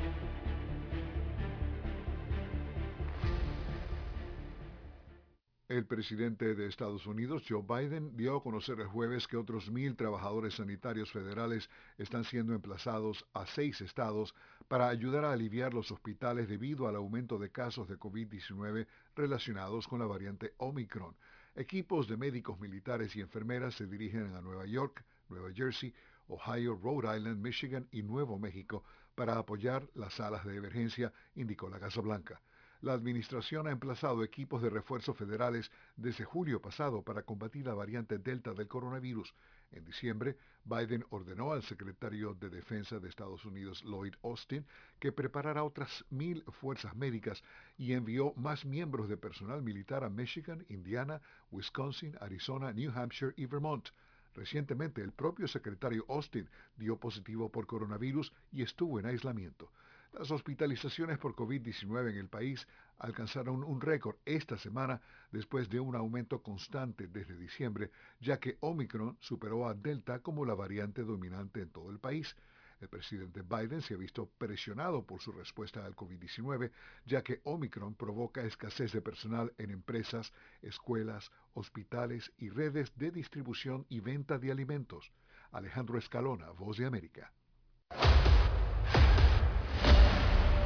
[5.71, 9.95] El presidente de Estados Unidos, Joe Biden, dio a conocer el jueves que otros mil
[9.95, 14.35] trabajadores sanitarios federales están siendo emplazados a seis estados
[14.67, 18.85] para ayudar a aliviar los hospitales debido al aumento de casos de COVID-19
[19.15, 21.15] relacionados con la variante Omicron.
[21.55, 25.93] Equipos de médicos militares y enfermeras se dirigen a Nueva York, Nueva Jersey,
[26.27, 28.83] Ohio, Rhode Island, Michigan y Nuevo México
[29.15, 32.41] para apoyar las salas de emergencia, indicó la Casa Blanca.
[32.81, 38.17] La administración ha emplazado equipos de refuerzo federales desde julio pasado para combatir la variante
[38.17, 39.35] Delta del coronavirus.
[39.71, 40.35] En diciembre,
[40.65, 44.65] Biden ordenó al secretario de Defensa de Estados Unidos, Lloyd Austin,
[44.99, 47.43] que preparara otras mil fuerzas médicas
[47.77, 51.21] y envió más miembros de personal militar a Michigan, Indiana,
[51.51, 53.89] Wisconsin, Arizona, New Hampshire y Vermont.
[54.33, 59.69] Recientemente, el propio secretario Austin dio positivo por coronavirus y estuvo en aislamiento.
[60.13, 62.67] Las hospitalizaciones por COVID-19 en el país
[62.97, 65.01] alcanzaron un récord esta semana
[65.31, 70.53] después de un aumento constante desde diciembre, ya que Omicron superó a Delta como la
[70.53, 72.35] variante dominante en todo el país.
[72.81, 76.71] El presidente Biden se ha visto presionado por su respuesta al COVID-19,
[77.05, 83.85] ya que Omicron provoca escasez de personal en empresas, escuelas, hospitales y redes de distribución
[83.87, 85.09] y venta de alimentos.
[85.51, 87.31] Alejandro Escalona, Voz de América.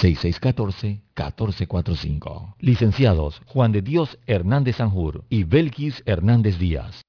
[0.00, 2.54] 6614-1445.
[2.58, 7.02] Licenciados Juan de Dios Hernández Sanjur y Belkis Hernández Díaz.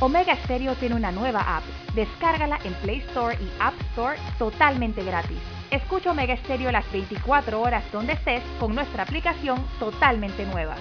[0.00, 1.62] Omega Stereo tiene una nueva app.
[1.94, 5.38] Descárgala en Play Store y App Store totalmente gratis.
[5.70, 10.74] Escucha Omega Stereo las 24 horas donde estés con nuestra aplicación totalmente nueva.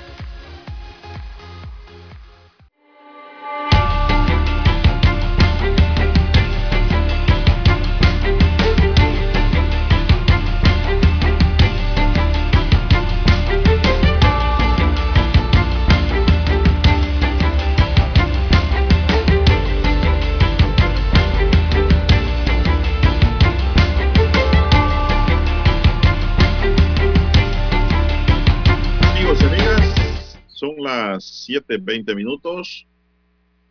[30.84, 32.86] Las 7.20 minutos.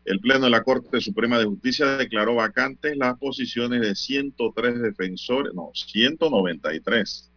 [0.04, 5.54] El Pleno de la Corte Suprema de Justicia declaró vacantes las posiciones de 103 defensores,
[5.54, 7.30] no, 193.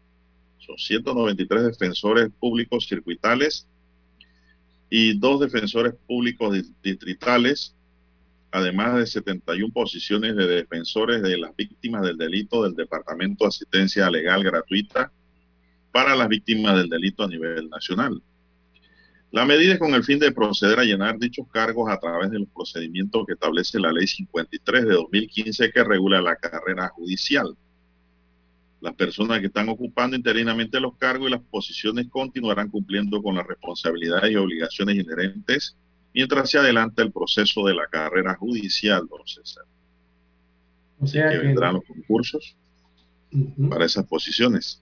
[0.57, 3.67] Son 193 defensores públicos circuitales
[4.89, 7.75] y dos defensores públicos distritales,
[8.51, 14.09] además de 71 posiciones de defensores de las víctimas del delito del Departamento de Asistencia
[14.09, 15.11] Legal Gratuita
[15.91, 18.21] para las víctimas del delito a nivel nacional.
[19.31, 22.39] La medida es con el fin de proceder a llenar dichos cargos a través de
[22.39, 27.55] los procedimientos que establece la Ley 53 de 2015 que regula la carrera judicial.
[28.81, 33.47] Las personas que están ocupando interinamente los cargos y las posiciones continuarán cumpliendo con las
[33.47, 35.75] responsabilidades y obligaciones inherentes
[36.13, 39.65] mientras se adelanta el proceso de la carrera judicial, don César.
[40.99, 42.55] O sea que que vendrán los concursos
[43.69, 44.81] para esas posiciones.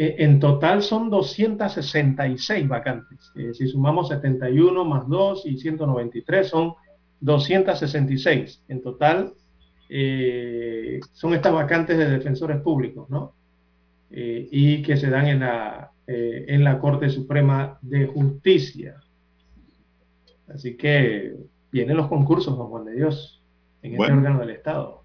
[0.00, 3.32] Eh, en total son 266 vacantes.
[3.34, 6.74] Eh, si sumamos 71 más 2 y 193 son
[7.20, 8.62] 266.
[8.68, 9.34] En total
[9.88, 13.34] eh, son estas vacantes de defensores públicos, ¿no?
[14.12, 19.02] Eh, y que se dan en la, en la Corte Suprema de Justicia.
[20.46, 21.34] Así que
[21.72, 23.42] vienen los concursos, don Juan de Dios,
[23.82, 24.18] en este Bueno.
[24.18, 25.02] órgano del Estado.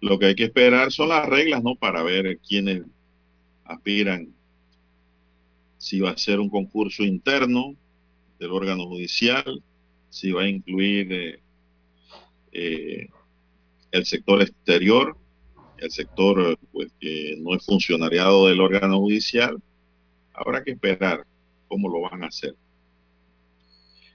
[0.00, 1.76] Lo que hay que esperar son las reglas, ¿no?
[1.76, 2.82] Para ver quiénes
[3.68, 4.34] aspiran.
[5.76, 7.76] Si va a ser un concurso interno
[8.38, 9.62] del órgano judicial,
[10.10, 11.40] si va a incluir eh,
[12.52, 13.08] eh,
[13.92, 15.16] el sector exterior,
[15.76, 19.62] el sector pues, que no es funcionariado del órgano judicial.
[20.32, 21.24] Habrá que esperar
[21.68, 22.54] cómo lo van a hacer.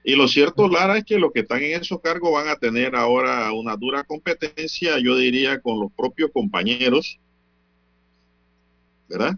[0.06, 2.94] Y lo cierto, Lara, es que los que están en esos cargos van a tener
[2.94, 7.18] ahora una dura competencia, yo diría, con los propios compañeros,
[9.08, 9.34] ¿verdad?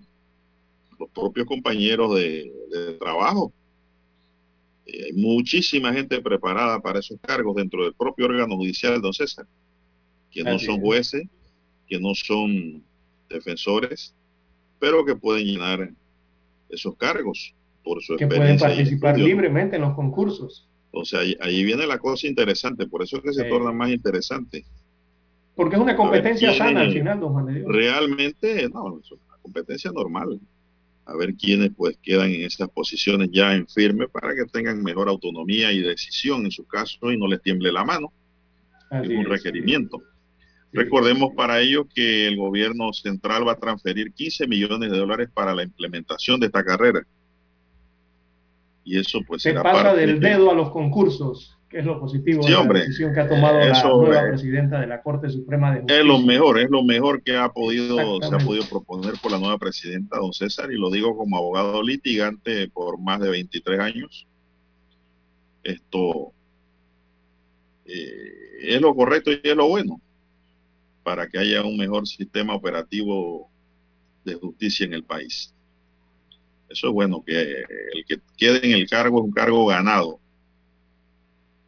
[0.98, 3.52] Los propios compañeros de, de trabajo.
[4.86, 9.46] Eh, hay muchísima gente preparada para esos cargos dentro del propio órgano judicial, don César,
[10.30, 10.80] que no son es.
[10.80, 11.24] jueces,
[11.86, 12.84] que no son
[13.28, 14.14] defensores,
[14.78, 15.90] pero que pueden llenar
[16.68, 19.42] esos cargos por su Que pueden experiencia y participar estudio, ¿no?
[19.42, 20.68] libremente en los concursos.
[20.92, 23.48] O sea, ahí, ahí viene la cosa interesante, por eso es que se Sí.
[23.48, 24.64] torna más interesante.
[25.54, 27.66] Porque es una competencia sana al final, don Juan de Dios.
[27.72, 29.00] Realmente, no,
[29.50, 30.40] competencia normal.
[31.08, 35.08] A ver quiénes pues quedan en esas posiciones ya en firme para que tengan mejor
[35.08, 38.12] autonomía y decisión en su caso y no les tiemble la mano.
[38.90, 40.02] Así es un requerimiento.
[40.72, 45.54] Recordemos para ello que el gobierno central va a transferir 15 millones de dólares para
[45.54, 47.06] la implementación de esta carrera.
[48.84, 52.42] Y eso pues Se pasa del de- dedo a los concursos, que es lo positivo
[52.42, 52.78] Sí, de hombre.
[52.80, 56.00] la decisión que ha tomado la nueva presidenta de la Corte Suprema de Justicia.
[56.00, 59.38] Es lo mejor, es lo mejor que ha podido, se ha podido proponer por la
[59.38, 64.26] nueva presidenta, don César, y lo digo como abogado litigante por más de 23 años.
[65.64, 66.32] Esto
[67.84, 70.00] eh, es lo correcto y es lo bueno
[71.02, 73.48] para que haya un mejor sistema operativo
[74.24, 75.54] de justicia en el país.
[76.68, 77.40] Eso es bueno, que
[77.94, 80.18] el que quede en el cargo es un cargo ganado,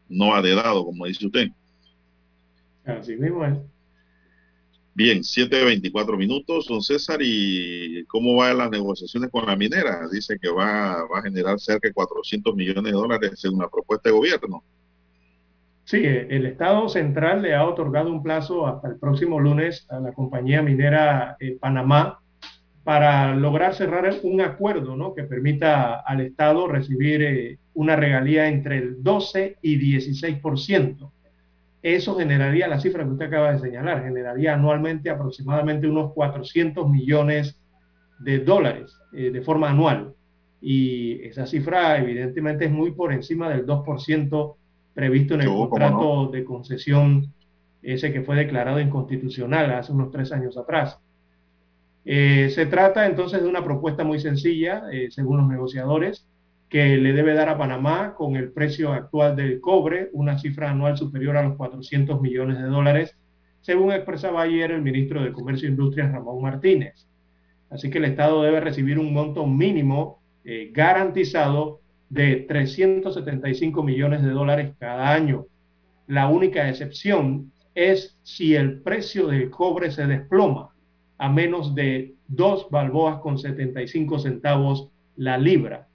[0.09, 1.49] no adedado, como dice usted.
[2.85, 3.59] Así mismo es.
[4.95, 10.09] Bien, 7.24 minutos, don César, ¿y cómo van las negociaciones con la minera?
[10.11, 14.09] Dice que va, va a generar cerca de 400 millones de dólares según la propuesta
[14.09, 14.65] de gobierno.
[15.85, 20.13] Sí, el Estado central le ha otorgado un plazo hasta el próximo lunes a la
[20.13, 22.21] compañía minera eh, Panamá
[22.89, 25.15] para lograr cerrar un acuerdo ¿no?
[25.15, 31.11] que permita al Estado recibir eh, una regalía entre el 12 y 16%.
[31.83, 37.61] Eso generaría la cifra que usted acaba de señalar, generaría anualmente aproximadamente unos 400 millones
[38.21, 40.15] de dólares eh, de forma anual.
[40.59, 44.55] Y esa cifra evidentemente es muy por encima del 2%
[44.95, 47.35] previsto en el contrato de concesión,
[47.83, 50.99] ese que fue declarado inconstitucional hace unos tres años atrás.
[52.05, 56.27] Eh, se trata entonces de una propuesta muy sencilla, eh, según los negociadores,
[56.69, 60.97] que le debe dar a Panamá con el precio actual del cobre una cifra anual
[60.97, 63.17] superior a los 400 millones de dólares,
[63.61, 67.07] según expresaba ayer el ministro de Comercio e Industria, Ramón Martínez.
[67.71, 74.31] Así que el Estado debe recibir un monto mínimo eh, garantizado de 375 millones de
[74.31, 75.47] dólares cada año.
[76.07, 80.71] La única excepción es si el precio del cobre se desploma
[81.19, 85.89] a menos de dos balboas con 75 centavos la libra.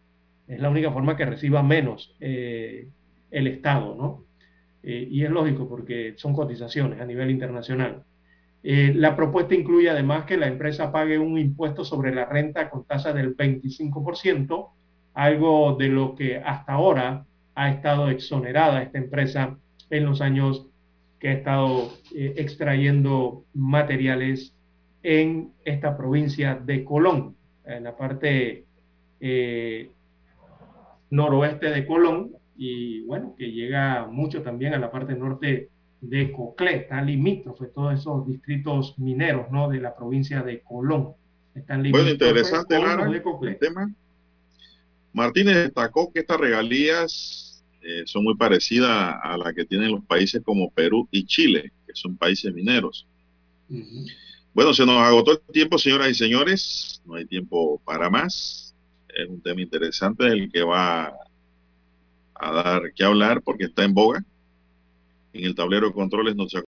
[0.47, 2.89] Es la única forma que reciba menos eh,
[3.31, 4.25] el Estado, ¿no?
[4.83, 8.03] Eh, y es lógico porque son cotizaciones a nivel internacional.
[8.63, 12.83] Eh, la propuesta incluye además que la empresa pague un impuesto sobre la renta con
[12.83, 14.69] tasa del 25%,
[15.13, 17.25] algo de lo que hasta ahora
[17.55, 19.57] ha estado exonerada esta empresa
[19.89, 20.67] en los años
[21.19, 24.53] que ha estado extrayendo materiales
[25.03, 27.35] en esta provincia de Colón,
[27.65, 28.65] en la parte
[29.19, 29.91] eh,
[31.09, 35.69] noroeste de Colón, y bueno, que llega mucho también a la parte norte
[36.01, 39.69] de Coclé, está limítrofe, todos esos distritos mineros, ¿no?
[39.69, 41.13] De la provincia de Colón.
[41.55, 43.93] Están bueno, interesante el tema.
[45.13, 50.41] Martínez destacó que estas regalías eh, son muy parecidas a las que tienen los países
[50.43, 53.07] como Perú y Chile, que son países mineros.
[54.53, 57.01] Bueno, se nos agotó el tiempo, señoras y señores.
[57.05, 58.75] No hay tiempo para más.
[59.09, 61.11] Es un tema interesante el que va
[62.35, 64.23] a dar que hablar porque está en boga.
[65.33, 66.53] En el tablero de controles nos